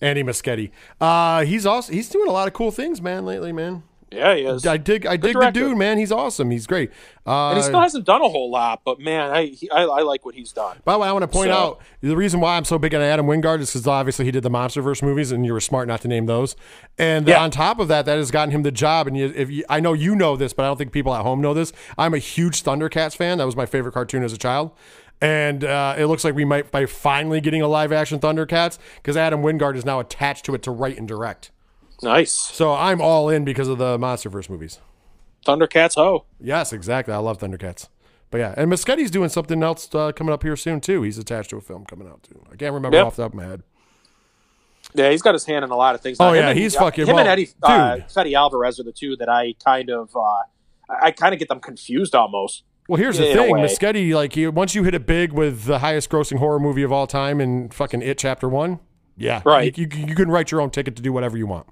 [0.00, 0.70] Andy Muschietti.
[1.00, 3.82] Uh, he's also he's doing a lot of cool things, man, lately, man.
[4.10, 4.66] Yeah, he is.
[4.66, 5.98] I dig I dig the dude, man.
[5.98, 6.50] He's awesome.
[6.50, 6.90] He's great.
[7.26, 10.00] Uh, and he still hasn't done a whole lot, but man, I he, I, I
[10.00, 10.78] like what he's done.
[10.84, 12.94] by the way, I want to point So- out the reason why I'm so big
[12.94, 15.88] on Adam Wingard is because obviously he did the MonsterVerse movies, and you were smart
[15.88, 16.56] not to name those.
[16.96, 17.42] And Yeah.
[17.42, 19.06] on top of that, that has gotten him the job.
[19.08, 21.22] And you, if you, I know you know this, but I don't think people at
[21.22, 21.72] home know this.
[21.98, 23.36] I'm a huge Thundercats fan.
[23.38, 24.70] That was my favorite cartoon as a child.
[25.20, 29.16] And uh, it looks like we might by finally getting a live action Thundercats because
[29.16, 31.50] Adam Wingard is now attached to it to write and direct.
[32.02, 32.32] Nice.
[32.32, 34.78] So I'm all in because of the MonsterVerse movies.
[35.46, 36.24] Thundercats ho.
[36.40, 37.14] Yes, exactly.
[37.14, 37.88] I love Thundercats.
[38.30, 41.02] But yeah, and Muschetti's doing something else uh, coming up here soon too.
[41.02, 42.40] He's attached to a film coming out too.
[42.52, 43.06] I can't remember Yep.
[43.06, 43.62] off the top of my head.
[44.94, 46.18] Yeah, he's got his hand in a lot of things.
[46.20, 47.98] Oh, Him yeah, and- he's fucking- him well, and Eddie uh.
[48.08, 50.42] Fede Alvarez are the two that I kind of uh,
[51.02, 52.64] I kind of get them confused almost.
[52.88, 53.60] Well, here's the thing, way.
[53.60, 56.90] Muschietti, like you, once you hit it big with the highest grossing horror movie of
[56.90, 58.80] all time in fucking It Chapter One,
[59.18, 59.76] yeah, Right.
[59.76, 61.66] You, you, you can write your own ticket to do whatever you want,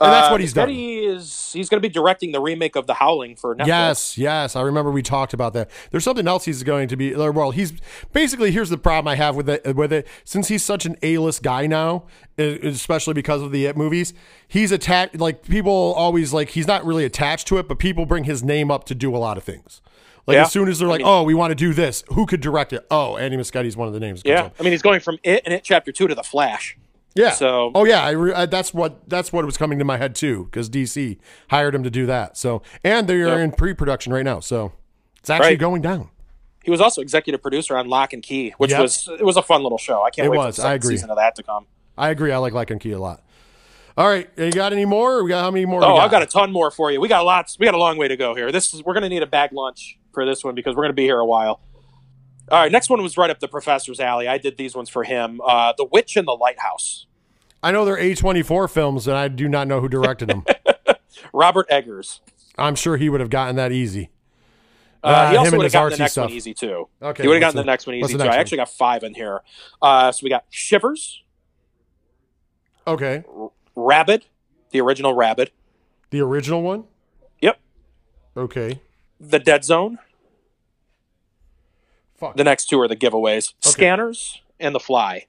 [0.00, 0.68] and that's Uh, what he's done.
[0.68, 3.66] Muschietti is he's going to be directing the remake of The Howling for Netflix.
[3.66, 5.70] Yes, yes, I remember we talked about that.
[5.90, 7.14] There's something else he's going to be.
[7.14, 7.72] Well, he's
[8.12, 9.74] basically here's the problem I have with it.
[9.76, 12.04] With it, since he's such an A-list guy now,
[12.38, 14.12] especially because of the It movies,
[14.48, 15.18] he's attached.
[15.18, 18.70] Like people always like he's not really attached to it, but people bring his name
[18.70, 19.80] up to do a lot of things.
[20.26, 20.42] Like Yeah.
[20.42, 22.40] as soon as they're I like, mean- "Oh, we want to do this," who could
[22.40, 22.84] direct it?
[22.90, 24.22] Oh, Andy Muschietti's one of the names.
[24.24, 24.50] Yeah.
[24.58, 26.76] I mean he's going from It and It Chapter Two to The Flash.
[27.16, 27.30] Yeah.
[27.32, 30.14] So- oh yeah, I re- I, that's what that's what was coming to my head
[30.14, 31.18] too, because DC
[31.50, 32.36] hired him to do that.
[32.36, 33.38] So, and they're Yep.
[33.38, 34.72] in pre-production right now, so
[35.18, 35.58] it's actually Right.
[35.58, 36.10] going down.
[36.62, 38.80] He was also executive producer on Locke and Key, which Yep.
[38.82, 40.02] was it was a fun little show.
[40.02, 40.90] I can't It wait was, for the I agree.
[40.96, 41.66] season of that to come.
[41.98, 42.32] I agree.
[42.32, 43.22] I like Locke and Key a lot.
[43.96, 45.22] All right, you got any more?
[45.24, 45.82] We got how many more?
[45.82, 47.00] Oh, we I've got a ton more for you.
[47.00, 47.58] We got lots.
[47.58, 48.52] We got a long way to go here.
[48.52, 50.90] This is we're going to need a bag lunch for this one because we're going
[50.90, 51.60] to be here a while.
[52.50, 54.28] All right, next one was right up the professor's alley.
[54.28, 55.40] I did these ones for him.
[55.44, 57.05] Uh, the Witch in the Lighthouse.
[57.66, 60.44] I know they're A24 films, and I do not know who directed them.
[61.32, 62.20] Robert Eggers.
[62.56, 64.10] I'm sure he would have gotten that easy.
[65.02, 66.26] Uh, Uh, he also would have gotten the next stuff.
[66.26, 66.88] one easy too.
[67.02, 68.22] Okay, he would have gotten the, the- next one easy too.
[68.22, 69.40] I actually got five in here.
[69.82, 71.24] Uh, so we got Shivers,
[72.86, 73.24] Okay.
[73.74, 74.26] Rabid,
[74.70, 75.50] the original Rabid.
[76.10, 76.84] The original one?
[77.40, 77.58] Yep.
[78.36, 78.80] Okay.
[79.18, 79.98] The Dead Zone.
[82.16, 82.36] Fuck.
[82.36, 83.54] The next two are the giveaways.
[83.60, 85.26] Scanners and The Fly.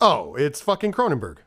[0.00, 1.38] oh, it's fucking Cronenberg.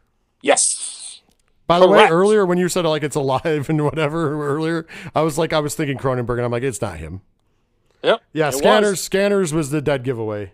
[0.41, 1.21] Yes.
[1.67, 2.11] By the Correct.
[2.11, 5.59] way, earlier when you said like it's alive and whatever earlier, I was like I
[5.59, 7.21] was thinking Cronenberg and I'm like it's not him.
[8.03, 8.21] Yep.
[8.31, 9.01] Yeah, Scanners was.
[9.01, 10.53] Scanners was the dead giveaway.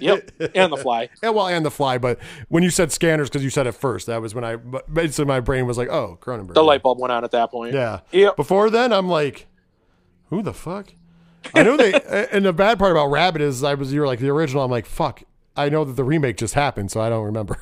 [0.00, 0.30] Yep.
[0.54, 1.10] And The Fly.
[1.22, 4.06] Yeah, well, and the fly, but when you said Scanners because you said it first,
[4.06, 6.54] that was when I basically my brain was like, oh, Cronenberg.
[6.54, 7.74] The light bulb went on at that point.
[7.74, 8.00] Yeah.
[8.12, 8.36] Yep.
[8.36, 9.46] Before then, I'm like,
[10.30, 10.94] who the fuck?
[11.54, 11.92] I know they.
[12.32, 14.64] and the bad part about Rabid is I was you were like the original.
[14.64, 15.22] I'm like, fuck.
[15.56, 17.60] I know that the remake just happened, so I don't remember.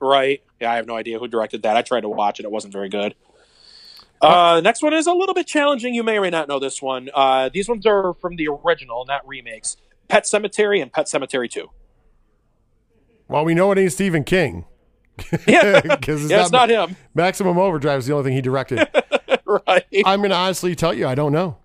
[0.00, 0.42] Right.
[0.62, 1.76] Yeah, I have no idea who directed that.
[1.76, 2.44] I tried to watch it.
[2.44, 3.16] It wasn't very good.
[4.20, 5.92] Uh, next one is a little bit challenging.
[5.92, 7.10] You may or may not know this one.
[7.12, 9.76] Uh, these ones are from the original, not remakes.
[10.06, 11.68] Pet Sematary and Pet Sematary 2.
[13.26, 14.64] Well, we know it ain't Stephen King
[15.48, 16.96] Yeah, because yeah it's not him.
[17.14, 18.88] Maximum Overdrive is the only thing he directed.
[19.44, 19.84] right.
[20.04, 21.56] I'm gonna honestly tell you, I don't know.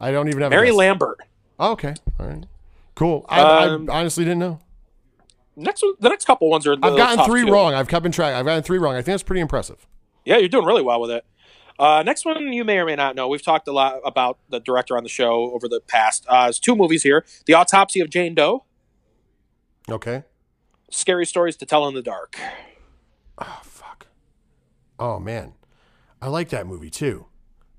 [0.00, 0.52] I don't even have.
[0.52, 0.70] a Mary.
[0.70, 1.18] Lambert.
[1.58, 2.44] Oh, okay, all right,
[2.94, 3.26] cool.
[3.28, 4.60] I, Um, I honestly didn't know.
[5.56, 6.72] Next, one- the next couple ones are.
[6.74, 7.72] I've gotten three wrong.
[7.74, 8.34] I've kept in track.
[8.34, 8.94] I've gotten three wrong.
[8.94, 9.86] I think that's pretty impressive.
[10.24, 11.24] Yeah, you're doing really well with it.
[11.78, 13.28] Uh, next one, you may or may not know.
[13.28, 16.24] We've talked a lot about the director on the show over the past.
[16.28, 18.64] Uh, there's two movies here: The Autopsy of Jane Doe,
[19.90, 20.24] Okay.
[20.90, 22.38] Scary Stories to Tell in the Dark.
[23.38, 24.06] Oh fuck.
[24.98, 25.52] Oh man,
[26.22, 27.26] I like that movie too.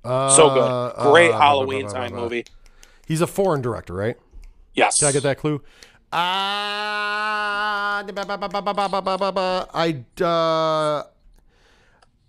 [0.04, 2.46] Uh, So good, great uh, Halloween blah, blah, blah, time movie.
[3.08, 4.18] He's a foreign director, right?
[4.74, 5.00] Yes.
[5.00, 5.64] Did I get that clue?
[6.12, 11.04] Ah, uh, I uh,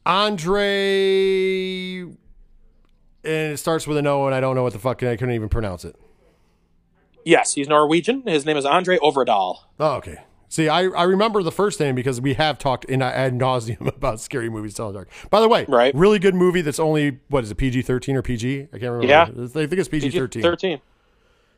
[0.05, 2.13] Andre, and
[3.25, 5.03] it starts with an O, and I don't know what the fuck.
[5.03, 5.95] I couldn't even pronounce it.
[7.25, 8.23] Yes, he's Norwegian.
[8.27, 9.59] His name is Andre Øvredal.
[9.79, 10.19] Oh, okay.
[10.49, 14.19] See, I, I remember the first name because we have talked in ad nauseum about
[14.19, 15.09] scary movies till dark.
[15.31, 15.95] By the way, right.
[15.95, 18.69] really good movie that's only what is it PG thirteen or PG?
[18.73, 19.07] I can't remember.
[19.07, 20.43] Yeah, I think it's PG thirteen.
[20.43, 20.81] Thirteen.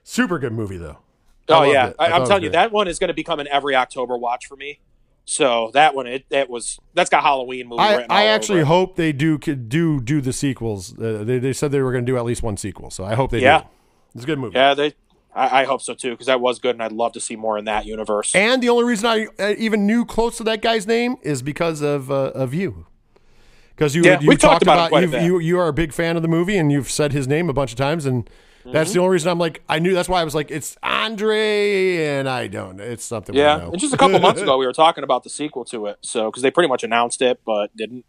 [0.02, 0.98] Super good movie though.
[1.48, 1.92] Oh yeah.
[1.98, 4.56] I, i'm telling you, that one is going to become an every October watch for
[4.56, 4.80] me.
[5.24, 7.82] So that one, it, it was that's got Halloween movie.
[7.82, 10.98] I, I actually over hope they do could do do the sequels.
[10.98, 13.14] Uh, they, they said they were going to do at least one sequel, so I
[13.14, 13.60] hope they Yeah.
[13.60, 13.66] do.
[14.14, 14.56] It's a good movie.
[14.56, 14.94] Yeah, they.
[15.32, 17.56] I, I hope so too because that was good, and I'd love to see more
[17.56, 18.34] in that universe.
[18.34, 19.06] And the only reason
[19.38, 22.86] I even knew close to that guy's name is because of uh, of you.
[23.76, 25.22] Because you Yeah, you talked talked about about, quite a bit.
[25.22, 27.52] you you are a big fan of the movie and you've said his name a
[27.52, 28.28] bunch of times and
[28.60, 28.72] Mm-hmm.
[28.72, 32.04] that's the only reason I'm like I knew that's why I was like it's Andre
[32.18, 33.70] and I don't it's something we yeah, know.
[33.70, 35.96] and just a couple months ago, we were talking about the sequel to it.
[36.02, 38.04] So because they pretty much announced it, but didn't.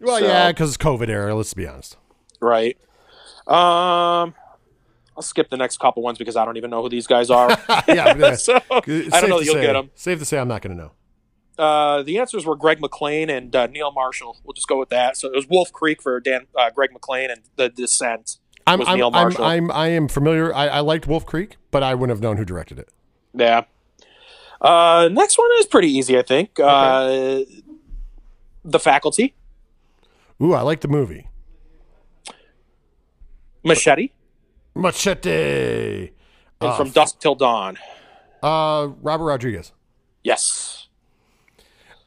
[0.00, 1.96] well so- yeah because it's COVID era let's be honest
[2.40, 2.76] Right.
[3.46, 4.34] Um,
[5.16, 7.48] I'll skip the next couple ones because I don't even know who these guys are.
[7.88, 9.90] yeah so I don't know that you'll say- get them.
[9.94, 10.92] safe to say I'm not going to know
[11.58, 14.36] Uh, the answers were Greg McLean and uh, Neil Marshall.
[14.44, 15.16] We'll just go with that.
[15.16, 18.36] So it was Wolf Creek for Dan, uh, Greg McLean, and The Descent
[18.66, 20.54] I'm I'm, Neil I'm, I'm I am familiar.
[20.54, 22.88] I, I liked Wolf Creek but I wouldn't have known who directed it.
[23.34, 23.64] Yeah.
[24.60, 26.58] Uh, next one is pretty easy, I think.
[26.58, 27.40] Uh,
[28.64, 29.34] the Faculty,
[30.42, 31.28] ooh I like the movie.
[33.62, 34.12] Machete,
[34.74, 36.10] Machete.
[36.60, 37.76] And From Dusk Till Dawn.
[38.42, 39.72] uh Robert Rodriguez.
[40.24, 40.88] Yes.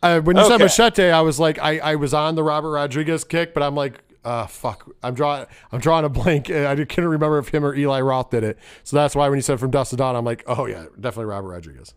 [0.01, 3.23] Uh, when you said machete, I was like, I, I was on the Robert Rodriguez
[3.23, 6.49] kick, but I'm like, uh, fuck, I'm drawing, I'm drawing a blank.
[6.49, 9.37] Uh, I couldn't remember if him or Eli Roth did it, so that's why when
[9.37, 11.93] you said from Dust to Dawn, I'm like, oh yeah, definitely Robert Rodriguez.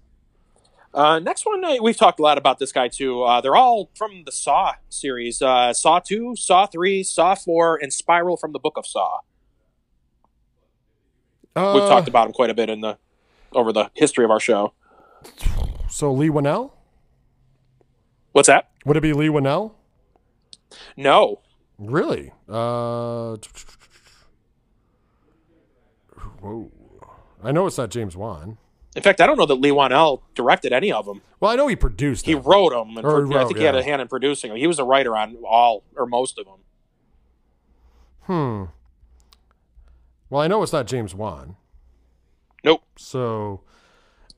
[0.94, 3.22] Uh, next one, uh, we've talked a lot about this guy too.
[3.22, 7.92] Uh, they're all from the Saw series: uh, Saw Two, Saw Three, Saw Four, and
[7.92, 9.20] Spiral from the Book of Saw.
[11.56, 12.98] Uh, We've talked about him quite a bit in the
[13.52, 14.72] over the history of our show.
[15.88, 16.72] So Leigh Whannell,
[18.32, 18.70] What's that?
[18.86, 19.72] would it be Leigh Whannell?
[20.96, 21.41] No,
[21.78, 22.32] Really?
[22.48, 23.36] Uh,
[26.40, 26.70] whoa.
[27.42, 28.58] I know it's not James Wan.
[28.94, 31.22] in fact, I don't know that Leigh Whannell directed any of them.
[31.40, 32.26] Well, I know he produced.
[32.26, 32.42] He them.
[32.44, 34.58] wrote them, and pro- I wrote, think he had a hand in producing them.
[34.58, 36.58] He was a writer on all or most of them.
[38.22, 38.64] Hmm.
[40.30, 41.56] Well, I know it's not James Wan.
[42.64, 42.82] Nope.
[42.96, 43.62] So,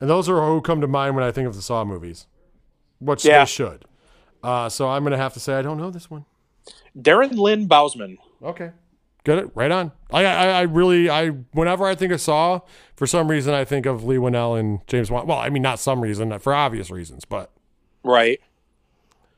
[0.01, 2.25] and those are who come to mind when I think of the Saw movies,
[2.99, 3.39] which Yeah.
[3.39, 3.85] they should.
[4.43, 6.25] Uh, so I'm gonna have to say I don't know this one.
[6.97, 8.17] Darren Lynn Bousman.
[8.43, 8.71] Okay,
[9.23, 9.91] get it right on.
[10.11, 12.61] I, I, I really, I whenever I think of Saw,
[12.95, 15.27] for some reason I think of Leigh Whannell and James Wan.
[15.27, 17.51] Well, I mean not some reason, for obvious reasons, but
[18.03, 18.39] Right.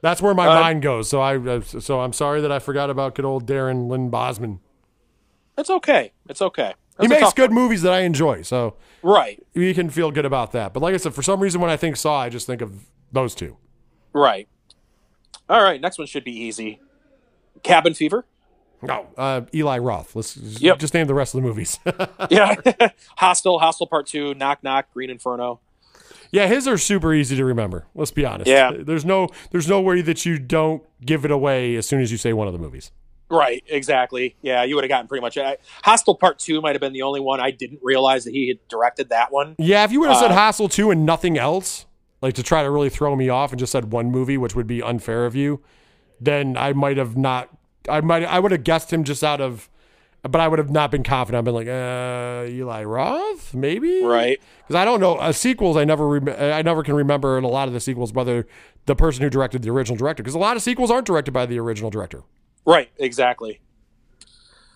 [0.02, 1.10] That's where my Uh, mind goes.
[1.10, 4.60] So I uh, so I'm sorry that I forgot about good old Darren Lynn Bousman.
[5.58, 6.12] It's okay.
[6.30, 6.74] It's okay.
[7.00, 8.76] He That's a makes good movies that I enjoy, so.
[9.04, 9.42] Right.
[9.54, 10.74] you can feel good about that.
[10.74, 12.86] But like I said, for some reason when I think Saw, I just think of
[13.12, 13.58] those two.
[14.14, 14.48] Right.
[15.50, 15.80] All right.
[15.80, 16.80] Next one should be easy.
[17.68, 18.26] Cabin Fever.
[18.82, 20.16] No, uh, Eli Roth.
[20.16, 20.80] Let's just- Yep.
[20.80, 21.80] just name the rest of the movies.
[22.30, 22.56] Yeah.
[23.18, 23.60] Hostel.
[23.60, 24.34] Hostel Part Two.
[24.36, 24.94] Knock Knock.
[24.94, 25.60] Green Inferno.
[26.32, 27.86] yeah, his are super easy to remember.
[27.96, 28.48] Let's be honest.
[28.48, 28.72] Yeah.
[28.78, 32.18] there's no there's no way that you don't give it away as soon as you
[32.18, 32.92] say one of the movies.
[33.30, 33.64] Right.
[33.68, 34.36] Exactly.
[34.42, 34.64] Yeah.
[34.64, 35.38] You would have gotten pretty much.
[35.38, 38.48] I, Hostel Part Two might have been the only one I didn't realize that he
[38.50, 39.56] had directed that one.
[39.58, 41.86] Yeah, if you would have said Uh, Hostel 2 and nothing else,
[42.22, 44.68] like to try to really throw me off and just said one movie, which would
[44.68, 45.62] be unfair of you,
[46.22, 47.50] then I might have not
[47.90, 49.70] I might I would have guessed him just out of
[50.24, 51.40] but I would have not been confident.
[51.40, 54.42] I've been like, uh, Eli Roth, maybe, Right.
[54.62, 55.78] Because I don't know uh, sequels.
[55.78, 58.48] I never, rem- I never can remember in a lot of the sequels whether
[58.86, 60.24] the person who directed the original director.
[60.24, 62.24] Because a lot of sequels aren't directed by the original director.
[62.66, 63.62] Right, exactly.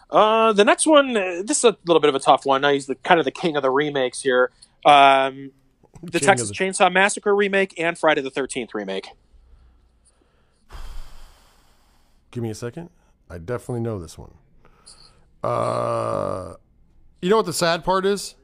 [0.10, 2.62] Uh, the next one, uh, this is a little bit of a tough one.
[2.62, 4.52] Now he's the kind of the king of the remakes here.
[4.86, 5.52] Um,
[6.04, 9.08] the King Texas the- Chainsaw Massacre remake and Friday the Thirteenth remake.
[12.32, 12.90] Give me a second.
[13.32, 14.34] I definitely know this one.
[15.42, 16.56] Uh,
[17.22, 18.36] you know what the sad part is?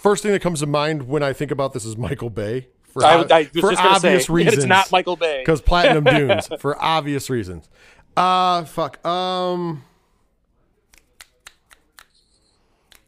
[0.00, 2.68] First thing that comes to mind when I think about this is Michael Bay.
[2.84, 4.56] For, I, I was for just going say obvious reasons.
[4.58, 5.40] it's not Michael Bay.
[5.40, 7.68] because Platinum Dunes for obvious reasons.
[8.16, 9.04] Uh, fuck.
[9.06, 9.84] Um,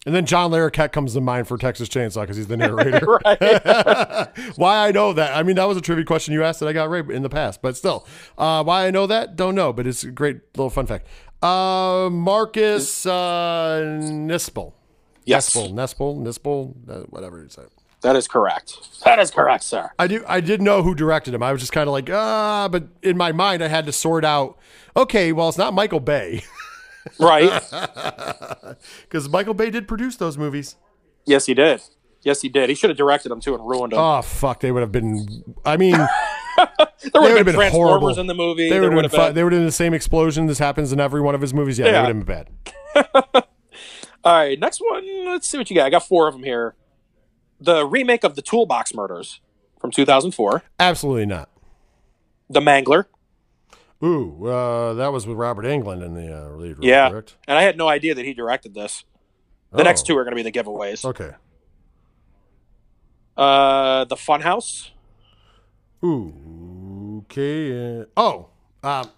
[0.07, 3.21] and then John Larroquette comes to mind for Texas Chainsaw because he's the narrator.
[4.57, 5.35] why I know that?
[5.35, 7.31] I mean, that was a trivia question you asked that I got right in the
[7.31, 8.07] past, but still,
[8.37, 9.37] uh, why I know that?
[9.37, 11.07] Don't know, but it's a great little fun fact.
[11.43, 14.73] Uh, Marcus uh, Nispel.
[15.25, 17.63] Yes, Nispel, Nispel, Nispel, uh, whatever you say.
[18.03, 19.01] that is correct.
[19.05, 19.91] That is correct, sir.
[19.99, 20.23] I do.
[20.29, 21.43] I did know who directed him.
[21.43, 24.25] I was just kind of like, ah, but in my mind, I had to sort
[24.25, 24.59] out.
[24.95, 26.43] Okay, well, it's not Michael Bay
[27.19, 27.51] Right.
[29.03, 30.77] because Michael Bay did produce those movies.
[31.27, 31.83] yes, he did.
[32.23, 32.71] Yes, he did.
[32.71, 33.99] He should have directed them too and ruined them.
[33.99, 35.45] Oh fuck, they would have been.
[35.67, 35.93] I mean,
[36.57, 36.67] there
[37.17, 38.19] would have been, been Transformers horrible.
[38.19, 38.71] in the movie.
[38.71, 39.21] they would have been.
[39.21, 39.35] been.
[39.35, 40.47] They would have been the same explosion.
[40.47, 41.79] This happens in every one of his movies.
[41.79, 42.07] Yeah, they Yeah.
[42.07, 42.45] would have been
[43.35, 43.45] bad.
[44.25, 45.27] All right, next one.
[45.27, 45.85] Let's see what you got.
[45.85, 46.75] I got four of them here.
[47.61, 49.41] The remake of the Toolbox Murders
[49.79, 50.63] from 2004.
[50.81, 51.51] Absolutely not.
[52.49, 53.05] The Mangler.
[54.03, 57.11] Ooh, uh, that was with Robert Englund in the uh, lead role, Yeah.
[57.11, 57.37] correct?
[57.49, 59.05] And I had no idea that he directed this.
[59.73, 59.85] The Oh.
[59.85, 61.05] next two are going to be the giveaways.
[61.05, 61.33] Okay.
[63.37, 64.91] Uh, the Funhouse.
[66.05, 68.01] Ooh, okay.
[68.01, 68.49] uh, oh,
[68.83, 69.11] um,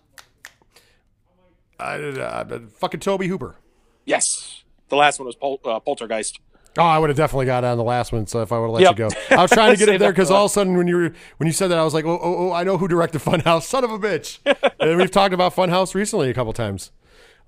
[1.79, 3.57] I, uh, fucking Tobe Hooper.
[4.05, 4.63] Yes.
[4.89, 6.39] The last one was Pol- uh, Poltergeist.
[6.79, 8.27] Oh, I would have definitely got on the last one.
[8.27, 8.99] So if I would have let Yep.
[8.99, 10.87] you go, I was trying to get it there because all of a sudden when
[10.87, 12.89] you were when you said that, I was like, oh, oh, oh I know who
[12.89, 13.63] directed Funhouse.
[13.63, 14.39] Son of a bitch.
[14.81, 16.91] and we've talked about Funhouse recently a couple times.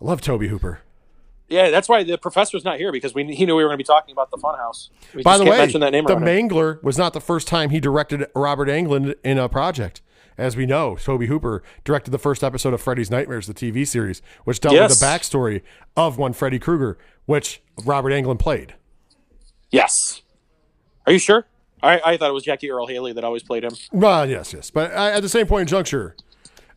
[0.00, 0.80] I love Tobe Hooper.
[1.48, 3.82] Yeah, that's why the professor's not here because we he knew we were going to
[3.82, 4.90] be talking about the Funhouse.
[5.14, 6.48] We By the way, mention that name the around him.
[6.48, 10.02] Mangler was not the first time he directed Robert Englund in a project.
[10.36, 14.22] As we know, Tobe Hooper directed the first episode of Freddy's Nightmares, the TV series,
[14.44, 15.62] which dealt with the backstory
[15.96, 16.96] of one Freddy Krueger,
[17.26, 18.74] which Robert Englund played.
[19.70, 20.22] Yes.
[21.06, 21.46] Are you sure?
[21.82, 23.72] I, I thought it was Jackie Earle Haley that always played him.
[23.92, 24.70] Well, yes, yes.
[24.70, 26.16] But I, at the same point in juncture,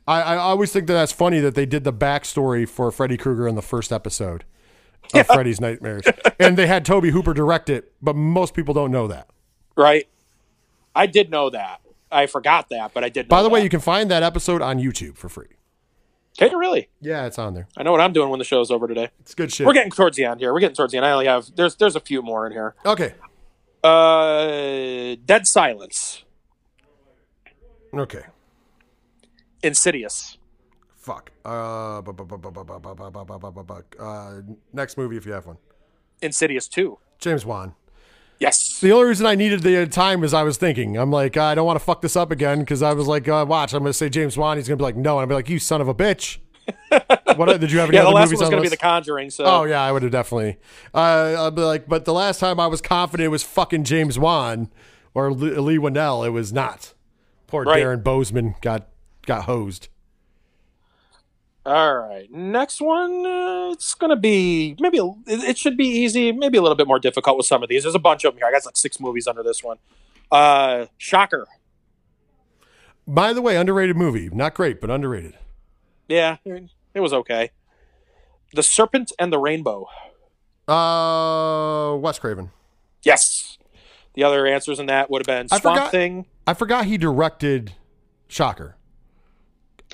[0.08, 3.48] I, I always think that that's funny that they did the backstory for Freddy Krueger
[3.48, 4.44] in the first episode
[5.14, 6.04] of Freddy's Nightmares.
[6.40, 9.30] and they had Tobe Hooper direct it, but most people don't know that.
[9.76, 10.08] Right?
[10.96, 11.82] I did know that.
[12.12, 14.62] I forgot that, but I did know By the way, you can find that episode
[14.62, 15.48] on YouTube for free.
[16.42, 16.90] Can you really?
[17.02, 17.68] Yeah, it's on there.
[17.78, 19.10] I know what I'm doing when the show's over today.
[19.20, 19.68] It's good shit.
[19.68, 20.52] We're getting towards the end here.
[20.52, 21.06] We're getting towards the end.
[21.06, 22.74] I only have there's there's a few more in here.
[22.84, 23.14] Okay.
[23.84, 26.26] Uh, Dead Silence.
[27.94, 28.24] Okay.
[29.62, 30.40] Insidious.
[30.96, 31.32] Fuck.
[31.46, 32.02] Uh,
[34.74, 35.58] next movie if you have one.
[36.24, 36.98] Insidious two.
[37.20, 37.76] James Wan.
[38.42, 38.80] Yes.
[38.80, 41.68] The only reason I needed the time is I was thinking, I'm like, I don't
[41.68, 43.94] want to fuck this up again because I was like, uh, watch, I'm going to
[43.94, 44.58] say James Wan.
[44.58, 45.20] He's going to be like, no.
[45.20, 46.40] And I'll be like, you son of a bitch.
[47.36, 48.70] what did you have any Yeah, the other last movies one was going to be
[48.70, 48.82] the The?
[48.82, 49.30] Conjuring.
[49.30, 50.58] So Oh yeah, I would have definitely.
[50.92, 54.18] Uh, I'll be like, but the last time I was confident it was fucking James
[54.18, 54.72] Wan
[55.14, 56.96] or Lee, Leigh Whannell, it was not.
[57.46, 57.84] Poor Right.
[57.84, 58.88] Darren Bousman got
[59.28, 59.90] got hosed.
[61.64, 63.24] All right, next one.
[63.26, 66.98] Uh, it's gonna be maybe a, it should be easy, maybe a little bit more
[67.00, 67.84] difficult with some of these.
[67.84, 68.48] There's a bunch of them here.
[68.48, 69.78] I got like six movies under this one.
[70.32, 71.48] Uh, Shocker.
[73.08, 75.38] By the way, underrated movie, not great, but underrated.
[76.08, 77.52] Yeah, it was okay.
[78.54, 79.88] The Serpent and the Rainbow.
[80.68, 82.52] Uh, Wes Craven.
[83.04, 83.58] Yes.
[84.14, 86.26] The other answers in that would have been I forgot- Thing.
[86.48, 87.74] I forgot he directed
[88.28, 88.76] Shocker.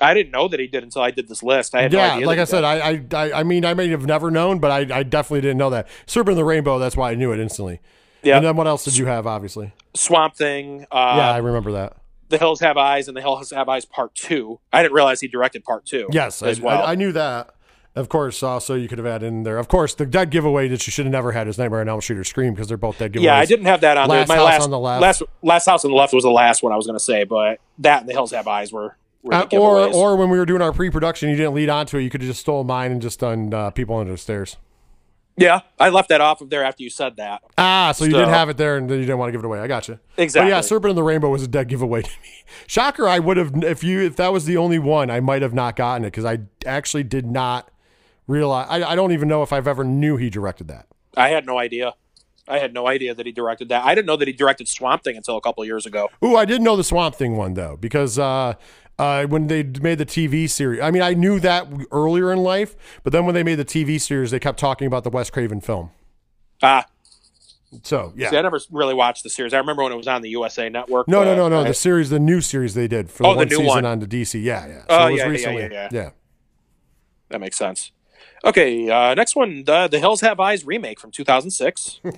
[0.00, 1.74] I didn't know that he did until I did this list.
[1.74, 2.26] I had no Yeah, idea.
[2.26, 2.64] like I said.
[2.64, 5.58] I, I I I mean I may have never known, but I, I definitely didn't
[5.58, 5.88] know that.
[6.06, 7.80] Serpent in the Rainbow, that's why I knew it instantly.
[8.22, 8.36] Yeah.
[8.36, 9.26] And then what else did you have?
[9.26, 10.86] Obviously, Swamp Thing.
[10.90, 11.96] Uh, yeah, I remember that.
[12.30, 14.60] The Hills Have Eyes and The Hills Have Eyes Part Two.
[14.72, 16.08] I didn't realize he directed Part Two.
[16.12, 16.82] Yes, I, as well.
[16.84, 17.54] I, I knew that.
[17.96, 19.58] Of course, also you could have added in there.
[19.58, 22.00] Of course, the dead giveaway that you should have never had is Nightmare on Elm
[22.00, 23.22] Street or Scream because they're both dead giveaways.
[23.22, 24.36] yeah, I didn't have that on Last there.
[24.36, 25.02] My House last, on the Left.
[25.02, 27.24] last last house on the left was the last one I was going to say,
[27.24, 28.96] but that and The Hills Have Eyes were,
[29.30, 32.02] Uh, or or when we were doing our pre-production, you didn't lead onto it.
[32.02, 34.56] You could have just stole mine and just done uh, people under the stairs.
[35.36, 37.42] yeah, I left that off of there after you said that.
[37.58, 39.40] Ah, so you So- did have it there, and then you didn't want to give
[39.42, 39.58] it away.
[39.60, 39.98] I got you.
[40.16, 40.50] Exactly.
[40.50, 42.28] But yeah, Serpent in the Rainbow was a dead giveaway to me.
[42.66, 45.54] Shocker, I would have if you if that was the only one, I might have
[45.54, 47.70] not gotten it because I actually did not
[48.26, 48.66] realize.
[48.70, 50.86] I, I don't even know if I've ever knew he directed that.
[51.16, 51.94] I had no idea.
[52.46, 53.84] I had no idea that he directed that.
[53.84, 56.08] I didn't know that he directed Swamp Thing until a couple years ago.
[56.24, 58.54] Ooh, I did know the Swamp Thing one though because uh,
[58.98, 62.76] uh, when they made the TV series, I mean, I knew that earlier in life,
[63.02, 65.60] but then when they made the TV series, they kept talking about the Wes Craven
[65.60, 65.90] film.
[66.62, 66.84] Ah,
[67.82, 68.30] So yeah.
[68.30, 69.54] see, I never really watched the series.
[69.54, 71.06] I remember when it was on the USA Network.
[71.08, 71.60] No, no, no, no.
[71.60, 73.66] I- The series, the new series they did for the Oh, the one new season
[73.66, 73.84] one.
[73.84, 74.42] on the DC.
[74.42, 74.78] Yeah, yeah.
[74.80, 75.62] So Oh, it was yeah, yeah, recently.
[75.62, 75.88] yeah, yeah.
[75.92, 76.10] yeah.
[77.28, 77.92] that makes sense.
[78.44, 82.00] Okay, uh, next one, the, the Hills Have Eyes remake from 2006.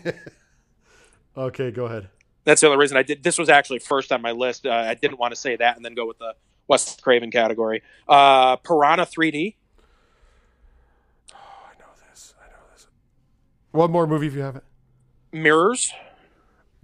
[1.36, 2.08] Okay, go ahead.
[2.44, 3.22] That's the only reason I did.
[3.22, 4.66] This was actually first on my list.
[4.66, 6.34] Uh, I didn't want to say that and then go with the
[6.70, 7.82] Wes Craven category.
[8.08, 9.56] Uh, Piranha 3D.
[11.34, 12.32] Oh, I know this.
[12.40, 12.86] I know this.
[13.72, 14.62] One more movie if you have it.
[15.32, 15.92] Mirrors.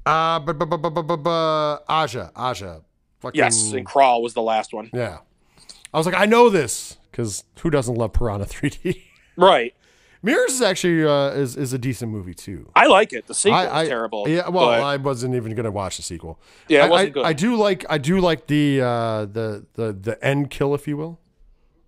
[0.04, 2.80] Uh, but but but but but but Aja, Aja.
[3.20, 4.90] Fucking, Yes, and Crawl was the last one.
[4.92, 5.18] yeah.
[5.94, 9.02] I was like, I know this because who doesn't love Piranha 3D?
[9.36, 9.74] Right.
[10.26, 12.68] Mirrors is actually uh, is is a decent movie too.
[12.74, 13.28] I like it.
[13.28, 14.28] The sequel I, I, is terrible.
[14.28, 16.40] Yeah, well, but- I wasn't even gonna watch the sequel.
[16.68, 17.24] Yeah, it I, wasn't I, good.
[17.26, 20.96] I do like I do like the uh, the the the end kill, if you
[20.96, 21.20] will.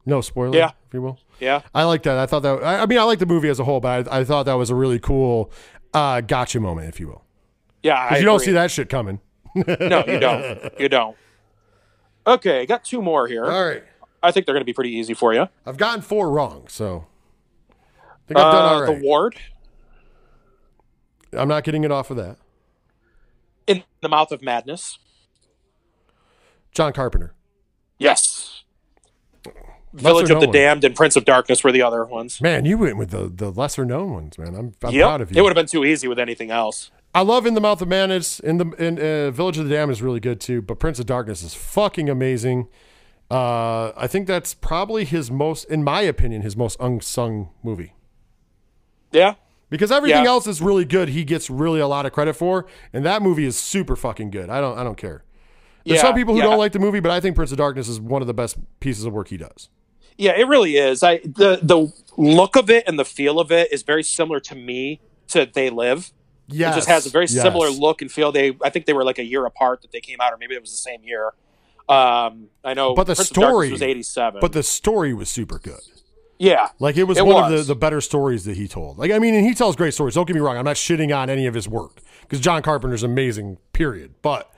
[0.06, 0.70] No spoiler, Yeah.
[0.86, 1.18] if you will.
[1.40, 1.62] yeah.
[1.74, 2.16] I like that.
[2.16, 2.62] I thought that.
[2.62, 4.54] I, I mean, I like the movie as a whole, but I, I thought that
[4.54, 5.50] was a really cool
[5.92, 7.24] uh, gotcha moment, if you will.
[7.82, 8.08] Yeah.
[8.08, 9.20] Because you don't see that shit coming.
[9.54, 10.72] No, you don't.
[10.80, 11.16] You don't.
[12.26, 13.44] Okay, got two more here.
[13.44, 13.82] All right,
[14.22, 15.48] I think they're going to be pretty easy for you.
[15.66, 17.06] I've gotten four wrong, so
[18.28, 18.98] think I've done Uh, all right.
[19.00, 19.36] The Ward,
[21.32, 22.36] I'm not getting it off of that.
[23.66, 24.98] In the Mouth of Madness.
[26.72, 27.34] John Carpenter.
[27.98, 28.62] Yes.
[29.92, 30.54] Village of the one.
[30.54, 32.40] Damned and Prince of Darkness were the other ones.
[32.40, 34.54] Man, you went with the, the lesser known ones, man.
[34.54, 35.02] I'm, I'm Yep.
[35.06, 35.38] proud of you.
[35.38, 36.90] It would have been too easy with anything else.
[37.14, 38.38] I love In the Mouth of Madness.
[38.38, 41.06] In the in uh, Village of the Damned is really good too, but Prince of
[41.06, 42.68] Darkness is fucking amazing.
[43.30, 47.94] Uh, I think that's probably his most, in my opinion, his most unsung movie.
[49.12, 49.34] Yeah.
[49.70, 50.30] Because everything Yeah.
[50.30, 51.10] else is really good.
[51.10, 54.48] He gets really a lot of credit for, and that movie is super fucking good.
[54.50, 55.24] I don't I don't care.
[55.84, 56.46] There's Yeah, some people who yeah.
[56.46, 58.56] don't like the movie, but I think Prince of Darkness is one of the best
[58.80, 59.68] pieces of work he does.
[60.16, 61.02] Yeah, it really is.
[61.02, 64.54] I the the look of it and the feel of it is very similar to
[64.54, 66.12] me to They Live.
[66.50, 67.42] Yes, It just has a very yes.
[67.42, 68.32] similar look and feel.
[68.32, 70.54] They I think they were like a year apart that they came out, or maybe
[70.54, 71.32] it was the same year.
[71.88, 74.40] Um, I know, But the Prince of story was eighty seven.
[74.40, 75.80] But the story was super good.
[76.38, 78.98] Yeah, Like it was It one of the, the better stories that he told.
[78.98, 80.14] Like I mean, and he tells great stories.
[80.14, 80.56] Don't get me wrong.
[80.56, 83.58] I'm not shitting on any of his work because John Carpenter's amazing.
[83.72, 84.14] Period.
[84.22, 84.52] But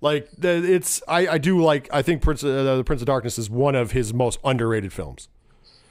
[0.00, 3.38] like the, it's I, I do like I think Prince uh, the Prince of Darkness
[3.38, 5.28] is one of his most underrated films.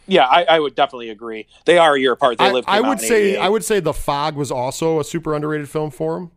[0.08, 1.48] yeah, I, I would definitely agree.
[1.66, 2.38] They are a year apart.
[2.38, 2.66] They I, live.
[2.68, 6.18] I would say I would say The Fog was also a super underrated film for
[6.18, 6.32] him.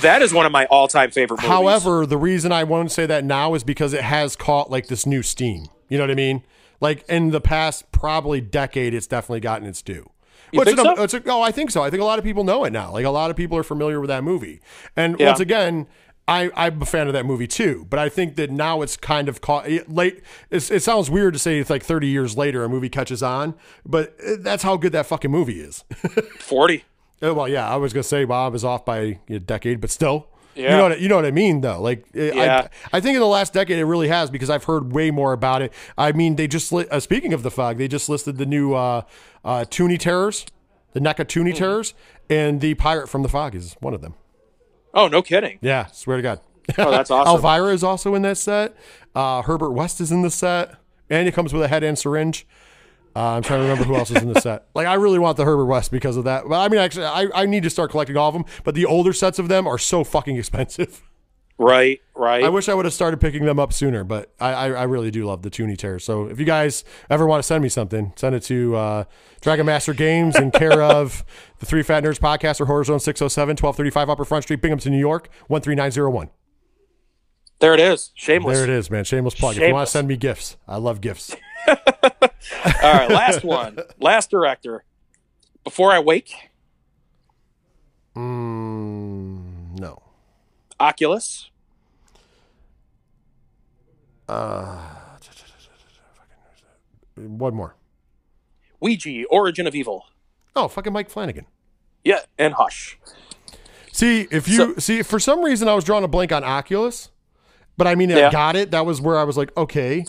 [0.00, 1.50] that is one of my all time favorite movies.
[1.50, 5.04] However, the reason I won't say that now is because it has caught like this
[5.04, 5.66] new steam.
[5.88, 6.42] You know what I mean?
[6.80, 10.10] Like in the past probably decade, it's definitely gotten its due.
[10.52, 11.02] You Which think so?
[11.02, 11.82] it's a- oh, I think so.
[11.82, 12.92] I think a lot of people know it now.
[12.92, 14.60] Like a lot of people are familiar with that movie.
[14.96, 15.26] And Yeah.
[15.26, 15.86] once again,
[16.26, 17.86] I, I'm a fan of that movie too.
[17.90, 20.22] But I think that now it's kind of caught it, late.
[20.50, 23.54] It's, it sounds weird to say it's like 30 years later a movie catches on,
[23.84, 25.84] but that's how good that fucking movie is.
[26.38, 26.84] forty.
[27.22, 30.28] Uh, Well, yeah, I was gonna say Bob is off by a decade, but still,
[30.62, 31.80] you know what you know what I mean, though.
[31.80, 32.68] Like, uh, Yeah.
[32.92, 35.32] I, I think in the last decade it really has because I've heard way more
[35.32, 35.72] about it.
[35.96, 38.74] I mean, they just li- uh, speaking of the fog, they just listed the new
[38.74, 39.02] uh,
[39.44, 40.46] uh, Toony Terrors,
[40.92, 41.58] the NECA Toony Mm-hmm.
[41.58, 41.94] Terrors,
[42.28, 44.14] and the Pirate from the Fog is one of them.
[44.94, 45.58] Oh, no kidding.
[45.62, 46.40] Yeah, swear to God.
[46.76, 47.34] Oh, that's awesome.
[47.36, 48.76] Elvira is also in that set.
[49.14, 50.74] Uh, Herbert West is in the set,
[51.08, 52.46] and it comes with a head and syringe.
[53.18, 54.66] Uh, I'm trying to remember who else is in the set.
[54.74, 56.44] Like, I really want the Herbert West because of that.
[56.48, 58.86] But I mean, actually, I, I need to start collecting all of them, but the
[58.86, 61.02] older sets of them are so fucking expensive.
[61.60, 62.44] Right, right.
[62.44, 65.10] I wish I would have started picking them up sooner, but I, I, I really
[65.10, 65.98] do love the Toony Terror.
[65.98, 69.04] So if you guys ever want to send me something, send it to uh,
[69.40, 71.24] Dragon Master Games in care of
[71.58, 75.00] the Three Fat Nerds Podcast or Horror Zone 607, 1235 Upper Front Street, Binghamton, New
[75.00, 76.30] York, 13901.
[77.58, 78.12] There it is.
[78.14, 78.56] Shameless.
[78.58, 79.02] There it is, man.
[79.02, 79.56] Shameless plug.
[79.56, 81.34] If you want to send me gifts, I love gifts.
[82.64, 83.78] All right, last one.
[84.00, 84.84] last director.
[85.64, 86.32] Before I wake,
[88.16, 90.02] Mm, no.
[90.80, 91.50] Oculus.
[94.28, 95.16] Ah,
[97.16, 97.74] one more.
[98.80, 100.06] Ouija, Origin of Evil.
[100.56, 101.46] Oh, fucking Mike Flanagan.
[102.04, 102.98] Yeah, and Hush.
[103.92, 107.10] See, if you see, for some reason, I was drawing a blank on Oculus,
[107.76, 108.70] but I mean, I got it.
[108.70, 110.04] That was where I was like, okay.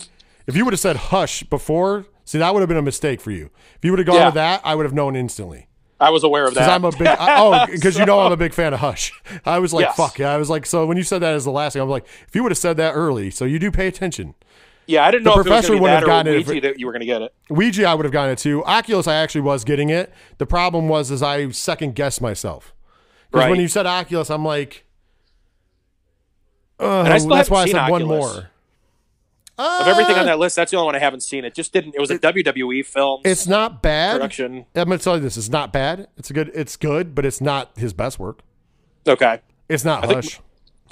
[0.46, 3.30] If you would have said Hush before, see, that would have been a mistake for
[3.30, 3.50] you.
[3.76, 4.26] If you would have gone Yeah.
[4.26, 5.66] with that, I would have known instantly.
[5.98, 6.68] I was aware of that.
[6.70, 9.12] I'm a big I- oh, because you know I'm a big fan of Hush.
[9.44, 9.96] I was like, Yes.
[9.96, 10.18] fuck.
[10.18, 10.32] Yeah.
[10.32, 12.34] I was like, so when you said that as the last thing, I'm like, if
[12.34, 14.34] you would have said that early, so you do pay attention.
[14.86, 16.78] yeah, I didn't the know if it was professor that have gotten Ouija it- that
[16.80, 17.34] you were going to get it.
[17.50, 18.64] Ouija, I would have gotten it too.
[18.64, 20.12] Oculus, I actually was getting it.
[20.38, 22.72] The problem was, is I second guessed myself.
[23.30, 24.84] Because when you said Oculus, I'm like,
[26.78, 28.44] And I oh, still that's why I said seen one Oculus.
[29.60, 29.80] More.
[29.82, 31.44] Of everything on that list, that's the only one I haven't seen.
[31.44, 31.94] It just didn't.
[31.94, 34.14] It was a WWE film It's not bad.
[34.14, 34.66] production.
[34.74, 36.08] I'm gonna tell you this: it's not bad.
[36.16, 36.50] It's a good.
[36.54, 38.40] It's good, but it's not his best work.
[39.06, 40.40] Okay, It's not think- Hush.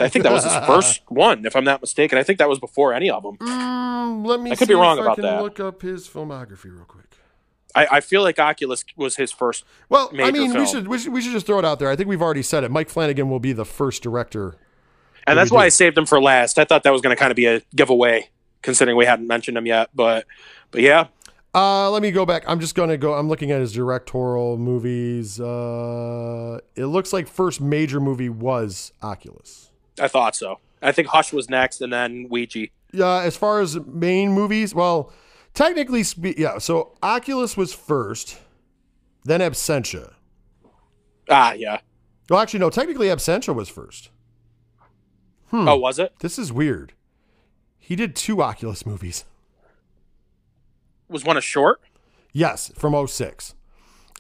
[0.01, 2.19] I think that was his first one, if I'm not mistaken.
[2.19, 3.36] I think that was before any of them.
[3.39, 4.53] Mm, let me.
[4.53, 5.43] I could be wrong about I can that.
[5.43, 7.05] Look up his filmography real quick.
[7.74, 9.65] I, I feel like Oculus was his first.
[9.89, 11.90] Well, I mean, we should, we should we should just throw it out there.
[11.90, 12.70] I think we've already said it.
[12.70, 14.57] Mike Flanagan will be the first director.
[15.27, 15.66] And that's why do.
[15.66, 16.59] I saved him for last.
[16.59, 18.31] I thought that was going to kind of be a giveaway,
[18.62, 19.90] considering we hadn't mentioned him yet.
[19.94, 20.26] But,
[20.70, 21.06] but yeah,
[21.55, 22.44] Uh, let me go back.
[22.47, 23.14] I'm just gonna go.
[23.14, 25.40] I'm looking at his directorial movies.
[25.40, 29.70] Uh, it looks like first major movie was Oculus.
[30.01, 30.60] I thought so.
[30.82, 32.66] I think Hush was next, and then Ouija.
[32.93, 35.12] Yeah, as far as main movies, well,
[35.55, 36.59] technically, spe- yeah.
[36.59, 38.39] So Oculus was first,
[39.24, 40.12] then Absentia.
[41.28, 41.80] Ah, yeah.
[42.30, 42.70] Well, actually, no.
[42.70, 44.10] Technically, Absentia was first.
[45.51, 45.66] Hmm.
[45.66, 46.12] Oh, was it?
[46.20, 46.93] This is weird.
[47.89, 49.24] He did two Oculus movies.
[51.09, 51.81] Was one a short?
[52.35, 53.55] Yes, from 06.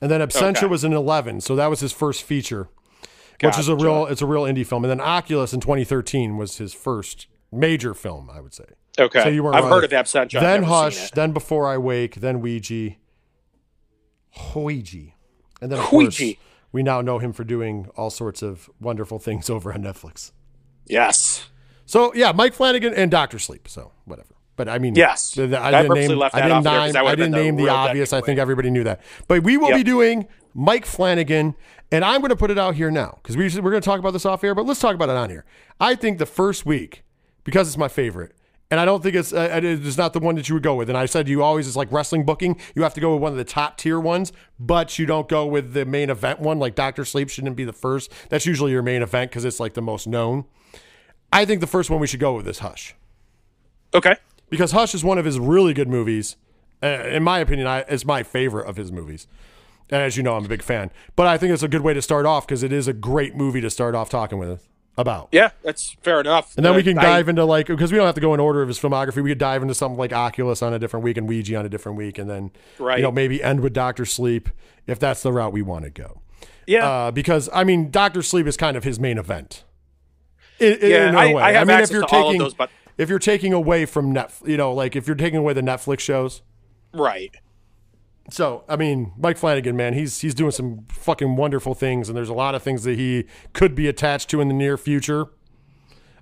[0.00, 0.66] And then Absentia Okay.
[0.68, 2.70] was in 11, so that was his first feature,
[3.42, 4.84] which is a real it's a real indie film.
[4.84, 8.64] And then Oculus in 2013 was his first major film, I would say.
[8.98, 9.22] Okay.
[9.22, 10.40] So you weren't I've heard of Absentia.
[10.40, 12.96] Then Hush, then Before I Wake, then Ouija,
[14.54, 15.12] Ouija.
[15.60, 16.38] And then of course, Ouija.
[16.72, 20.32] we now know him for doing all sorts of wonderful things over on Netflix.
[20.86, 21.48] Yes.
[21.88, 23.66] So yeah, Mike Flanagan and Doctor Sleep.
[23.68, 24.28] So whatever.
[24.56, 25.32] But I mean, Yes.
[25.32, 26.18] the- the- I I didn't purposely name.
[26.18, 27.06] left I didn't off there 'cause name.
[27.06, 28.12] I didn't the name the obvious.
[28.12, 29.00] I think everybody knew that.
[29.26, 31.54] But we will be doing Mike Flanagan,
[31.92, 34.00] and I'm going to put it out here now because we we're going to talk
[34.00, 34.54] about this off air.
[34.54, 35.44] But let's talk about it on here.
[35.80, 37.04] I think the first week
[37.44, 38.32] because it's my favorite.
[38.70, 40.74] And I don't think it's uh, it is not the one that you would go
[40.74, 40.90] with.
[40.90, 42.58] And I said you always it's like wrestling booking.
[42.74, 45.46] You have to go with one of the top tier ones, but you don't go
[45.46, 46.58] with the main event one.
[46.58, 48.12] Like Doctor Sleep shouldn't be the first.
[48.28, 50.44] That's usually your main event because it's like the most known.
[51.32, 52.94] I think the first one we should go with is Hush
[53.94, 54.16] Okay.
[54.50, 56.36] because Hush is one of his really good movies.
[56.82, 59.26] Uh, in my opinion, I, it's my favorite of his movies.
[59.90, 60.90] And as you know, I'm a big fan.
[61.16, 63.34] But I think it's a good way to start off because it is a great
[63.34, 64.68] movie to start off talking with
[64.98, 65.28] about.
[65.32, 66.54] Yeah, that's fair enough.
[66.56, 68.34] And then we Uh, can I- dive into like because we don't have to go
[68.34, 69.22] in order of his filmography.
[69.22, 71.68] We could dive into something like Oculus on a different week and Ouija on a
[71.68, 72.98] different week, and then Right.
[72.98, 74.48] you know maybe end with Doctor Sleep
[74.86, 76.20] if that's the route we want to go.
[76.66, 76.86] Yeah.
[76.86, 79.64] Uh, because I mean, Doctor Sleep is kind of his main event.
[80.60, 81.42] In, Yeah, in I- way.
[81.42, 83.52] I have mean, access if you're to all of taking those, but- if you're taking
[83.52, 86.42] away from net, you know, like if you're taking away the Netflix shows.
[86.92, 87.34] right.
[88.30, 92.28] So I mean, Mike Flanagan, man, he's he's doing some fucking wonderful things, and there's
[92.28, 93.24] a lot of things that he
[93.54, 95.28] could be attached to in the near future.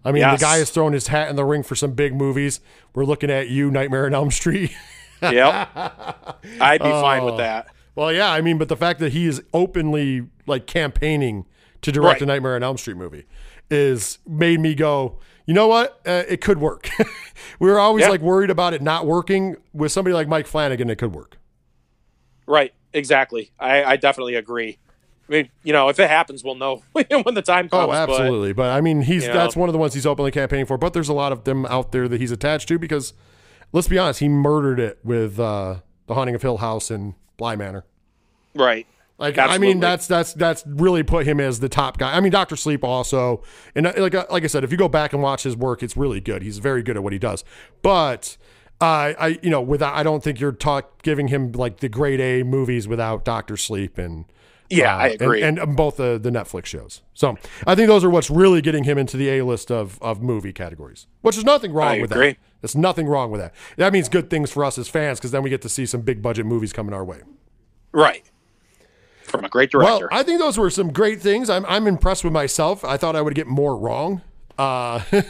[0.04, 0.38] I mean, Yes.
[0.38, 2.60] the guy has thrown his hat in the ring for some big movies.
[2.94, 4.70] We're looking at you, Nightmare on Elm Street.
[5.22, 5.68] Yep.
[6.60, 7.26] I'd be fine Oh.
[7.26, 7.68] with that.
[7.96, 11.46] well, yeah, I mean, but the fact that he is openly like campaigning
[11.80, 12.22] to direct Right.
[12.22, 13.24] a Nightmare on Elm Street movie
[13.70, 15.18] is made me go.
[15.46, 16.00] You know what?
[16.06, 16.88] Uh, it could work.
[17.60, 18.10] we were always Yeah.
[18.10, 19.56] like worried about it not working.
[19.72, 21.38] With somebody like Mike Flanagan, it could work.
[22.46, 22.72] Right.
[22.92, 23.50] Exactly.
[23.58, 24.78] I, I definitely agree.
[25.28, 27.88] I mean, you know, if it happens, we'll know when the time comes.
[27.88, 28.52] Oh, absolutely.
[28.52, 29.60] But, I mean, he's that's know.
[29.60, 30.78] one of the ones he's openly campaigning for.
[30.78, 33.12] But there's a lot of them out there that he's attached to because,
[33.72, 37.56] let's be honest, he murdered it with uh, the Haunting of Hill House and Bly
[37.56, 37.84] Manor.
[38.54, 38.86] Right.
[39.18, 42.14] Like I mean, that's that's that's really put him as the top guy.
[42.16, 43.42] I mean, Doctor Sleep also,
[43.74, 45.82] and uh, like uh, like I said, if you go back and watch his work,
[45.82, 46.42] it's really good.
[46.42, 47.42] He's very good at what he does.
[47.80, 48.36] But
[48.80, 52.20] uh, I you know without I don't think you're talk giving him like the grade
[52.20, 54.26] A movies without Doctor Sleep and
[54.68, 55.42] Yeah, uh, I agree.
[55.42, 57.00] and, and both the the Netflix shows.
[57.14, 60.20] So I think those are what's really getting him into the A list of of
[60.22, 62.32] movie categories, which is nothing wrong I with agree.
[62.32, 62.38] that.
[62.60, 63.54] There's nothing wrong with that.
[63.78, 66.02] That means good things for us as fans because then we get to see some
[66.02, 67.20] big budget movies coming our way.
[67.92, 68.30] right.
[69.26, 70.08] From a great director.
[70.10, 71.50] Well, I think those were some great things.
[71.50, 72.84] I'm I'm impressed with myself.
[72.84, 74.22] I thought I would get more wrong.
[74.58, 75.00] Uh,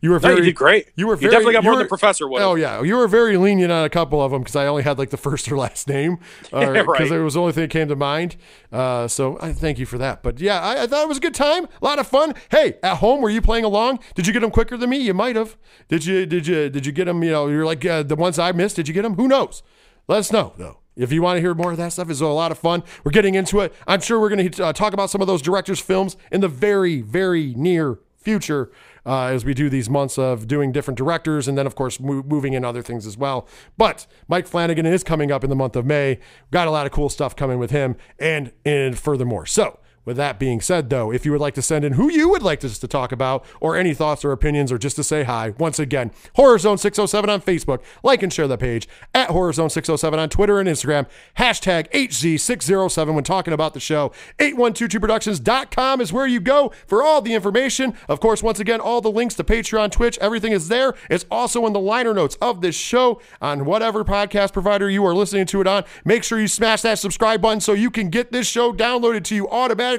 [0.00, 0.88] You were No, very you did great.
[0.96, 2.42] You were You definitely got more were- than the Professor would.
[2.42, 4.98] Oh yeah, you were very lenient on a couple of them because I only had
[4.98, 7.10] like the first or last name because right.
[7.10, 8.36] it was the only thing that came to mind.
[8.70, 10.22] Uh, so I thank you for that.
[10.22, 12.34] But yeah, I, I thought it was a good time, a lot of fun.
[12.50, 13.98] Hey, at home, were you playing along?
[14.14, 14.98] Did you get them quicker than me?
[14.98, 15.56] You might have.
[15.88, 16.26] Did you?
[16.26, 16.68] Did you?
[16.68, 17.24] Did you get them?
[17.24, 18.76] You know, you're like uh, the ones I missed.
[18.76, 19.14] Did you get them?
[19.14, 19.62] Who knows?
[20.06, 20.80] Let us know though.
[20.96, 22.82] If you want to hear more of that stuff, it's a lot of fun.
[23.02, 23.74] We're getting into it.
[23.86, 26.48] I'm sure we're going to uh, talk about some of those directors' films in the
[26.48, 28.70] very, very near future
[29.06, 32.22] uh, as we do these months of doing different directors and then, of course, mo-
[32.26, 33.46] moving in other things as well.
[33.76, 36.14] But Mike Flanagan is coming up in the month of May.
[36.14, 39.46] We've got a lot of cool stuff coming with him and, and furthermore.
[39.46, 42.28] So, with that being said, though, if you would like to send in who you
[42.28, 45.24] would like us to talk about, or any thoughts or opinions, or just to say
[45.24, 47.80] hi, once again, Horror Zone 607 on Facebook.
[48.02, 51.06] Like and share the page at Horror Zone 607 on Twitter and Instagram.
[51.38, 54.12] Hashtag HZ607 when talking about the show.
[54.38, 57.94] 8122productions.com is where you go for all the information.
[58.08, 60.94] Of course, once again, all the links to Patreon, Twitch, everything is there.
[61.08, 65.14] It's also in the liner notes of this show on whatever podcast provider you are
[65.14, 65.84] listening to it on.
[66.04, 69.34] Make sure you smash that subscribe button so you can get this show downloaded to
[69.34, 69.93] you automatically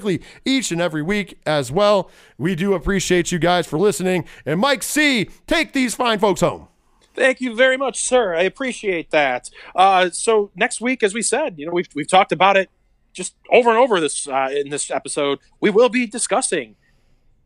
[0.46, 2.10] each and every week as well.
[2.38, 4.26] We do appreciate you guys for listening.
[4.46, 6.68] And Mike C, take these fine folks home.
[7.16, 8.36] Thank you very much, sir.
[8.36, 9.50] I appreciate that.
[9.74, 12.70] Uh, so next week, as we said, you know, we've we've talked about it
[13.14, 15.40] just over and over this uh, in this episode.
[15.62, 16.76] We will be discussing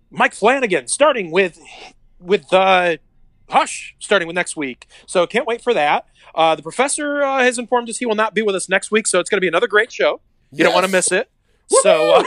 [0.10, 1.60] Mike Flanagan, starting with
[2.20, 2.98] with uh,
[3.50, 4.88] Hush, starting with next week.
[5.06, 6.06] So can't wait for that.
[6.36, 9.08] Uh, the professor uh, has informed us he will not be with us next week,
[9.08, 10.22] so it's going to be another great show.
[10.52, 11.30] You don't want to miss it.
[11.70, 12.24] So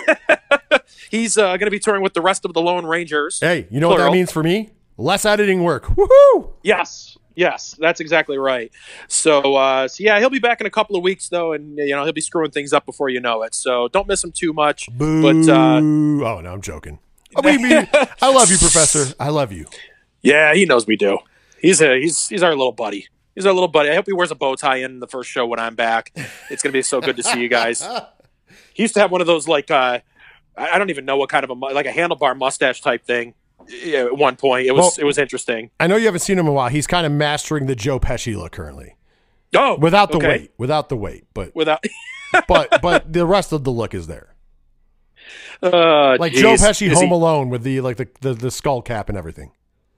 [0.71, 0.79] uh,
[1.11, 3.41] he's uh, going to be touring with the rest of the Lone Rangers.
[3.41, 4.71] Hey, you know what that means for me?
[4.97, 5.85] Less editing work.
[5.87, 6.53] Woohoo!
[6.63, 8.71] Yes, yes, that's exactly right.
[9.09, 11.95] So, uh, so yeah, he'll be back in a couple of weeks though, and you
[11.95, 13.55] know he'll be screwing things up before you know it.
[13.55, 14.89] So don't miss him too much.
[14.97, 15.23] Boo.
[15.23, 15.81] But uh, oh,
[16.41, 16.99] no, I'm joking.
[17.37, 17.89] I mean,
[18.23, 19.15] I love you, Professor.
[19.19, 19.67] I love you.
[20.23, 21.19] yeah, he knows we do.
[21.61, 23.09] He's a he's he's our little buddy.
[23.35, 23.89] He's our little buddy.
[23.89, 26.13] I hope he wears a bow tie in the first show when I'm back.
[26.51, 27.83] It's gonna be so good to see you guys.
[28.75, 30.01] He used to have one of those like uh,
[30.57, 33.35] I don't even know what kind of a like a handlebar mustache type thing.
[33.69, 35.71] Yeah, at one point, it was Well- it was interesting.
[35.79, 36.69] I know you haven't seen him in a while.
[36.69, 38.97] He's kind of mastering the Joe Pesci look currently,
[39.55, 40.29] Oh, without the okay.
[40.29, 40.53] weight.
[40.59, 41.85] Without the weight, but Without,
[42.49, 44.35] but but the rest of the look is there.
[45.63, 46.55] uh, Like Joe.
[46.55, 49.53] Pesci Is he- Home Alone with the like the, the the skull cap and everything.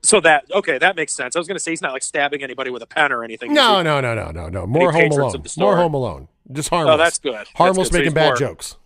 [0.05, 1.35] So that okay, that makes sense.
[1.35, 3.55] I was going to say he's not like stabbing anybody with a pen or anything.
[3.55, 4.67] No, no, no, no, no, no.
[4.67, 5.35] More Home Alone.
[5.35, 5.65] of the store?
[5.65, 6.29] More Home Alone.
[6.53, 6.95] Just harmless.
[6.95, 7.33] Oh, that's good.
[7.35, 7.95] That's Harmless good.
[7.95, 8.77] Making he's bad more- jokes.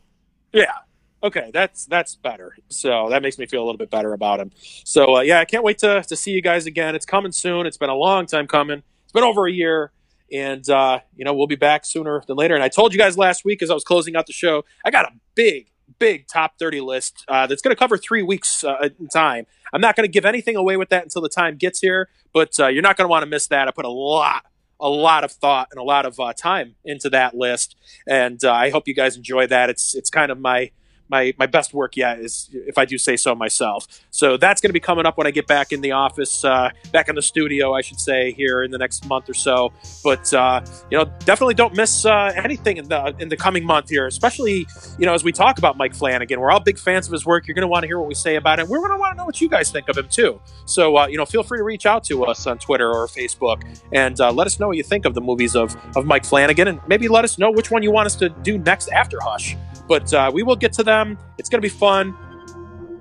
[0.52, 0.72] Yeah.
[1.20, 2.56] Okay, that's that's better.
[2.68, 4.52] So that makes me feel a little bit better about him.
[4.84, 6.94] So uh, yeah, I can't wait to to see you guys again.
[6.94, 7.66] It's coming soon.
[7.66, 8.84] It's been a long time coming.
[9.02, 9.90] It's been over a year,
[10.32, 12.54] and uh, you know we'll be back sooner than later.
[12.54, 14.92] And I told you guys last week as I was closing out the show, I
[14.92, 15.66] got a big,
[15.98, 19.46] big top thirty list uh, that's going to cover three weeks uh, in time.
[19.72, 22.58] I'm not going to give anything away with that until the time gets here, but
[22.58, 23.68] uh, you're not going to want to miss that.
[23.68, 24.44] I put a lot
[24.80, 28.52] a lot of thought and a lot of uh, time into that list, and uh,
[28.52, 29.70] I hope you guys enjoy that.
[29.70, 30.70] It's it's kind of my
[31.08, 33.86] my my best work yet, is if I do say so myself.
[34.10, 36.70] So that's going to be coming up when I get back in the office, uh,
[36.92, 39.72] back in the studio, I should say, here in the next month or so.
[40.04, 40.60] But uh,
[40.90, 44.66] you know, definitely don't miss uh, anything in the in the coming month here, especially
[44.98, 46.40] you know as we talk about Mike Flanagan.
[46.40, 47.46] We're all big fans of his work.
[47.46, 48.68] You're going to want to hear what we say about it.
[48.68, 50.40] We're going to want to know what you guys think of him too.
[50.66, 53.62] So uh, you know, feel free to reach out to us on Twitter or Facebook
[53.92, 56.68] and uh, let us know what you think of the movies of of Mike Flanagan,
[56.68, 59.56] and maybe let us know which one you want us to do next after Hush.
[59.88, 61.18] But uh, we will get to them.
[61.38, 62.14] It's going to be fun.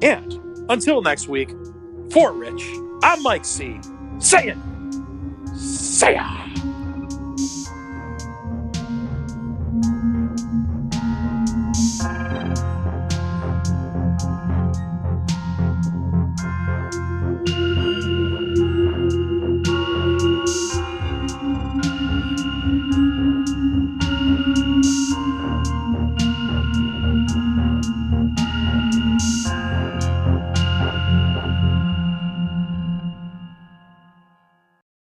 [0.01, 0.33] And
[0.69, 1.51] until next week,
[2.11, 2.63] for Rich,
[3.03, 3.79] I'm Mike C.
[4.19, 4.57] Say it.
[5.57, 6.46] Say ya.